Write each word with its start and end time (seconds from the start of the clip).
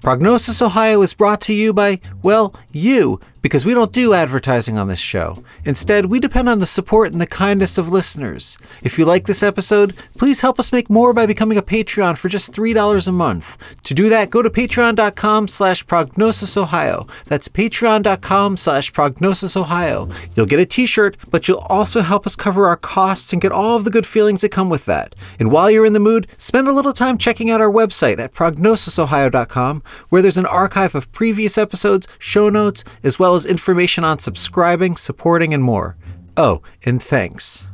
Prognosis 0.00 0.62
Ohio 0.62 1.02
is 1.02 1.12
brought 1.12 1.40
to 1.42 1.52
you 1.52 1.72
by, 1.72 2.00
well, 2.22 2.54
you, 2.72 3.20
because 3.42 3.64
we 3.64 3.74
don't 3.74 3.92
do 3.92 4.14
advertising 4.14 4.78
on 4.78 4.88
this 4.88 4.98
show. 4.98 5.42
Instead, 5.64 6.06
we 6.06 6.20
depend 6.20 6.48
on 6.48 6.58
the 6.58 6.66
support 6.66 7.12
and 7.12 7.20
the 7.20 7.26
kindness 7.26 7.78
of 7.78 7.88
listeners. 7.88 8.58
If 8.82 8.98
you 8.98 9.04
like 9.04 9.24
this 9.24 9.42
episode, 9.42 9.94
please 10.16 10.40
help 10.40 10.58
us 10.58 10.72
make 10.72 10.90
more 10.90 11.12
by 11.12 11.26
becoming 11.26 11.58
a 11.58 11.62
Patreon 11.62 12.18
for 12.18 12.28
just 12.28 12.52
$3 12.52 13.08
a 13.08 13.12
month. 13.12 13.76
To 13.84 13.94
do 13.94 14.08
that, 14.08 14.30
go 14.30 14.42
to 14.42 14.50
patreon.com 14.50 15.48
slash 15.48 15.84
prognosisohio. 15.86 17.08
That's 17.24 17.48
patreon.com 17.48 18.56
slash 18.56 18.92
prognosisohio. 18.92 20.14
You'll 20.36 20.46
get 20.46 20.60
a 20.60 20.66
t-shirt, 20.66 21.16
but 21.30 21.48
you'll 21.48 21.58
also 21.68 22.00
help 22.00 22.26
us 22.26 22.36
cover 22.36 22.66
our 22.66 22.76
costs 22.76 23.32
and 23.32 23.42
get 23.42 23.52
all 23.52 23.76
of 23.76 23.84
the 23.84 23.90
good 23.90 24.06
feelings 24.06 24.40
that 24.42 24.50
come 24.50 24.68
with 24.68 24.84
that. 24.86 25.14
And 25.38 25.50
while 25.50 25.70
you're 25.70 25.86
in 25.86 25.92
the 25.92 26.00
mood, 26.00 26.26
spend 26.38 26.68
a 26.68 26.72
little 26.72 26.92
time 26.92 27.18
checking 27.18 27.50
out 27.50 27.60
our 27.60 27.70
website 27.70 28.18
at 28.18 28.34
prognosisohio.com, 28.34 29.82
where 30.08 30.22
there's 30.22 30.38
an 30.38 30.46
archive 30.46 30.94
of 30.94 31.10
previous 31.12 31.58
episodes, 31.58 32.08
show 32.18 32.48
notes, 32.48 32.84
as 33.02 33.18
well 33.18 33.34
as 33.34 33.37
information 33.46 34.04
on 34.04 34.18
subscribing, 34.18 34.96
supporting, 34.96 35.54
and 35.54 35.62
more. 35.62 35.96
Oh, 36.36 36.62
and 36.84 37.02
thanks. 37.02 37.66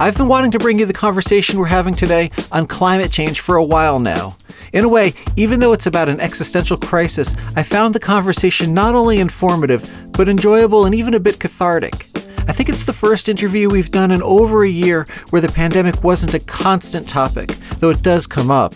I've 0.00 0.16
been 0.16 0.26
wanting 0.26 0.50
to 0.50 0.58
bring 0.58 0.80
you 0.80 0.86
the 0.86 0.92
conversation 0.92 1.58
we're 1.58 1.66
having 1.66 1.94
today 1.94 2.32
on 2.50 2.66
climate 2.66 3.12
change 3.12 3.40
for 3.40 3.56
a 3.56 3.64
while 3.64 4.00
now. 4.00 4.36
In 4.72 4.84
a 4.84 4.88
way, 4.88 5.14
even 5.36 5.60
though 5.60 5.72
it's 5.72 5.86
about 5.86 6.08
an 6.08 6.20
existential 6.20 6.76
crisis, 6.76 7.36
I 7.54 7.62
found 7.62 7.94
the 7.94 8.00
conversation 8.00 8.74
not 8.74 8.96
only 8.96 9.20
informative, 9.20 9.88
but 10.12 10.28
enjoyable 10.28 10.84
and 10.84 10.94
even 10.96 11.14
a 11.14 11.20
bit 11.20 11.38
cathartic. 11.38 12.08
I 12.48 12.52
think 12.52 12.68
it's 12.68 12.86
the 12.86 12.92
first 12.92 13.28
interview 13.28 13.70
we've 13.70 13.92
done 13.92 14.10
in 14.10 14.20
over 14.20 14.64
a 14.64 14.68
year 14.68 15.06
where 15.30 15.40
the 15.40 15.48
pandemic 15.48 16.02
wasn't 16.02 16.34
a 16.34 16.40
constant 16.40 17.08
topic, 17.08 17.50
though 17.78 17.90
it 17.90 18.02
does 18.02 18.26
come 18.26 18.50
up. 18.50 18.74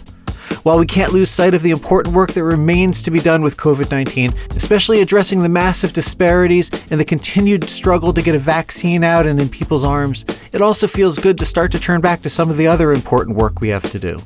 While 0.63 0.79
we 0.79 0.87
can't 0.87 1.13
lose 1.13 1.31
sight 1.31 1.55
of 1.55 1.63
the 1.63 1.71
important 1.71 2.15
work 2.15 2.33
that 2.33 2.45
remains 2.45 3.03
to 3.03 3.11
be 3.11 3.21
done 3.21 3.43
with 3.43 3.57
COVID 3.57 3.91
19, 3.91 4.33
especially 4.51 5.01
addressing 5.01 5.43
the 5.43 5.49
massive 5.49 5.93
disparities 5.93 6.71
and 6.91 7.01
the 7.01 7.05
continued 7.05 7.69
struggle 7.69 8.13
to 8.13 8.23
get 8.23 8.35
a 8.35 8.39
vaccine 8.39 9.05
out 9.05 9.27
and 9.27 9.41
in 9.41 9.49
people's 9.49 9.85
arms, 9.85 10.25
it 10.53 10.63
also 10.63 10.87
feels 10.87 11.19
good 11.19 11.39
to 11.39 11.45
start 11.45 11.73
to 11.73 11.79
turn 11.79 12.01
back 12.01 12.23
to 12.23 12.31
some 12.31 12.51
of 12.51 12.57
the 12.57 12.67
other 12.67 12.93
important 12.93 13.37
work 13.37 13.61
we 13.61 13.69
have 13.69 13.91
to 13.91 13.99
do. 13.99 14.21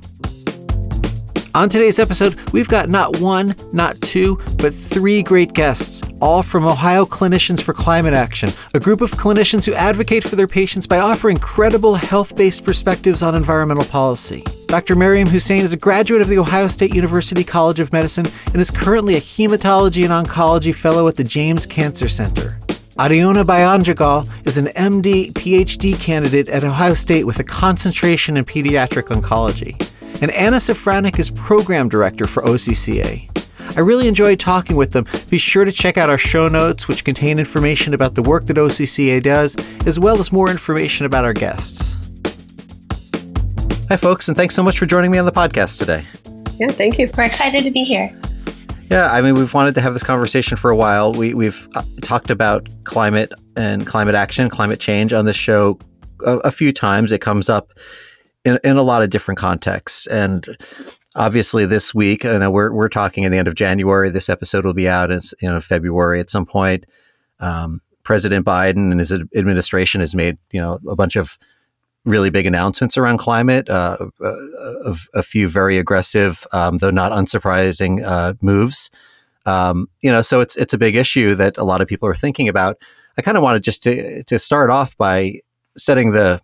On 1.55 1.69
today's 1.69 1.98
episode, 1.98 2.34
we've 2.53 2.69
got 2.69 2.89
not 2.89 3.20
one, 3.20 3.55
not 3.75 4.00
two, 4.00 4.39
but 4.56 4.72
three 4.72 5.22
great 5.22 5.53
guests, 5.53 6.00
all 6.22 6.42
from 6.42 6.64
Ohio 6.64 7.05
Clinicians 7.05 7.61
for 7.61 7.75
Climate 7.75 8.14
Action, 8.14 8.48
a 8.72 8.81
group 8.81 9.03
of 9.03 9.11
clinicians 9.11 9.67
who 9.67 9.75
advocate 9.75 10.25
for 10.25 10.34
their 10.34 10.47
patients 10.47 10.86
by 10.86 10.98
offering 10.98 11.36
credible 11.36 11.95
health 11.95 12.34
based 12.36 12.64
perspectives 12.64 13.23
on 13.23 13.34
environmental 13.34 13.84
policy. 13.84 14.42
Dr. 14.69 14.95
Mariam 14.95 15.28
Hussein 15.28 15.61
is 15.61 15.75
a 15.75 15.77
graduate 15.77 16.23
of 16.23 16.28
the 16.28 16.39
Ohio 16.39 16.69
State 16.69 16.95
University 16.95 17.45
College 17.45 17.80
of 17.80 17.92
Medicine 17.92 18.28
and 18.47 18.56
is 18.56 18.70
currently 18.70 19.17
a 19.17 19.20
hematology 19.20 20.05
and 20.11 20.27
oncology 20.27 20.75
fellow 20.75 21.06
at 21.06 21.17
the 21.17 21.25
James 21.25 21.67
Cancer 21.67 22.08
Center. 22.08 22.58
Ariona 22.97 23.45
Bayanjagal 23.45 24.27
is 24.47 24.56
an 24.56 24.69
MD 24.69 25.33
PhD 25.34 26.00
candidate 26.00 26.48
at 26.48 26.64
Ohio 26.64 26.95
State 26.95 27.25
with 27.25 27.41
a 27.41 27.45
concentration 27.45 28.39
in 28.39 28.47
pediatric 28.47 29.08
oncology 29.08 29.91
and 30.22 30.30
Anna 30.30 30.58
Safranek 30.58 31.18
is 31.18 31.30
program 31.30 31.88
director 31.88 32.28
for 32.28 32.44
OCCA. 32.44 33.28
I 33.76 33.80
really 33.80 34.06
enjoyed 34.06 34.38
talking 34.38 34.76
with 34.76 34.92
them. 34.92 35.04
Be 35.28 35.36
sure 35.36 35.64
to 35.64 35.72
check 35.72 35.98
out 35.98 36.08
our 36.08 36.18
show 36.18 36.46
notes, 36.46 36.86
which 36.86 37.04
contain 37.04 37.40
information 37.40 37.92
about 37.92 38.14
the 38.14 38.22
work 38.22 38.46
that 38.46 38.56
OCCA 38.56 39.20
does, 39.20 39.56
as 39.84 39.98
well 39.98 40.20
as 40.20 40.30
more 40.30 40.48
information 40.48 41.06
about 41.06 41.24
our 41.24 41.32
guests. 41.32 41.98
Hi, 43.88 43.96
folks, 43.96 44.28
and 44.28 44.36
thanks 44.36 44.54
so 44.54 44.62
much 44.62 44.78
for 44.78 44.86
joining 44.86 45.10
me 45.10 45.18
on 45.18 45.24
the 45.26 45.32
podcast 45.32 45.78
today. 45.78 46.04
Yeah, 46.56 46.68
thank 46.68 46.98
you. 46.98 47.10
We're 47.16 47.24
excited 47.24 47.64
to 47.64 47.72
be 47.72 47.82
here. 47.82 48.16
Yeah, 48.90 49.08
I 49.10 49.22
mean, 49.22 49.34
we've 49.34 49.52
wanted 49.52 49.74
to 49.74 49.80
have 49.80 49.92
this 49.92 50.05
conversation 50.05 50.56
for 50.56 50.70
a 50.70 50.77
while. 50.77 51.12
We, 51.14 51.34
we've 51.34 51.66
uh, 51.74 51.82
talked 52.00 52.30
about 52.30 52.68
climate 52.84 53.32
and 53.56 53.86
climate 53.88 54.14
action, 54.14 54.48
climate 54.50 54.78
change 54.78 55.12
on 55.12 55.24
this 55.24 55.36
show 55.36 55.80
a, 56.24 56.36
a 56.38 56.50
few 56.52 56.72
times. 56.72 57.11
It 57.11 57.20
comes 57.20 57.48
up 57.48 57.72
in, 58.45 58.58
in 58.64 58.77
a 58.77 58.83
lot 58.83 59.03
of 59.03 59.11
different 59.11 59.39
contexts. 59.39 60.07
And 60.07 60.57
obviously, 61.14 61.67
this 61.67 61.95
week, 61.95 62.25
know, 62.25 62.51
we're 62.51 62.73
we're 62.73 62.89
talking 62.89 63.25
at 63.25 63.30
the 63.30 63.39
end 63.39 63.48
of 63.48 63.55
January. 63.55 64.11
This 64.11 64.29
episode 64.29 64.64
will 64.64 64.75
be 64.75 64.89
out 64.89 65.11
in 65.11 65.20
you 65.41 65.51
know 65.51 65.61
February 65.61 66.20
at 66.20 66.30
some 66.30 66.47
point. 66.47 66.86
Um, 67.41 67.80
President 68.05 68.45
Biden 68.45 68.91
and 68.91 69.01
his 69.01 69.13
administration 69.13 70.01
has 70.01 70.14
made 70.14 70.39
you 70.51 70.61
know 70.61 70.79
a 70.89 70.97
bunch 70.97 71.17
of 71.17 71.39
really 72.05 72.30
big 72.30 72.47
announcements 72.47 72.98
around 72.98 73.19
climate, 73.19 73.70
uh, 73.70 73.97
a, 74.20 74.97
a, 75.14 75.23
few 75.23 75.48
very 75.48 75.79
aggressive, 75.79 76.45
um, 76.53 76.79
though 76.79 76.91
not 76.91 77.13
unsurprising, 77.13 78.03
uh, 78.05 78.35
moves. 78.41 78.91
Um, 79.47 79.89
you 80.03 80.11
know, 80.11 80.23
so 80.23 80.41
it's 80.41 80.57
it's 80.57 80.74
a 80.74 80.79
big 80.79 80.97
issue 80.97 81.35
that 81.36 81.59
a 81.59 81.64
lot 81.64 81.80
of 81.80 81.89
people 81.89 82.09
are 82.09 82.14
thinking 82.14 82.48
about. 82.48 82.77
I 83.19 83.23
kind 83.23 83.36
of 83.36 83.42
wanted 83.42 83.63
just 83.63 83.83
to 83.85 84.23
to 84.24 84.39
start 84.39 84.70
off 84.70 84.97
by 84.97 85.41
setting 85.77 86.13
the 86.13 86.41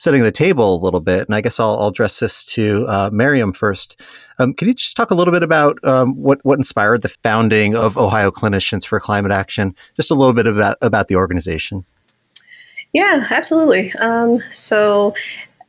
setting 0.00 0.22
the 0.22 0.32
table 0.32 0.76
a 0.76 0.82
little 0.82 1.00
bit, 1.00 1.28
and 1.28 1.34
I 1.34 1.42
guess 1.42 1.60
I'll, 1.60 1.76
I'll 1.78 1.88
address 1.88 2.20
this 2.20 2.42
to 2.46 2.86
uh, 2.88 3.10
Mariam 3.12 3.52
first. 3.52 4.00
Um, 4.38 4.54
can 4.54 4.66
you 4.66 4.72
just 4.72 4.96
talk 4.96 5.10
a 5.10 5.14
little 5.14 5.30
bit 5.30 5.42
about 5.42 5.78
um, 5.84 6.14
what 6.14 6.42
what 6.42 6.58
inspired 6.58 7.02
the 7.02 7.10
founding 7.10 7.76
of 7.76 7.98
Ohio 7.98 8.30
Clinicians 8.30 8.86
for 8.86 8.98
Climate 8.98 9.30
Action? 9.30 9.76
Just 9.96 10.10
a 10.10 10.14
little 10.14 10.32
bit 10.32 10.46
about 10.46 10.78
about 10.80 11.08
the 11.08 11.16
organization. 11.16 11.84
Yeah, 12.94 13.26
absolutely. 13.30 13.92
Um, 14.00 14.40
so 14.52 15.14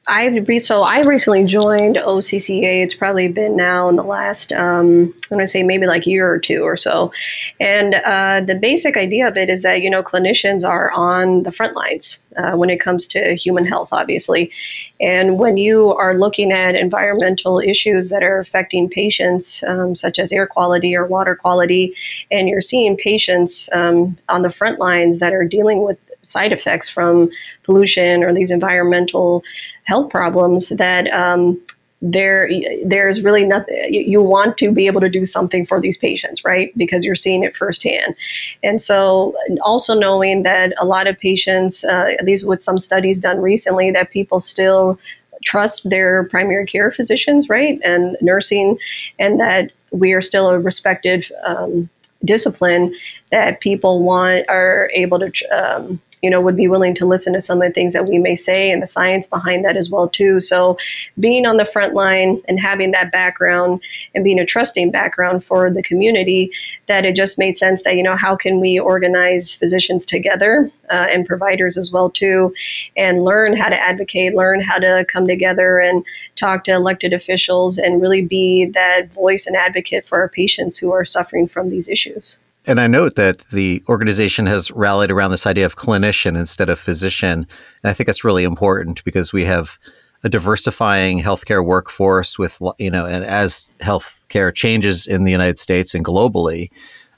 I 0.08 0.26
re- 0.30 0.58
so 0.58 0.82
I 0.82 1.02
recently 1.02 1.44
joined 1.44 1.96
OCCA. 1.96 2.84
It's 2.84 2.96
probably 2.96 3.28
been 3.28 3.56
now 3.56 3.88
in 3.88 3.98
the 3.98 4.04
last 4.04 4.52
um, 4.52 5.14
I'm 5.14 5.30
going 5.30 5.42
to 5.42 5.46
say 5.46 5.62
maybe 5.62 5.86
like 5.86 6.08
year 6.08 6.28
or 6.28 6.40
two 6.40 6.64
or 6.64 6.76
so, 6.76 7.12
and 7.60 7.94
uh, 7.94 8.42
the 8.42 8.56
basic 8.56 8.98
idea 8.98 9.28
of 9.28 9.38
it 9.38 9.48
is 9.48 9.62
that 9.62 9.82
you 9.82 9.92
know 9.92 10.02
clinicians 10.02 10.68
are 10.68 10.92
on 10.92 11.44
the 11.44 11.52
front 11.52 11.76
lines 11.76 12.18
uh, 12.36 12.54
when 12.54 12.72
it 12.72 12.80
comes 12.80 13.06
to 13.10 13.36
human 13.36 13.64
health, 13.64 13.90
obviously, 13.92 14.52
and 15.00 15.38
when 15.38 15.58
you 15.58 15.94
are 15.94 16.16
looking 16.16 16.52
at 16.52 16.80
environmental 16.80 17.60
issues 17.60 18.10
that 18.10 18.24
are 18.24 18.40
affecting 18.40 18.90
patients, 18.90 19.62
um, 19.68 19.94
such 19.94 20.18
as 20.18 20.32
air 20.32 20.48
quality 20.48 20.96
or 20.96 21.06
water 21.06 21.36
quality, 21.36 21.94
and 22.32 22.50
you're 22.50 22.60
seeing 22.60 22.98
patients 22.98 23.70
um, 23.72 24.18
on 24.30 24.42
the 24.42 24.52
front 24.52 24.80
lines 24.80 25.20
that 25.20 25.32
are 25.32 25.46
dealing 25.46 25.84
with 25.84 26.00
side 26.24 26.52
effects 26.52 26.88
from 26.90 27.30
pollution 27.64 28.24
or 28.24 28.34
these 28.34 28.52
environmental 28.52 29.44
health 29.92 30.10
problems 30.10 30.70
that 30.70 31.04
um, 31.12 31.60
there 32.02 32.50
there's 32.86 33.22
really 33.22 33.46
nothing 33.46 33.76
you 33.92 34.22
want 34.22 34.58
to 34.58 34.72
be 34.72 34.88
able 34.88 35.02
to 35.02 35.10
do 35.10 35.26
something 35.26 35.66
for 35.66 35.80
these 35.80 35.98
patients 35.98 36.44
right? 36.46 36.76
Because 36.78 37.04
you're 37.04 37.24
seeing 37.26 37.44
it 37.44 37.56
firsthand. 37.56 38.16
And 38.64 38.82
so 38.82 39.36
also 39.62 39.94
knowing 39.94 40.44
that 40.44 40.74
a 40.80 40.86
lot 40.86 41.08
of 41.08 41.20
patients 41.20 41.84
uh, 41.84 42.08
at 42.18 42.26
least 42.26 42.48
with 42.48 42.62
some 42.62 42.80
studies 42.80 43.20
done 43.20 43.40
recently 43.40 43.92
that 43.92 44.12
people 44.12 44.40
still 44.40 44.98
trust 45.44 45.90
their 45.90 46.24
primary 46.36 46.66
care 46.66 46.92
physicians 46.92 47.50
right 47.50 47.78
and 47.84 48.18
nursing 48.22 48.78
and 49.20 49.40
that 49.40 49.72
we 49.92 50.14
are 50.14 50.22
still 50.22 50.48
a 50.50 50.60
respected 50.60 51.30
um, 51.44 51.90
discipline 52.24 52.96
that 53.32 53.60
people 53.60 54.04
want 54.04 54.46
are 54.48 54.90
able 54.94 55.20
to 55.20 55.30
um, 55.50 56.00
you 56.22 56.30
know, 56.30 56.40
would 56.40 56.56
be 56.56 56.68
willing 56.68 56.94
to 56.96 57.06
listen 57.06 57.34
to 57.34 57.42
some 57.42 57.62
of 57.62 57.68
the 57.68 57.74
things 57.74 57.94
that 57.94 58.08
we 58.08 58.18
may 58.18 58.36
say 58.36 58.72
and 58.72 58.82
the 58.82 58.88
science 58.88 59.26
behind 59.26 59.66
that 59.66 59.78
as 59.78 59.90
well 59.90 60.08
too. 60.08 60.40
So 60.40 60.78
being 61.20 61.46
on 61.46 61.58
the 61.58 61.66
front 61.66 61.94
line 61.94 62.42
and 62.48 62.60
having 62.60 62.92
that 62.92 63.12
background 63.12 63.82
and 64.14 64.24
being 64.24 64.40
a 64.40 64.46
trusting 64.46 64.92
background 64.92 65.44
for 65.44 65.72
the 65.72 65.82
community, 65.82 66.52
that 66.86 67.06
it 67.06 67.16
just 67.16 67.40
made 67.40 67.58
sense 67.58 67.84
that, 67.84 67.96
you 67.96 68.04
know, 68.04 68.16
how 68.16 68.36
can 68.36 68.60
we 68.60 68.80
organize 68.80 69.54
physicians 69.54 70.06
together 70.06 70.70
uh, 70.90 71.08
and 71.10 71.26
providers 71.26 71.78
as 71.78 71.92
well 71.92 72.10
too, 72.10 72.54
and 72.96 73.24
learn 73.24 73.56
how 73.56 73.70
to 73.70 73.82
advocate, 73.82 74.36
learn 74.36 74.62
how 74.62 74.78
to 74.78 75.06
come 75.08 75.28
together 75.28 75.80
and 75.80 76.06
talk 76.36 76.64
to 76.66 76.72
elected 76.72 77.14
officials 77.14 77.78
and 77.78 78.02
really 78.02 78.22
be 78.22 78.66
that 78.66 79.12
voice 79.12 79.48
and 79.48 79.56
advocate 79.56 80.06
for 80.06 80.20
our 80.20 80.30
patients 80.30 80.78
who 80.78 80.92
are 80.92 81.06
suffering 81.06 81.48
from 81.48 81.70
these 81.70 81.88
issues. 81.88 82.40
And 82.68 82.80
I 82.80 82.88
note 82.88 83.16
that 83.16 83.40
the 83.52 83.84
organization 83.90 84.46
has 84.46 84.70
rallied 84.72 85.10
around 85.10 85.32
this 85.32 85.48
idea 85.48 85.66
of 85.66 85.78
clinician 85.78 86.38
instead 86.38 86.70
of 86.70 86.78
physician. 86.80 87.48
And 87.84 87.90
I 87.90 87.94
think 87.94 88.06
that's 88.06 88.24
really 88.24 88.44
important 88.44 89.04
because 89.04 89.34
we 89.34 89.46
have 89.46 89.80
a 90.24 90.30
diversifying 90.30 91.20
healthcare 91.20 91.66
workforce 91.66 92.38
with, 92.38 92.62
you 92.78 92.92
know, 92.92 93.08
and 93.08 93.26
as 93.26 93.74
healthcare 93.80 94.54
changes 94.54 95.08
in 95.08 95.24
the 95.24 95.32
United 95.32 95.58
States 95.58 95.96
and 95.96 96.06
globally, 96.06 96.70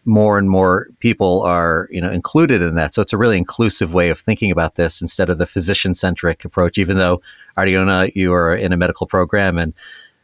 more 0.06 0.38
and 0.38 0.50
more 0.50 0.88
people 1.00 1.42
are, 1.44 1.90
you 1.92 2.00
know, 2.00 2.10
included 2.10 2.62
in 2.62 2.76
that. 2.76 2.94
So 2.94 3.02
it's 3.02 3.14
a 3.14 3.18
really 3.18 3.38
inclusive 3.38 3.94
way 3.94 4.10
of 4.10 4.20
thinking 4.20 4.52
about 4.52 4.76
this 4.76 5.02
instead 5.02 5.30
of 5.30 5.38
the 5.38 5.46
physician 5.46 5.96
centric 5.96 6.46
approach, 6.46 6.78
even 6.78 6.98
though 6.98 7.22
Ariona, 7.58 8.14
you 8.16 8.34
are 8.34 8.56
in 8.56 8.72
a 8.72 8.78
medical 8.78 9.08
program 9.08 9.58
and 9.58 9.74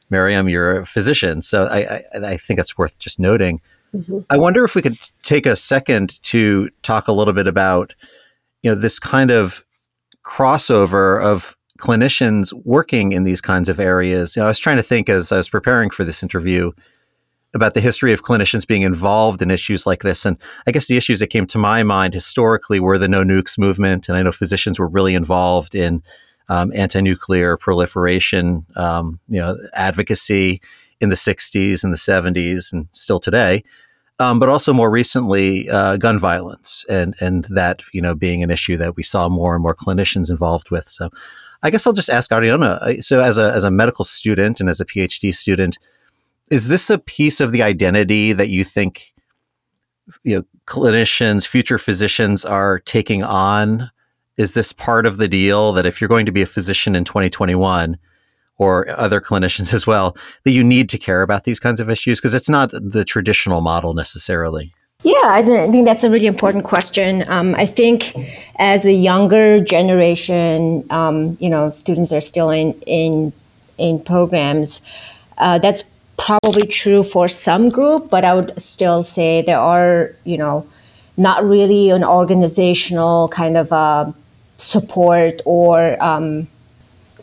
Mariam, 0.10 0.48
you're 0.50 0.80
a 0.80 0.86
physician. 0.86 1.42
So 1.42 1.66
I, 1.66 1.80
I, 1.80 2.32
I 2.32 2.38
think 2.38 2.60
it's 2.60 2.78
worth 2.78 2.98
just 3.00 3.20
noting. 3.20 3.62
Mm-hmm. 3.94 4.20
I 4.30 4.38
wonder 4.38 4.64
if 4.64 4.76
we 4.76 4.82
could 4.82 4.98
take 5.24 5.46
a 5.46 5.56
second 5.56 6.22
to 6.24 6.70
talk 6.84 7.08
a 7.08 7.14
little 7.14 7.34
bit 7.34 7.48
about, 7.48 7.96
you 8.62 8.72
know, 8.72 8.76
this 8.76 9.00
kind 9.00 9.32
of 9.32 9.66
crossover 10.24 11.22
of 11.22 11.56
clinicians 11.80 12.54
working 12.66 13.14
in 13.14 13.24
these 13.24 13.42
kinds 13.42 13.70
of 13.70 13.80
areas. 13.80 14.36
You 14.36 14.42
know, 14.42 14.48
I 14.48 14.50
was 14.50 14.60
trying 14.60 14.78
to 14.78 14.84
think 14.84 15.10
as 15.10 15.32
I 15.32 15.38
was 15.38 15.50
preparing 15.50 15.90
for 15.90 16.04
this 16.04 16.22
interview 16.22 16.72
about 17.54 17.74
the 17.74 17.82
history 17.82 18.14
of 18.14 18.22
clinicians 18.22 18.68
being 18.68 18.84
involved 18.84 19.42
in 19.42 19.50
issues 19.50 19.88
like 19.88 20.04
this. 20.04 20.26
And 20.26 20.38
I 20.68 20.72
guess 20.72 20.88
the 20.88 20.98
issues 20.98 21.20
that 21.20 21.28
came 21.28 21.48
to 21.48 21.58
my 21.58 21.82
mind 21.82 22.14
historically 22.14 22.80
were 22.80 22.98
the 22.98 23.08
no 23.08 23.24
nukes 23.24 23.58
movement. 23.58 24.08
And 24.08 24.18
I 24.18 24.22
know 24.22 24.32
physicians 24.32 24.78
were 24.78 24.88
really 24.88 25.16
involved 25.16 25.74
in 25.74 26.04
um, 26.50 26.72
anti-nuclear 26.76 27.58
proliferation, 27.58 28.66
um, 28.76 29.20
you 29.28 29.40
know, 29.40 29.56
advocacy 29.74 30.62
in 31.02 31.10
the 31.10 31.16
60s 31.16 31.84
and 31.84 31.94
the 31.94 31.98
70s 31.98 32.74
and 32.74 32.88
still 32.92 33.20
today. 33.20 33.64
Um, 34.22 34.38
but 34.38 34.50
also 34.50 34.74
more 34.74 34.92
recently, 34.92 35.70
uh, 35.70 35.96
gun 35.96 36.20
violence 36.20 36.86
and 36.90 37.16
and 37.22 37.46
that 37.46 37.84
you 37.94 38.02
know 38.02 38.14
being 38.14 38.44
an 38.44 38.52
issue 38.52 38.76
that 38.76 38.98
we 38.98 39.04
saw 39.04 39.30
more 39.30 39.54
and 39.54 39.64
more 39.64 39.76
clinicians 39.76 40.30
involved 40.30 40.72
with. 40.72 40.90
So, 40.90 41.10
I 41.64 41.70
guess 41.70 41.88
I'll 41.88 41.94
just 41.94 42.10
ask 42.10 42.30
Ariana. 42.30 43.02
So, 43.02 43.22
as 43.22 43.38
a 43.38 43.54
as 43.54 43.64
a 43.64 43.72
medical 43.72 44.04
student 44.04 44.60
and 44.60 44.68
as 44.70 44.82
a 44.82 44.86
PhD 44.86 45.34
student, 45.34 45.80
is 46.52 46.68
this 46.68 46.90
a 46.90 46.98
piece 47.00 47.40
of 47.40 47.54
the 47.54 47.64
identity 47.64 48.34
that 48.34 48.50
you 48.50 48.66
think 48.66 49.14
you 50.24 50.36
know 50.36 50.44
clinicians, 50.66 51.48
future 51.48 51.78
physicians 51.78 52.44
are 52.44 52.80
taking 52.80 53.24
on? 53.24 53.90
Is 54.36 54.54
this 54.54 54.74
part 54.74 55.06
of 55.06 55.16
the 55.16 55.30
deal 55.30 55.72
that 55.72 55.86
if 55.86 56.02
you're 56.02 56.10
going 56.10 56.26
to 56.26 56.34
be 56.34 56.42
a 56.42 56.46
physician 56.46 56.94
in 56.94 57.06
2021 57.06 57.98
or 58.60 58.88
other 58.92 59.20
clinicians 59.20 59.74
as 59.74 59.88
well, 59.88 60.16
that 60.44 60.52
you 60.52 60.64
need 60.64 60.90
to 60.90 61.00
care 61.00 61.24
about 61.24 61.46
these 61.46 61.60
kinds 61.60 61.80
of 61.80 61.90
issues 61.90 62.20
because 62.20 62.36
it's 62.36 62.50
not 62.50 62.70
the 62.72 63.04
traditional 63.04 63.62
model 63.62 63.96
necessarily? 63.96 64.72
Yeah, 65.02 65.14
I 65.24 65.42
think 65.42 65.86
that's 65.86 66.04
a 66.04 66.10
really 66.10 66.28
important 66.28 66.66
question. 66.66 67.24
Um, 67.30 67.56
I 67.56 67.66
think 67.66 68.14
as 68.58 68.86
a 68.86 68.92
younger 68.92 69.64
generation, 69.64 70.84
um, 70.90 71.38
you 71.40 71.50
know, 71.50 71.72
students 71.72 72.12
are 72.12 72.22
still 72.22 72.50
in 72.50 72.74
in 72.86 73.32
in 73.78 74.04
programs. 74.04 74.82
Uh, 75.38 75.58
that's 75.58 75.84
probably 76.18 76.68
true 76.68 77.02
for 77.02 77.30
some 77.30 77.70
group, 77.70 78.10
but 78.10 78.26
I 78.26 78.34
would 78.34 78.62
still 78.62 79.02
say 79.04 79.42
there 79.42 79.58
are, 79.58 80.12
you 80.26 80.38
know, 80.38 80.68
not 81.16 81.46
really 81.46 81.92
an 81.92 82.04
organizational 82.04 83.30
kind 83.30 83.56
of 83.56 83.72
uh, 83.72 84.12
support 84.58 85.42
or 85.46 86.02
um, 86.04 86.50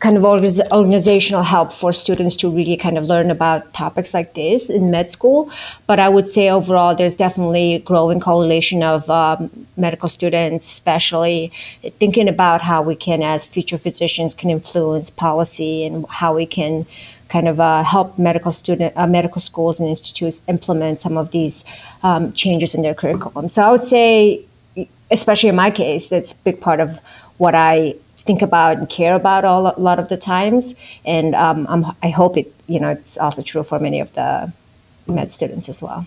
kind 0.00 0.16
of 0.16 0.24
organizational 0.24 1.42
help 1.42 1.72
for 1.72 1.92
students 1.92 2.36
to 2.36 2.50
really 2.50 2.76
kind 2.76 2.98
of 2.98 3.04
learn 3.04 3.30
about 3.30 3.72
topics 3.72 4.12
like 4.12 4.34
this 4.34 4.68
in 4.70 4.90
med 4.90 5.10
school. 5.10 5.50
But 5.86 5.98
I 5.98 6.08
would 6.08 6.32
say 6.32 6.50
overall, 6.50 6.94
there's 6.94 7.16
definitely 7.16 7.74
a 7.74 7.78
growing 7.78 8.20
correlation 8.20 8.82
of 8.82 9.08
um, 9.08 9.50
medical 9.76 10.08
students, 10.08 10.66
especially 10.70 11.52
thinking 11.98 12.28
about 12.28 12.60
how 12.60 12.82
we 12.82 12.94
can, 12.94 13.22
as 13.22 13.46
future 13.46 13.78
physicians, 13.78 14.34
can 14.34 14.50
influence 14.50 15.08
policy 15.10 15.84
and 15.84 16.06
how 16.08 16.34
we 16.34 16.46
can 16.46 16.86
kind 17.28 17.48
of 17.48 17.58
uh, 17.58 17.82
help 17.82 18.18
medical 18.18 18.52
student 18.52 18.96
uh, 18.96 19.06
medical 19.06 19.40
schools 19.40 19.80
and 19.80 19.88
institutes 19.88 20.44
implement 20.48 21.00
some 21.00 21.16
of 21.16 21.30
these 21.32 21.64
um, 22.02 22.32
changes 22.32 22.74
in 22.74 22.82
their 22.82 22.94
curriculum. 22.94 23.48
So 23.48 23.62
I 23.62 23.70
would 23.72 23.86
say, 23.86 24.44
especially 25.10 25.48
in 25.48 25.56
my 25.56 25.70
case, 25.70 26.12
it's 26.12 26.32
a 26.32 26.36
big 26.36 26.60
part 26.60 26.80
of 26.80 27.00
what 27.38 27.54
I 27.54 27.94
think 28.26 28.42
about 28.42 28.76
and 28.76 28.88
care 28.88 29.14
about 29.14 29.44
all, 29.44 29.68
a 29.68 29.78
lot 29.78 29.98
of 29.98 30.08
the 30.08 30.16
times. 30.16 30.74
And 31.04 31.34
um, 31.34 31.94
i 32.02 32.10
hope 32.10 32.36
it 32.36 32.52
you 32.66 32.80
know 32.80 32.90
it's 32.90 33.16
also 33.16 33.42
true 33.42 33.62
for 33.62 33.78
many 33.78 34.00
of 34.00 34.12
the 34.14 34.52
med 35.06 35.32
students 35.32 35.68
as 35.68 35.80
well. 35.82 36.06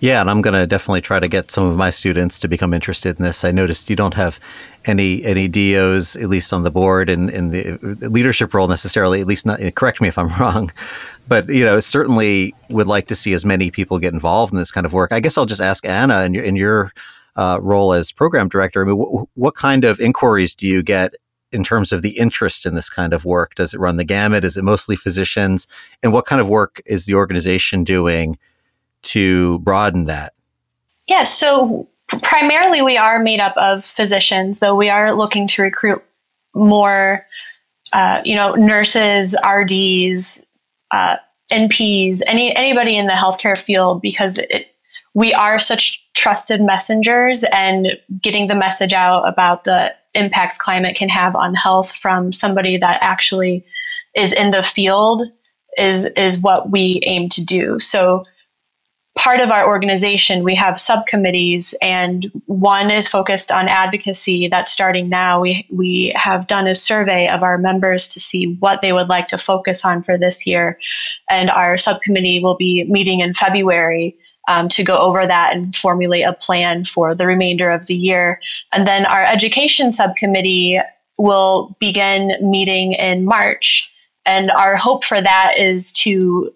Yeah, 0.00 0.22
and 0.22 0.30
I'm 0.30 0.40
going 0.40 0.54
to 0.54 0.66
definitely 0.66 1.02
try 1.02 1.20
to 1.20 1.28
get 1.28 1.50
some 1.50 1.66
of 1.66 1.76
my 1.76 1.90
students 1.90 2.40
to 2.40 2.48
become 2.48 2.72
interested 2.72 3.18
in 3.18 3.22
this. 3.22 3.44
I 3.44 3.50
noticed 3.50 3.90
you 3.90 3.96
don't 3.96 4.14
have 4.14 4.40
any 4.86 5.22
any 5.24 5.46
DOs, 5.46 6.16
at 6.16 6.30
least 6.30 6.54
on 6.54 6.62
the 6.62 6.70
board 6.70 7.10
and 7.10 7.28
in 7.28 7.50
the 7.50 7.76
leadership 8.08 8.54
role 8.54 8.66
necessarily. 8.66 9.20
At 9.20 9.26
least, 9.26 9.44
not 9.44 9.60
correct 9.74 10.00
me 10.00 10.08
if 10.08 10.16
I'm 10.16 10.28
wrong, 10.40 10.72
but 11.28 11.48
you 11.48 11.64
know, 11.64 11.80
certainly 11.80 12.54
would 12.70 12.86
like 12.86 13.08
to 13.08 13.14
see 13.14 13.34
as 13.34 13.44
many 13.44 13.70
people 13.70 13.98
get 13.98 14.14
involved 14.14 14.54
in 14.54 14.58
this 14.58 14.72
kind 14.72 14.86
of 14.86 14.94
work. 14.94 15.12
I 15.12 15.20
guess 15.20 15.36
I'll 15.36 15.46
just 15.46 15.60
ask 15.60 15.86
Anna 15.86 16.22
in 16.22 16.32
your 16.32 16.44
in 16.44 16.56
your 16.56 16.92
uh, 17.36 17.58
role 17.62 17.92
as 17.92 18.12
program 18.12 18.48
director. 18.48 18.82
I 18.82 18.86
mean, 18.86 18.98
w- 18.98 19.26
what 19.34 19.54
kind 19.54 19.84
of 19.84 20.00
inquiries 20.00 20.54
do 20.54 20.66
you 20.66 20.82
get 20.82 21.14
in 21.52 21.64
terms 21.64 21.92
of 21.92 22.02
the 22.02 22.16
interest 22.18 22.66
in 22.66 22.74
this 22.74 22.88
kind 22.88 23.12
of 23.12 23.24
work? 23.24 23.54
Does 23.56 23.74
it 23.74 23.80
run 23.80 23.96
the 23.96 24.04
gamut? 24.04 24.44
Is 24.44 24.56
it 24.56 24.64
mostly 24.64 24.96
physicians? 24.96 25.66
And 26.02 26.12
what 26.12 26.26
kind 26.26 26.40
of 26.40 26.48
work 26.48 26.80
is 26.86 27.06
the 27.06 27.14
organization 27.14 27.84
doing? 27.84 28.38
to 29.02 29.58
broaden 29.60 30.04
that? 30.04 30.34
Yes. 31.06 31.36
so 31.36 31.88
primarily 32.22 32.82
we 32.82 32.96
are 32.96 33.20
made 33.20 33.40
up 33.40 33.56
of 33.56 33.84
physicians, 33.84 34.58
though 34.58 34.74
we 34.74 34.88
are 34.88 35.12
looking 35.12 35.46
to 35.48 35.62
recruit 35.62 36.02
more, 36.54 37.26
uh, 37.92 38.22
you 38.24 38.34
know, 38.34 38.54
nurses, 38.54 39.36
RDs, 39.46 40.44
uh, 40.90 41.16
NPs, 41.52 42.20
any 42.26 42.54
anybody 42.54 42.96
in 42.96 43.06
the 43.06 43.12
healthcare 43.12 43.58
field, 43.58 44.00
because 44.00 44.38
it, 44.38 44.68
we 45.14 45.32
are 45.34 45.58
such 45.58 45.99
trusted 46.14 46.60
messengers, 46.60 47.44
and 47.52 47.96
getting 48.20 48.46
the 48.46 48.54
message 48.54 48.92
out 48.92 49.28
about 49.28 49.64
the 49.64 49.94
impacts 50.14 50.58
climate 50.58 50.96
can 50.96 51.08
have 51.08 51.36
on 51.36 51.54
health 51.54 51.94
from 51.94 52.32
somebody 52.32 52.76
that 52.76 52.98
actually 53.00 53.64
is 54.16 54.32
in 54.32 54.50
the 54.50 54.62
field 54.62 55.22
is 55.78 56.06
is 56.16 56.38
what 56.40 56.70
we 56.70 57.00
aim 57.06 57.28
to 57.28 57.44
do. 57.44 57.78
So 57.78 58.24
part 59.16 59.40
of 59.40 59.50
our 59.50 59.66
organization, 59.66 60.44
we 60.44 60.54
have 60.54 60.80
subcommittees, 60.80 61.74
and 61.82 62.30
one 62.46 62.90
is 62.90 63.06
focused 63.06 63.52
on 63.52 63.68
advocacy 63.68 64.48
that's 64.48 64.72
starting 64.72 65.08
now. 65.08 65.40
We, 65.40 65.66
we 65.70 66.12
have 66.16 66.46
done 66.46 66.66
a 66.66 66.74
survey 66.74 67.28
of 67.28 67.42
our 67.42 67.58
members 67.58 68.08
to 68.08 68.20
see 68.20 68.56
what 68.60 68.80
they 68.80 68.92
would 68.92 69.08
like 69.08 69.28
to 69.28 69.38
focus 69.38 69.84
on 69.84 70.02
for 70.02 70.16
this 70.16 70.46
year. 70.46 70.78
And 71.28 71.50
our 71.50 71.76
subcommittee 71.76 72.40
will 72.40 72.56
be 72.56 72.84
meeting 72.88 73.20
in 73.20 73.34
February 73.34 74.16
um, 74.50 74.68
to 74.68 74.82
go 74.82 74.98
over 74.98 75.26
that 75.26 75.54
and 75.54 75.76
formulate 75.76 76.24
a 76.24 76.32
plan 76.32 76.84
for 76.84 77.14
the 77.14 77.26
remainder 77.26 77.70
of 77.70 77.86
the 77.86 77.94
year. 77.94 78.40
And 78.72 78.84
then 78.84 79.06
our 79.06 79.22
education 79.22 79.92
subcommittee 79.92 80.80
will 81.18 81.76
begin 81.78 82.32
meeting 82.42 82.94
in 82.94 83.24
March. 83.24 83.94
And 84.26 84.50
our 84.50 84.76
hope 84.76 85.04
for 85.04 85.22
that 85.22 85.54
is 85.56 85.92
to 85.92 86.50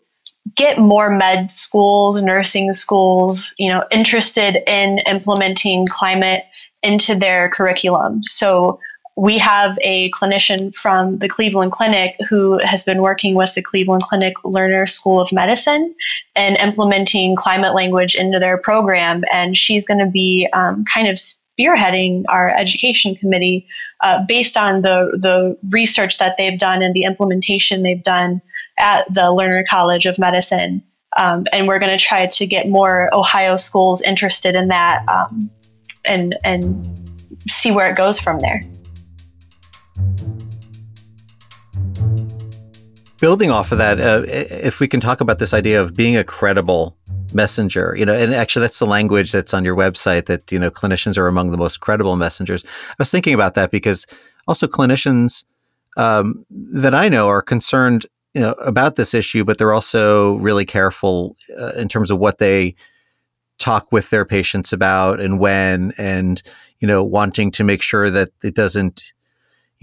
get 0.57 0.79
more 0.79 1.09
med 1.09 1.53
schools, 1.53 2.21
nursing 2.21 2.73
schools, 2.73 3.55
you 3.59 3.69
know, 3.69 3.85
interested 3.93 4.63
in 4.67 4.99
implementing 5.07 5.87
climate 5.87 6.45
into 6.83 7.15
their 7.15 7.49
curriculum. 7.49 8.25
So 8.25 8.81
we 9.17 9.39
have 9.39 9.79
a 9.81 10.11
clinician 10.11 10.75
from 10.75 11.19
the 11.19 11.29
Cleveland 11.29 11.71
Clinic 11.73 12.17
who 12.29 12.59
has 12.59 12.83
been 12.83 13.01
working 13.01 13.35
with 13.35 13.55
the 13.55 13.63
Cleveland 13.63 14.03
Clinic 14.03 14.35
Lerner 14.45 14.89
School 14.89 15.21
of 15.21 15.31
Medicine 15.31 15.95
and 16.35 16.57
implementing 16.57 17.37
climate 17.37 17.75
language 17.75 18.17
into 18.17 18.41
their 18.41 18.59
program. 18.59 19.23
And 19.33 19.57
she's 19.57 19.87
going 19.87 20.05
to 20.05 20.11
be 20.11 20.49
um, 20.53 20.85
kind 20.93 21.07
of 21.07 21.17
spearheading 21.17 22.25
our 22.29 22.51
education 22.57 23.15
committee 23.15 23.69
uh, 24.03 24.25
based 24.27 24.57
on 24.57 24.83
the, 24.83 25.17
the 25.21 25.57
research 25.71 26.19
that 26.19 26.37
they've 26.37 26.59
done 26.59 26.83
and 26.83 26.93
the 26.93 27.05
implementation 27.05 27.85
they've 27.85 28.03
done 28.03 28.43
at 28.81 29.07
the 29.15 29.21
Lerner 29.21 29.65
College 29.65 30.07
of 30.07 30.19
Medicine. 30.19 30.83
Um, 31.17 31.47
and 31.53 31.69
we're 31.69 31.79
going 31.79 31.97
to 31.97 32.05
try 32.05 32.27
to 32.27 32.47
get 32.49 32.69
more 32.69 33.09
Ohio 33.15 33.57
schools 33.57 34.03
interested 34.03 34.57
in 34.57 34.67
that 34.69 35.09
um, 35.09 35.49
and, 36.05 36.37
and 36.43 36.85
see 37.49 37.71
where 37.71 37.89
it 37.89 37.97
goes 37.97 38.19
from 38.19 38.41
there. 38.41 38.61
Building 43.25 43.51
off 43.51 43.73
of 43.73 43.79
that, 43.79 43.99
uh, 43.99 44.23
if 44.29 44.81
we 44.81 44.87
can 44.87 45.01
talk 45.01 45.23
about 45.23 45.39
this 45.39 45.55
idea 45.55 45.81
of 45.81 45.97
being 45.97 46.15
a 46.15 46.23
credible 46.23 46.95
messenger, 47.33 47.95
you 47.97 48.05
know, 48.05 48.13
and 48.13 48.35
actually 48.35 48.61
that's 48.61 48.79
the 48.79 48.87
language 48.87 49.33
that's 49.33 49.55
on 49.55 49.65
your 49.65 49.75
website 49.75 50.27
that, 50.27 50.53
you 50.53 50.59
know, 50.59 50.71
clinicians 50.71 51.17
are 51.17 51.27
among 51.27 51.51
the 51.51 51.57
most 51.57 51.81
credible 51.81 52.17
messengers. 52.17 52.67
I 52.67 52.95
was 52.99 53.11
thinking 53.11 53.33
about 53.33 53.55
that 53.55 53.71
because 53.71 54.07
also 54.47 54.67
clinicians 54.67 55.43
um, 55.97 56.45
that 56.51 56.95
I 56.95 57.09
know 57.09 57.29
are 57.29 57.41
concerned 57.41 58.05
you 58.35 58.43
know, 58.43 58.53
about 58.59 58.97
this 58.97 59.15
issue, 59.15 59.43
but 59.43 59.57
they're 59.57 59.73
also 59.73 60.35
really 60.35 60.67
careful 60.67 61.35
uh, 61.59 61.73
in 61.79 61.89
terms 61.89 62.11
of 62.11 62.19
what 62.19 62.37
they 62.37 62.75
talk 63.59 63.91
with 63.91 64.11
their 64.11 64.27
patients 64.27 64.71
about 64.71 65.19
and 65.19 65.41
when, 65.41 65.95
and 65.97 66.43
you 66.79 66.87
know, 66.87 67.03
wanting 67.03 67.51
to 67.53 67.65
make 67.65 67.81
sure 67.81 68.11
that 68.11 68.29
it 68.43 68.55
doesn't, 68.55 69.14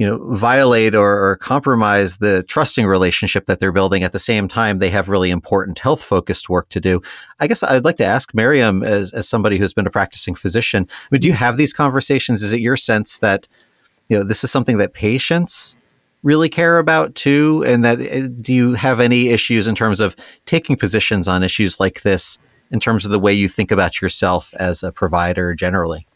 you 0.01 0.07
know, 0.07 0.17
violate 0.33 0.95
or, 0.95 1.23
or 1.23 1.35
compromise 1.35 2.17
the 2.17 2.41
trusting 2.47 2.87
relationship 2.87 3.45
that 3.45 3.59
they're 3.59 3.71
building. 3.71 4.01
At 4.01 4.13
the 4.13 4.17
same 4.17 4.47
time, 4.47 4.79
they 4.79 4.89
have 4.89 5.09
really 5.09 5.29
important 5.29 5.77
health 5.77 6.01
focused 6.01 6.49
work 6.49 6.69
to 6.69 6.79
do. 6.79 7.03
I 7.39 7.45
guess 7.45 7.61
I'd 7.61 7.85
like 7.85 7.97
to 7.97 8.03
ask 8.03 8.33
Miriam, 8.33 8.81
as 8.81 9.13
as 9.13 9.29
somebody 9.29 9.59
who's 9.59 9.75
been 9.75 9.85
a 9.85 9.91
practicing 9.91 10.33
physician, 10.33 10.87
I 10.89 11.07
mean, 11.11 11.21
do 11.21 11.27
you 11.27 11.35
have 11.35 11.55
these 11.55 11.71
conversations? 11.71 12.41
Is 12.41 12.51
it 12.51 12.61
your 12.61 12.77
sense 12.77 13.19
that 13.19 13.47
you 14.07 14.17
know 14.17 14.23
this 14.23 14.43
is 14.43 14.49
something 14.49 14.79
that 14.79 14.93
patients 14.93 15.75
really 16.23 16.49
care 16.49 16.79
about 16.79 17.13
too? 17.13 17.63
And 17.67 17.85
that 17.85 18.01
uh, 18.01 18.27
do 18.41 18.55
you 18.55 18.73
have 18.73 18.99
any 18.99 19.27
issues 19.27 19.67
in 19.67 19.75
terms 19.75 19.99
of 19.99 20.15
taking 20.47 20.77
positions 20.77 21.27
on 21.27 21.43
issues 21.43 21.79
like 21.79 22.01
this 22.01 22.39
in 22.71 22.79
terms 22.79 23.05
of 23.05 23.11
the 23.11 23.19
way 23.19 23.33
you 23.33 23.47
think 23.47 23.69
about 23.69 24.01
yourself 24.01 24.51
as 24.55 24.81
a 24.81 24.91
provider 24.91 25.53
generally? 25.53 26.07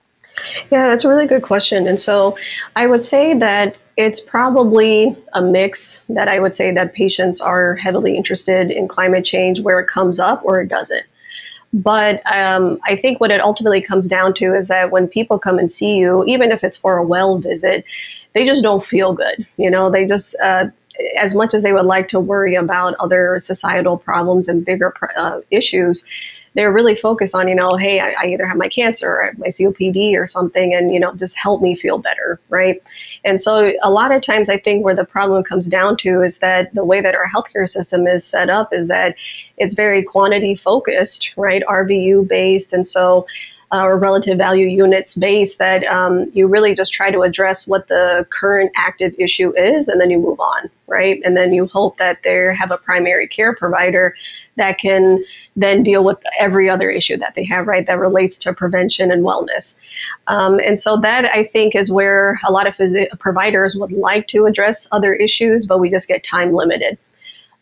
Yeah, 0.72 0.88
that's 0.88 1.04
a 1.04 1.10
really 1.10 1.28
good 1.28 1.44
question. 1.44 1.88
And 1.88 2.00
so 2.00 2.38
I 2.76 2.88
would 2.88 3.04
say 3.04 3.38
that 3.38 3.78
it's 3.98 4.20
probably 4.20 5.16
a 5.34 5.42
mix 5.42 6.02
that 6.10 6.28
I 6.28 6.40
would 6.40 6.56
say 6.56 6.72
that 6.72 6.94
patients 6.94 7.40
are 7.40 7.76
heavily 7.76 8.18
interested 8.18 8.70
in 8.70 8.88
climate 8.88 9.24
change 9.24 9.62
where 9.62 9.80
it 9.80 9.88
comes 9.88 10.20
up 10.20 10.42
or 10.44 10.62
it 10.62 10.68
doesn't. 10.68 11.06
But 11.74 12.22
um, 12.32 12.80
I 12.86 12.96
think 12.96 13.20
what 13.20 13.32
it 13.32 13.42
ultimately 13.42 13.82
comes 13.82 14.08
down 14.08 14.34
to 14.36 14.54
is 14.54 14.68
that 14.68 14.92
when 14.92 15.08
people 15.08 15.40
come 15.40 15.60
and 15.60 15.70
see 15.70 15.96
you, 15.96 16.24
even 16.26 16.52
if 16.52 16.64
it's 16.64 16.78
for 16.78 16.98
a 16.98 17.04
well 17.04 17.38
visit, 17.40 17.86
they 18.34 18.46
just 18.46 18.64
don't 18.64 18.86
feel 18.86 19.14
good. 19.14 19.46
You 19.58 19.70
know, 19.70 19.90
they 19.90 20.06
just, 20.06 20.36
uh, 20.42 20.68
as 21.18 21.36
much 21.36 21.54
as 21.54 21.64
they 21.64 21.74
would 21.74 21.86
like 21.86 22.08
to 22.10 22.20
worry 22.20 22.56
about 22.56 22.96
other 22.96 23.40
societal 23.40 23.98
problems 23.98 24.48
and 24.48 24.66
bigger 24.66 24.94
uh, 25.18 25.42
issues, 25.52 26.06
they're 26.56 26.72
really 26.72 26.96
focused 26.96 27.36
on, 27.36 27.48
you 27.48 27.56
know, 27.56 27.72
hey, 27.78 28.00
I, 28.00 28.16
I, 28.18 28.26
either 28.28 28.46
have 28.46 28.58
my 28.58 28.68
cancer 28.68 29.08
or 29.08 29.34
my 29.38 29.48
COPD 29.48 30.18
or 30.18 30.26
something, 30.26 30.74
and, 30.74 30.94
you 30.94 31.00
know, 31.00 31.14
just 31.14 31.38
help 31.38 31.62
me 31.62 31.76
feel 31.76 31.98
better, 31.98 32.40
right? 32.50 32.82
And 33.24 33.40
so 33.42 33.74
a 33.84 33.92
lot 33.92 34.14
of 34.14 34.22
times 34.22 34.50
I 34.50 34.58
think 34.58 34.84
where 34.84 34.96
the 34.96 35.06
problem 35.06 35.44
comes 35.44 35.68
down 35.68 35.98
to 35.98 36.22
is 36.22 36.40
that 36.40 36.74
the 36.74 36.86
way 36.86 37.02
that 37.02 37.14
our 37.14 37.30
healthcare 37.30 37.70
system 37.70 38.08
is 38.08 38.26
set 38.26 38.50
up 38.50 38.70
is 38.72 38.88
that 38.88 39.16
it's 39.58 39.74
very 39.74 40.02
quantity 40.02 40.56
focused, 40.56 41.34
right? 41.36 41.62
RVU 41.68 42.28
based. 42.28 42.72
And 42.72 42.88
so 42.88 43.28
uh, 43.72 43.84
or 43.84 43.98
relative 43.98 44.38
value 44.38 44.68
units 44.68 45.16
based 45.16 45.58
that 45.58 45.84
um, 45.86 46.30
you 46.34 46.48
really 46.48 46.76
just 46.76 46.94
try 46.94 47.12
to 47.12 47.22
address 47.22 47.68
what 47.68 47.88
the 47.88 48.26
current 48.30 48.72
active 48.76 49.14
issue 49.18 49.56
is 49.58 49.88
and 49.88 50.00
then 50.00 50.10
you 50.10 50.20
move 50.20 50.40
on 50.40 50.70
right? 50.88 51.20
And 51.24 51.36
then 51.36 51.54
you 51.54 51.66
hope 51.66 51.98
that 51.98 52.22
they 52.24 52.54
have 52.58 52.72
a 52.72 52.78
primary 52.78 53.28
care 53.28 53.56
provider 53.56 54.16
that 54.56 54.78
can 54.78 55.24
then 55.56 55.84
deal 55.84 56.04
with 56.04 56.22
every 56.40 56.70
other 56.70 56.90
issue 56.90 57.18
that 57.18 57.36
they 57.36 57.44
have 57.46 57.68
right 57.68 57.86
that 57.88 58.00
relates 58.00 58.38
to 58.40 58.54
prevention 58.54 59.12
and 59.12 59.24
wellness. 59.24 59.78
Um, 60.28 60.60
and 60.60 60.80
so 60.80 60.98
that 60.98 61.26
i 61.26 61.44
think 61.44 61.76
is 61.76 61.92
where 61.92 62.40
a 62.48 62.52
lot 62.52 62.68
of 62.68 62.76
phys- 62.76 63.20
providers 63.20 63.76
would 63.76 63.92
like 63.92 64.28
to 64.28 64.46
address 64.46 64.88
other 64.92 65.14
issues 65.14 65.66
but 65.66 65.80
we 65.80 65.90
just 65.90 66.08
get 66.08 66.24
time 66.24 66.54
limited 66.54 66.98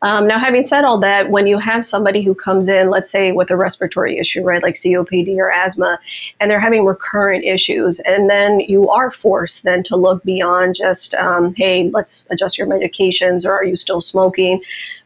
um, 0.04 0.28
now, 0.28 0.38
having 0.38 0.66
said 0.66 0.84
all 0.84 1.00
that, 1.00 1.32
when 1.32 1.48
you 1.48 1.58
have 1.58 1.86
somebody 1.86 2.22
who 2.22 2.36
comes 2.36 2.68
in, 2.68 2.90
let's 2.90 3.10
say 3.10 3.32
with 3.32 3.50
a 3.50 3.56
respiratory 3.56 4.18
issue, 4.20 4.44
right, 4.44 4.62
like 4.62 4.76
COPD 4.76 5.38
or 5.38 5.50
asthma, 5.50 5.98
and 6.42 6.52
they're 6.52 6.60
having 6.60 6.86
recurrent 6.86 7.46
issues, 7.46 8.02
and 8.02 8.30
then 8.30 8.60
you 8.60 8.90
are 8.90 9.10
forced 9.10 9.64
then 9.64 9.82
to 9.84 9.96
look 9.96 10.22
beyond 10.26 10.76
just, 10.76 11.14
um, 11.16 11.56
hey, 11.56 11.90
let's 11.94 12.26
adjust 12.30 12.58
your 12.58 12.68
medications, 12.68 13.46
or 13.46 13.54
are 13.54 13.64
you 13.64 13.78
still 13.78 14.02
smoking? 14.02 14.60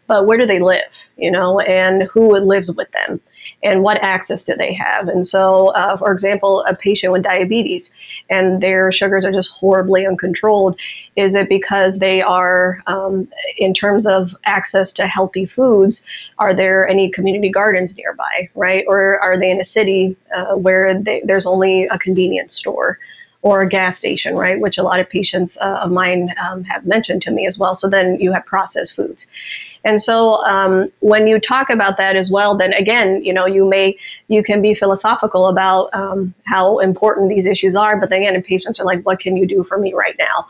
But 0.08 0.26
where 0.26 0.38
do 0.38 0.48
they 0.48 0.60
live, 0.60 0.92
you 1.16 1.30
know, 1.30 1.60
and 1.60 2.04
who 2.04 2.36
lives 2.36 2.72
with 2.76 2.92
them? 2.92 3.22
And 3.64 3.82
what 3.82 3.98
access 4.04 4.44
do 4.44 4.56
they 4.56 4.74
have? 4.74 5.08
And 5.08 5.26
so, 5.26 5.68
uh, 5.70 5.98
for 5.98 6.12
example, 6.12 6.64
a 6.68 6.76
patient 6.76 7.12
with 7.12 7.24
diabetes 7.24 7.92
and 8.30 8.62
their 8.62 8.92
sugars 8.92 9.26
are 9.26 9.32
just 9.32 9.50
horribly 9.50 10.06
uncontrolled, 10.06 10.80
is 11.16 11.34
it 11.36 11.50
because 11.50 12.00
they 12.00 12.22
are, 12.22 12.82
um, 12.86 13.28
in 13.58 13.74
terms 13.74 14.06
of 14.06 14.36
access 14.46 14.94
to 14.94 15.08
healthy 15.08 15.46
foods, 15.46 16.06
are 16.38 16.54
there 16.54 16.88
any 16.88 17.10
community 17.10 17.50
gardens 17.50 17.98
nearby, 17.98 18.50
right? 18.54 18.86
Or 18.88 19.20
are 19.20 19.40
they 19.40 19.50
in 19.50 19.60
a 19.60 19.66
city 19.66 20.16
uh, 20.34 20.54
where 20.56 21.00
they, 21.00 21.22
there's 21.26 21.48
only 21.48 21.86
a 21.86 21.98
convenience 21.98 22.54
store? 22.54 23.00
or 23.44 23.62
a 23.62 23.70
gas 23.70 23.96
station, 23.98 24.36
right? 24.36 24.60
Which 24.60 24.78
a 24.78 24.84
lot 24.84 25.00
of 25.00 25.10
patients 25.10 25.58
uh, 25.62 25.82
of 25.84 25.92
mine 25.92 26.34
um, 26.44 26.64
have 26.66 26.86
mentioned 26.86 27.22
to 27.22 27.32
me 27.32 27.46
as 27.46 27.58
well. 27.58 27.76
So 27.76 27.90
then 27.90 28.20
you 28.20 28.32
have 28.34 28.46
processed 28.46 28.96
foods. 28.96 29.28
And 29.84 30.02
so 30.02 30.44
um, 30.46 30.92
when 31.00 31.28
you 31.28 31.40
talk 31.40 31.70
about 31.70 31.98
that 31.98 32.16
as 32.16 32.30
well, 32.30 32.56
then 32.56 32.74
again, 32.74 33.24
you 33.24 33.34
know, 33.34 33.46
you 33.46 33.66
may 33.66 33.98
you 34.28 34.44
can 34.44 34.62
be 34.62 34.74
philosophical 34.74 35.48
about 35.48 35.90
um, 35.94 36.34
how 36.46 36.80
important 36.80 37.30
these 37.30 37.46
issues 37.46 37.76
are, 37.76 38.00
but 38.00 38.10
then 38.10 38.22
again, 38.22 38.42
patients 38.44 38.80
are 38.80 38.86
like, 38.86 39.02
what 39.04 39.20
can 39.20 39.38
you 39.38 39.48
do 39.48 39.64
for 39.64 39.78
me 39.78 39.94
right 39.94 40.16
now? 40.20 40.48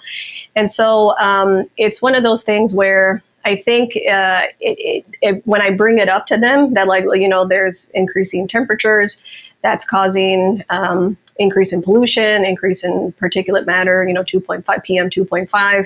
And 0.55 0.71
so 0.71 1.15
um, 1.19 1.69
it's 1.77 2.01
one 2.01 2.15
of 2.15 2.23
those 2.23 2.43
things 2.43 2.73
where 2.73 3.21
I 3.45 3.55
think 3.55 3.95
uh, 3.95 4.43
it, 4.59 4.77
it, 4.79 5.17
it, 5.21 5.47
when 5.47 5.61
I 5.61 5.71
bring 5.71 5.99
it 5.99 6.09
up 6.09 6.25
to 6.27 6.37
them 6.37 6.73
that 6.73 6.87
like 6.87 7.05
you 7.13 7.29
know 7.29 7.47
there's 7.47 7.89
increasing 7.91 8.47
temperatures 8.47 9.23
that's 9.61 9.85
causing 9.85 10.63
um, 10.69 11.17
increase 11.37 11.71
in 11.71 11.81
pollution, 11.81 12.43
increase 12.43 12.83
in 12.83 13.13
particulate 13.13 13.65
matter, 13.65 14.05
you 14.05 14.13
know 14.13 14.23
2.5 14.23 14.83
PM 14.83 15.09
2.5 15.09 15.85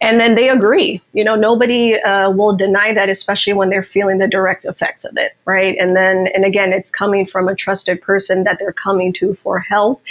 and 0.00 0.20
then 0.20 0.34
they 0.34 0.48
agree. 0.48 1.00
You 1.12 1.24
know 1.24 1.34
nobody 1.34 2.00
uh, 2.00 2.30
will 2.30 2.56
deny 2.56 2.94
that 2.94 3.08
especially 3.08 3.52
when 3.52 3.68
they're 3.68 3.82
feeling 3.82 4.18
the 4.18 4.28
direct 4.28 4.64
effects 4.64 5.04
of 5.04 5.16
it 5.16 5.32
right? 5.44 5.76
And 5.78 5.96
then 5.96 6.28
and 6.34 6.44
again 6.44 6.72
it's 6.72 6.90
coming 6.90 7.26
from 7.26 7.48
a 7.48 7.54
trusted 7.54 8.00
person 8.00 8.44
that 8.44 8.58
they're 8.58 8.72
coming 8.72 9.12
to 9.14 9.34
for 9.34 9.58
help. 9.58 10.02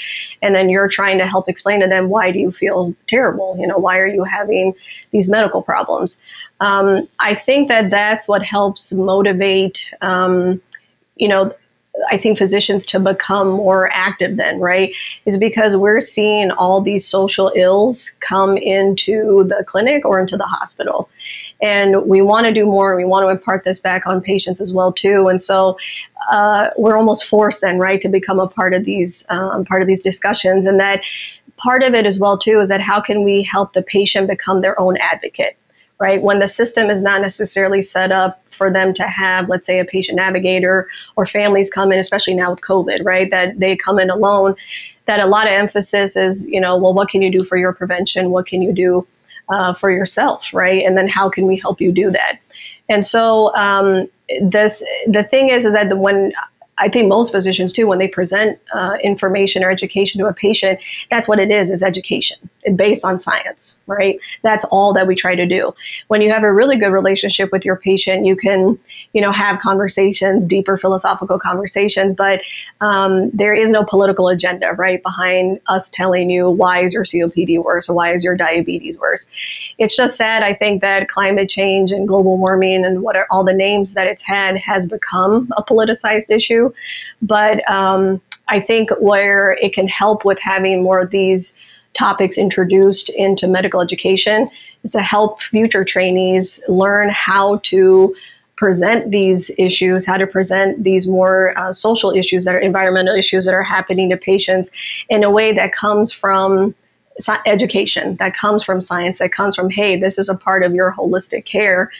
And 0.41 0.53
then 0.55 0.69
you're 0.69 0.89
trying 0.89 1.17
to 1.19 1.27
help 1.27 1.47
explain 1.47 1.79
to 1.81 1.87
them 1.87 2.09
why 2.09 2.31
do 2.31 2.39
you 2.39 2.51
feel 2.51 2.93
terrible? 3.07 3.55
You 3.59 3.67
know 3.67 3.77
why 3.77 3.97
are 3.99 4.07
you 4.07 4.23
having 4.23 4.73
these 5.11 5.29
medical 5.29 5.61
problems? 5.61 6.21
Um, 6.59 7.07
i 7.19 7.35
think 7.35 7.67
that 7.67 7.91
that's 7.91 8.27
what 8.27 8.41
helps 8.41 8.91
motivate 8.91 9.93
um, 10.01 10.59
you 11.15 11.27
know 11.27 11.53
I 12.09 12.17
think 12.17 12.37
physicians 12.37 12.85
to 12.87 12.99
become 12.99 13.49
more 13.49 13.89
active 13.93 14.37
then, 14.37 14.59
right? 14.59 14.95
Is 15.25 15.37
because 15.37 15.75
we're 15.75 16.01
seeing 16.01 16.51
all 16.51 16.81
these 16.81 17.07
social 17.07 17.51
ills 17.55 18.11
come 18.19 18.57
into 18.57 19.43
the 19.45 19.63
clinic 19.65 20.05
or 20.05 20.19
into 20.19 20.37
the 20.37 20.45
hospital. 20.45 21.09
And 21.61 22.05
we 22.05 22.21
want 22.21 22.45
to 22.45 22.53
do 22.53 22.65
more. 22.65 22.91
And 22.91 22.97
we 22.97 23.09
want 23.09 23.25
to 23.25 23.29
impart 23.29 23.63
this 23.63 23.79
back 23.79 24.05
on 24.05 24.21
patients 24.21 24.61
as 24.61 24.73
well 24.73 24.93
too. 24.93 25.27
And 25.27 25.41
so 25.41 25.77
uh, 26.31 26.69
we're 26.77 26.97
almost 26.97 27.25
forced 27.25 27.61
then, 27.61 27.79
right, 27.79 27.99
to 28.01 28.09
become 28.09 28.39
a 28.39 28.47
part 28.47 28.73
of 28.73 28.83
these 28.83 29.25
um, 29.29 29.65
part 29.65 29.81
of 29.81 29.87
these 29.87 30.01
discussions. 30.01 30.65
And 30.65 30.79
that 30.79 31.03
part 31.57 31.83
of 31.83 31.93
it 31.93 32.05
as 32.05 32.19
well 32.19 32.37
too 32.37 32.59
is 32.59 32.69
that 32.69 32.81
how 32.81 33.01
can 33.01 33.23
we 33.23 33.41
help 33.43 33.73
the 33.73 33.81
patient 33.81 34.27
become 34.27 34.61
their 34.61 34.79
own 34.79 34.97
advocate? 34.97 35.57
Right? 35.99 36.21
When 36.21 36.39
the 36.39 36.47
system 36.47 36.89
is 36.89 37.01
not 37.01 37.21
necessarily 37.21 37.81
set 37.81 38.11
up 38.11 38.41
for 38.51 38.71
them 38.71 38.93
to 38.95 39.03
have, 39.03 39.49
let's 39.49 39.65
say, 39.65 39.79
a 39.79 39.85
patient 39.85 40.17
navigator 40.17 40.87
or 41.15 41.25
families 41.25 41.71
come 41.71 41.91
in, 41.91 41.99
especially 41.99 42.35
now 42.35 42.51
with 42.51 42.61
COVID, 42.61 43.03
right? 43.03 43.29
That 43.31 43.59
they 43.59 43.75
come 43.75 43.99
in 43.99 44.09
alone, 44.09 44.55
that 45.05 45.19
a 45.19 45.25
lot 45.25 45.47
of 45.47 45.53
emphasis 45.53 46.15
is, 46.15 46.47
you 46.47 46.59
know, 46.59 46.77
well, 46.77 46.93
what 46.93 47.09
can 47.09 47.21
you 47.21 47.31
do 47.31 47.43
for 47.43 47.57
your 47.57 47.73
prevention? 47.73 48.29
What 48.29 48.45
can 48.45 48.61
you 48.61 48.73
do 48.73 49.07
uh, 49.49 49.73
for 49.73 49.91
yourself, 49.91 50.53
right? 50.53 50.83
And 50.85 50.97
then 50.97 51.07
how 51.07 51.29
can 51.29 51.47
we 51.47 51.57
help 51.57 51.81
you 51.81 51.91
do 51.91 52.11
that? 52.11 52.39
And 52.89 53.05
so 53.05 53.53
um, 53.55 54.07
this 54.41 54.83
the 55.07 55.23
thing 55.23 55.49
is 55.49 55.65
is 55.65 55.73
that 55.73 55.89
the, 55.89 55.97
when 55.97 56.33
I 56.79 56.89
think 56.89 57.07
most 57.07 57.31
physicians 57.31 57.73
too, 57.73 57.87
when 57.87 57.99
they 57.99 58.07
present 58.07 58.59
uh, 58.73 58.97
information 59.03 59.63
or 59.63 59.71
education 59.71 60.19
to 60.19 60.27
a 60.27 60.33
patient, 60.33 60.79
that's 61.09 61.27
what 61.27 61.39
it 61.39 61.51
is, 61.51 61.69
is 61.69 61.81
education 61.81 62.37
based 62.75 63.05
on 63.05 63.17
science, 63.17 63.79
right? 63.87 64.19
That's 64.43 64.65
all 64.65 64.93
that 64.93 65.07
we 65.07 65.15
try 65.15 65.35
to 65.35 65.45
do. 65.45 65.73
When 66.07 66.21
you 66.21 66.31
have 66.31 66.43
a 66.43 66.53
really 66.53 66.77
good 66.77 66.91
relationship 66.91 67.51
with 67.51 67.63
your 67.63 67.77
patient, 67.77 68.25
you 68.25 68.35
can, 68.35 68.77
you 69.13 69.21
know, 69.21 69.31
have 69.31 69.59
conversations, 69.59 70.45
deeper 70.45 70.77
philosophical 70.77 71.39
conversations, 71.39 72.13
but 72.15 72.41
um, 72.81 73.29
there 73.31 73.53
is 73.53 73.69
no 73.69 73.83
political 73.83 74.27
agenda, 74.27 74.73
right, 74.73 75.01
behind 75.01 75.59
us 75.67 75.89
telling 75.89 76.29
you 76.29 76.49
why 76.49 76.83
is 76.83 76.93
your 76.93 77.03
COPD 77.03 77.63
worse 77.63 77.89
or 77.89 77.95
why 77.95 78.13
is 78.13 78.23
your 78.23 78.35
diabetes 78.35 78.99
worse. 78.99 79.31
It's 79.77 79.95
just 79.95 80.17
sad, 80.17 80.43
I 80.43 80.53
think, 80.53 80.81
that 80.81 81.07
climate 81.07 81.49
change 81.49 81.91
and 81.91 82.07
global 82.07 82.37
warming 82.37 82.85
and 82.85 83.01
what 83.01 83.15
are 83.15 83.27
all 83.31 83.43
the 83.43 83.53
names 83.53 83.93
that 83.93 84.07
it's 84.07 84.23
had 84.23 84.57
has 84.57 84.87
become 84.87 85.47
a 85.55 85.63
politicized 85.63 86.29
issue 86.29 86.66
but 87.21 87.69
um, 87.69 88.21
I 88.47 88.59
think 88.59 88.89
where 88.99 89.57
it 89.61 89.73
can 89.73 89.87
help 89.87 90.25
with 90.25 90.39
having 90.39 90.83
more 90.83 90.99
of 90.99 91.11
these 91.11 91.57
topics 91.93 92.37
introduced 92.37 93.09
into 93.09 93.47
medical 93.47 93.81
education 93.81 94.49
is 94.83 94.91
to 94.91 95.01
help 95.01 95.41
future 95.41 95.83
trainees 95.83 96.63
learn 96.67 97.09
how 97.09 97.57
to 97.63 98.15
present 98.55 99.11
these 99.11 99.51
issues, 99.57 100.05
how 100.05 100.17
to 100.17 100.27
present 100.27 100.83
these 100.83 101.07
more 101.07 101.57
uh, 101.57 101.71
social 101.71 102.11
issues 102.11 102.45
that 102.45 102.55
are 102.55 102.59
environmental 102.59 103.15
issues 103.15 103.45
that 103.45 103.53
are 103.53 103.63
happening 103.63 104.09
to 104.09 104.17
patients 104.17 104.71
in 105.09 105.23
a 105.23 105.29
way 105.29 105.53
that 105.53 105.71
comes 105.71 106.11
from 106.11 106.75
education, 107.45 108.15
that 108.17 108.35
comes 108.35 108.63
from 108.63 108.81
science, 108.81 109.19
that 109.19 109.31
comes 109.31 109.55
from, 109.55 109.69
hey, 109.69 109.95
this 109.95 110.17
is 110.17 110.29
a 110.29 110.37
part 110.37 110.63
of 110.63 110.73
your 110.73 110.91
holistic 110.91 111.45
care 111.45 111.91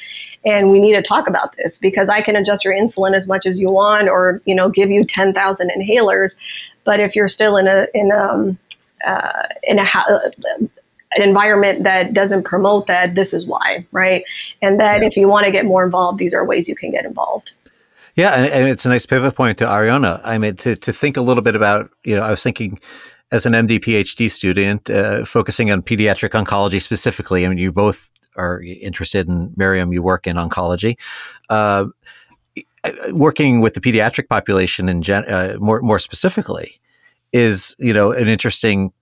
and 0.48 0.72
we 0.72 0.80
need 0.80 0.94
to 0.94 1.02
talk 1.02 1.28
about 1.28 1.54
this 1.58 1.78
because 1.78 2.10
I 2.10 2.22
can 2.22 2.38
adjust 2.38 2.64
your 2.64 2.74
insulin 2.74 3.14
as 3.14 3.28
much 3.28 3.46
as 3.46 3.60
you 3.60 3.70
want, 3.70 4.08
or 4.08 4.42
you 4.46 4.56
know, 4.56 4.70
give 4.70 4.90
you 4.90 5.04
ten 5.04 5.34
thousand 5.34 5.70
inhalers, 5.78 6.40
but 6.86 7.02
if 7.02 7.16
you're 7.16 7.28
still 7.28 7.58
in 7.58 7.68
a 7.68 7.88
in 7.94 8.12
um, 8.14 8.58
uh, 9.06 9.44
in 9.64 9.78
a 9.78 9.86
an 11.16 11.22
environment 11.22 11.84
that 11.84 12.14
doesn't 12.14 12.44
promote 12.44 12.88
that, 12.88 13.16
this 13.16 13.34
is 13.34 13.48
why, 13.48 13.86
right? 13.92 14.24
And 14.62 14.80
that 14.80 15.02
yeah. 15.02 15.08
if 15.08 15.18
you 15.18 15.28
want 15.28 15.46
to 15.46 15.52
get 15.52 15.66
more 15.66 15.84
involved, 15.84 16.18
these 16.18 16.34
are 16.34 16.46
ways 16.46 16.70
you 16.70 16.76
can 16.76 16.92
get 16.92 17.06
involved. 17.06 17.52
Yeah, 18.16 18.34
and, 18.34 18.52
and 18.52 18.68
it's 18.70 18.86
a 18.86 18.90
nice 18.90 19.06
pivot 19.06 19.36
point 19.36 19.58
to 19.60 19.66
Ariana. 19.66 20.22
I 20.24 20.38
mean, 20.38 20.56
to 20.58 20.78
to 20.78 20.94
think 20.94 21.18
a 21.18 21.22
little 21.22 21.44
bit 21.44 21.56
about, 21.58 21.92
you 22.06 22.16
know, 22.16 22.24
I 22.24 22.32
was 22.32 22.42
thinking 22.42 22.80
as 23.34 23.46
an 23.46 23.52
MD 23.52 23.80
PhD 23.80 24.32
student, 24.32 24.90
uh, 24.90 25.26
focusing 25.26 25.72
on 25.72 25.82
pediatric 25.82 26.30
oncology 26.30 26.82
specifically. 26.82 27.46
I 27.46 27.50
mean, 27.50 27.58
you 27.58 27.74
both 27.74 28.12
are 28.38 28.62
interested 28.62 29.28
in 29.28 29.54
Miriam, 29.56 29.94
you 29.94 30.02
work 30.02 30.28
in 30.28 30.36
oncology. 30.36 30.98
Uh, 31.50 31.86
working 33.12 33.60
with 33.60 33.74
the 33.74 33.82
pediatric 33.82 34.30
population 34.30 34.88
in 34.88 35.02
gen- 35.02 35.26
uh, 35.26 35.58
more 35.60 35.82
more 35.82 36.00
specifically, 36.00 36.80
is 37.34 37.76
you 37.80 37.94
know 37.94 38.12
an 38.12 38.28
interesting 38.28 38.94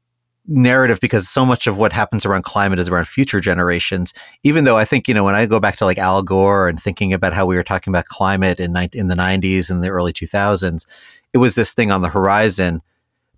narrative 0.47 0.99
because 0.99 1.27
so 1.27 1.45
much 1.45 1.67
of 1.67 1.77
what 1.77 1.93
happens 1.93 2.25
around 2.25 2.43
climate 2.43 2.79
is 2.79 2.89
around 2.89 3.07
future 3.07 3.39
generations. 3.39 4.13
Even 4.43 4.63
though 4.63 4.77
I 4.77 4.85
think, 4.85 5.07
you 5.07 5.13
know, 5.13 5.23
when 5.23 5.35
I 5.35 5.45
go 5.45 5.59
back 5.59 5.77
to 5.77 5.85
like 5.85 5.97
Al 5.97 6.21
Gore 6.21 6.67
and 6.67 6.79
thinking 6.79 7.13
about 7.13 7.33
how 7.33 7.45
we 7.45 7.55
were 7.55 7.63
talking 7.63 7.91
about 7.91 8.05
climate 8.05 8.59
in, 8.59 8.75
in 8.93 9.07
the 9.07 9.15
90s 9.15 9.69
and 9.69 9.83
the 9.83 9.89
early 9.89 10.13
2000s, 10.13 10.85
it 11.33 11.37
was 11.37 11.55
this 11.55 11.73
thing 11.73 11.91
on 11.91 12.01
the 12.01 12.09
horizon. 12.09 12.81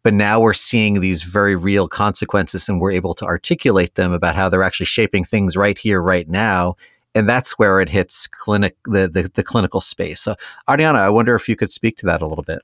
But 0.08 0.14
now 0.14 0.40
we're 0.40 0.54
seeing 0.54 1.02
these 1.02 1.22
very 1.22 1.58
real 1.58 1.90
consequences 1.90 2.70
and 2.70 2.80
we're 2.80 2.92
able 2.92 3.14
to 3.16 3.26
articulate 3.26 3.96
them 3.96 4.14
about 4.14 4.38
how 4.38 4.48
they're 4.48 4.64
actually 4.64 4.86
shaping 4.86 5.26
things 5.26 5.58
right 5.58 5.78
here, 5.78 6.02
right 6.02 6.30
now. 6.30 6.78
And 7.14 7.28
that's 7.28 7.60
where 7.60 7.82
it 7.82 7.90
hits 7.90 8.26
clinic 8.26 8.78
the, 8.86 9.10
the, 9.10 9.30
the 9.34 9.44
clinical 9.44 9.82
space. 9.82 10.22
So 10.22 10.36
Ariana, 10.70 10.96
I 10.96 11.10
wonder 11.10 11.36
if 11.36 11.50
you 11.50 11.58
could 11.58 11.72
speak 11.72 11.98
to 11.98 12.06
that 12.06 12.22
a 12.22 12.26
little 12.26 12.46
bit. 12.46 12.62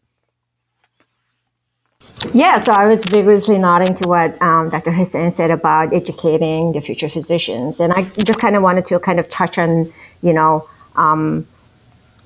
Yeah, 2.34 2.62
so 2.62 2.72
I 2.72 2.86
was 2.86 3.04
vigorously 3.04 3.58
nodding 3.58 3.94
to 3.96 4.08
what 4.08 4.42
um, 4.42 4.70
Dr. 4.70 4.94
Hussein 4.94 5.30
said 5.30 5.52
about 5.52 5.92
educating 5.92 6.72
the 6.72 6.80
future 6.80 7.10
physicians. 7.10 7.82
And 7.82 7.92
I 7.92 8.04
just 8.04 8.40
kind 8.40 8.56
of 8.56 8.64
wanted 8.64 8.86
to 8.86 9.00
kind 9.00 9.20
of 9.20 9.30
touch 9.30 9.58
on, 9.58 9.88
you 10.22 10.32
know, 10.32 10.66
um, 10.96 11.46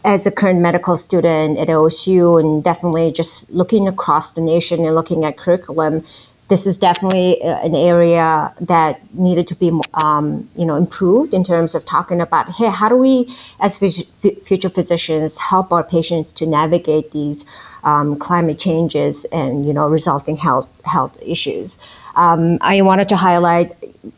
as 0.07 0.25
a 0.25 0.31
current 0.31 0.61
medical 0.61 0.95
student 0.95 1.59
at 1.59 1.67
OSU 1.67 2.39
and 2.39 2.63
definitely 2.63 3.11
just 3.11 3.51
looking 3.51 3.89
across 3.89 4.31
the 4.31 4.41
nation 4.41 4.85
and 4.85 4.95
looking 4.95 5.25
at 5.25 5.37
curriculum, 5.37 6.01
this 6.47 6.65
is 6.65 6.77
definitely 6.77 7.43
uh, 7.43 7.59
an 7.59 7.75
area 7.75 8.53
that 8.61 9.01
needed 9.13 9.45
to 9.49 9.55
be, 9.55 9.69
um, 9.95 10.49
you 10.55 10.65
know, 10.65 10.75
improved 10.75 11.33
in 11.33 11.43
terms 11.43 11.75
of 11.75 11.85
talking 11.85 12.21
about, 12.21 12.49
hey, 12.53 12.69
how 12.69 12.87
do 12.87 12.95
we, 12.95 13.35
as 13.59 13.75
future 13.77 14.69
physicians, 14.69 15.37
help 15.37 15.73
our 15.73 15.83
patients 15.83 16.31
to 16.31 16.45
navigate 16.45 17.11
these 17.11 17.43
um, 17.83 18.17
climate 18.17 18.59
changes 18.59 19.25
and 19.25 19.65
you 19.65 19.73
know 19.73 19.87
resulting 19.87 20.37
health 20.37 20.69
health 20.85 21.17
issues. 21.21 21.81
Um, 22.15 22.57
I 22.61 22.81
wanted 22.81 23.09
to 23.09 23.17
highlight 23.17 23.71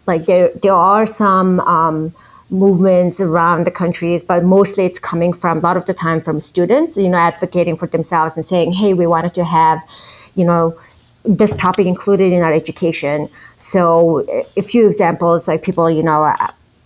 like 0.08 0.26
there 0.26 0.50
there 0.64 0.74
are 0.74 1.06
some 1.06 1.60
um, 1.62 2.14
movements 2.50 3.22
around 3.22 3.66
the 3.66 3.72
country, 3.72 4.22
but 4.28 4.44
mostly 4.44 4.86
it's 4.86 5.00
coming 5.00 5.34
from 5.34 5.60
a 5.60 5.62
lot 5.62 5.78
of 5.78 5.86
the 5.86 5.94
time 5.94 6.20
from 6.22 6.42
students, 6.42 6.98
you 6.98 7.10
know, 7.10 7.18
advocating 7.18 7.76
for 7.76 7.88
themselves 7.88 8.36
and 8.36 8.46
saying, 8.46 8.72
hey, 8.72 8.94
we 8.94 9.06
wanted 9.06 9.34
to 9.36 9.44
have, 9.44 9.80
you 10.36 10.46
know, 10.46 10.78
this 11.24 11.56
topic 11.56 11.86
included 11.86 12.32
in 12.32 12.42
our 12.42 12.54
education. 12.54 13.28
So 13.58 14.26
a 14.58 14.62
few 14.62 14.88
examples, 14.88 15.48
like 15.48 15.64
people, 15.64 15.90
you 15.92 16.02
know, 16.02 16.34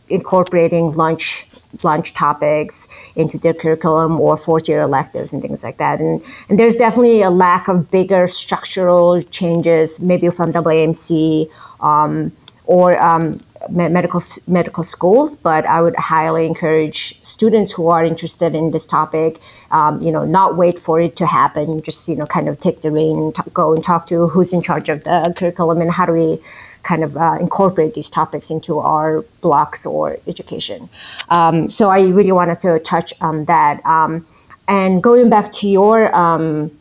incorporating 0.10 0.92
lunch 0.92 1.46
lunch 1.84 2.14
topics 2.14 2.88
into 3.16 3.38
their 3.38 3.54
curriculum 3.54 4.20
or 4.20 4.36
fourth 4.36 4.68
year 4.68 4.82
electives 4.82 5.34
and 5.34 5.42
things 5.42 5.64
like 5.64 5.78
that. 5.78 6.00
And, 6.00 6.22
and 6.50 6.60
there's 6.60 6.76
definitely 6.76 7.22
a 7.22 7.30
lack 7.30 7.68
of 7.68 7.90
bigger 7.90 8.28
structural 8.28 9.22
changes, 9.24 10.00
maybe 10.00 10.30
from 10.30 10.52
AAMC 10.52 11.50
um, 11.80 12.32
or 12.66 13.02
um, 13.02 13.40
medical 13.70 14.22
medical 14.48 14.84
schools. 14.84 15.36
But 15.36 15.66
I 15.66 15.82
would 15.82 15.96
highly 15.96 16.46
encourage 16.46 17.22
students 17.24 17.72
who 17.72 17.88
are 17.88 18.04
interested 18.04 18.56
in 18.56 18.72
this 18.72 18.86
topic, 18.86 19.40
um, 19.72 20.02
you 20.02 20.12
know, 20.12 20.26
not 20.26 20.58
wait 20.58 20.80
for 20.80 21.00
it 21.00 21.16
to 21.18 21.26
happen. 21.26 21.82
Just 21.82 22.08
you 22.08 22.16
know, 22.16 22.26
kind 22.26 22.48
of 22.50 22.60
take 22.60 22.82
the 22.82 22.92
rein, 22.92 23.34
t- 23.34 23.42
go 23.54 23.74
and 23.74 23.84
talk 23.84 24.08
to 24.08 24.28
who's 24.28 24.54
in 24.54 24.62
charge 24.62 24.90
of 24.90 25.04
the 25.04 25.34
curriculum 25.36 25.82
and 25.82 25.92
how 25.92 26.06
do 26.06 26.14
we 26.14 26.40
kind 26.84 27.04
of 27.04 27.16
uh, 27.16 27.38
incorporate 27.40 27.94
these 27.94 28.10
topics 28.10 28.52
into 28.52 28.78
our 28.80 29.22
blocks 29.42 29.86
or 29.86 30.18
education. 30.28 30.90
Um, 31.30 31.70
so 31.70 31.90
I 31.90 32.02
really 32.02 32.34
wanted 32.34 32.60
to 32.60 32.80
touch 32.80 33.14
on 33.22 33.46
that. 33.46 33.84
Um, 33.86 34.26
and 34.68 35.02
going 35.02 35.30
back 35.30 35.52
to 35.54 35.68
your 35.68 36.14
um, 36.16 36.72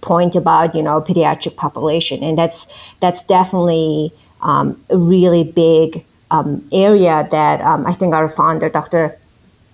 point 0.00 0.34
about 0.34 0.74
you 0.74 0.82
know 0.82 1.00
pediatric 1.00 1.56
population, 1.56 2.22
and 2.22 2.36
that's 2.38 2.72
that's 3.00 3.22
definitely 3.22 4.12
um, 4.42 4.80
a 4.90 4.96
really 4.96 5.44
big 5.44 6.04
um, 6.30 6.66
area 6.72 7.26
that 7.30 7.60
um, 7.60 7.86
I 7.86 7.92
think 7.92 8.14
our 8.14 8.28
founder, 8.28 8.68
Dr. 8.68 9.16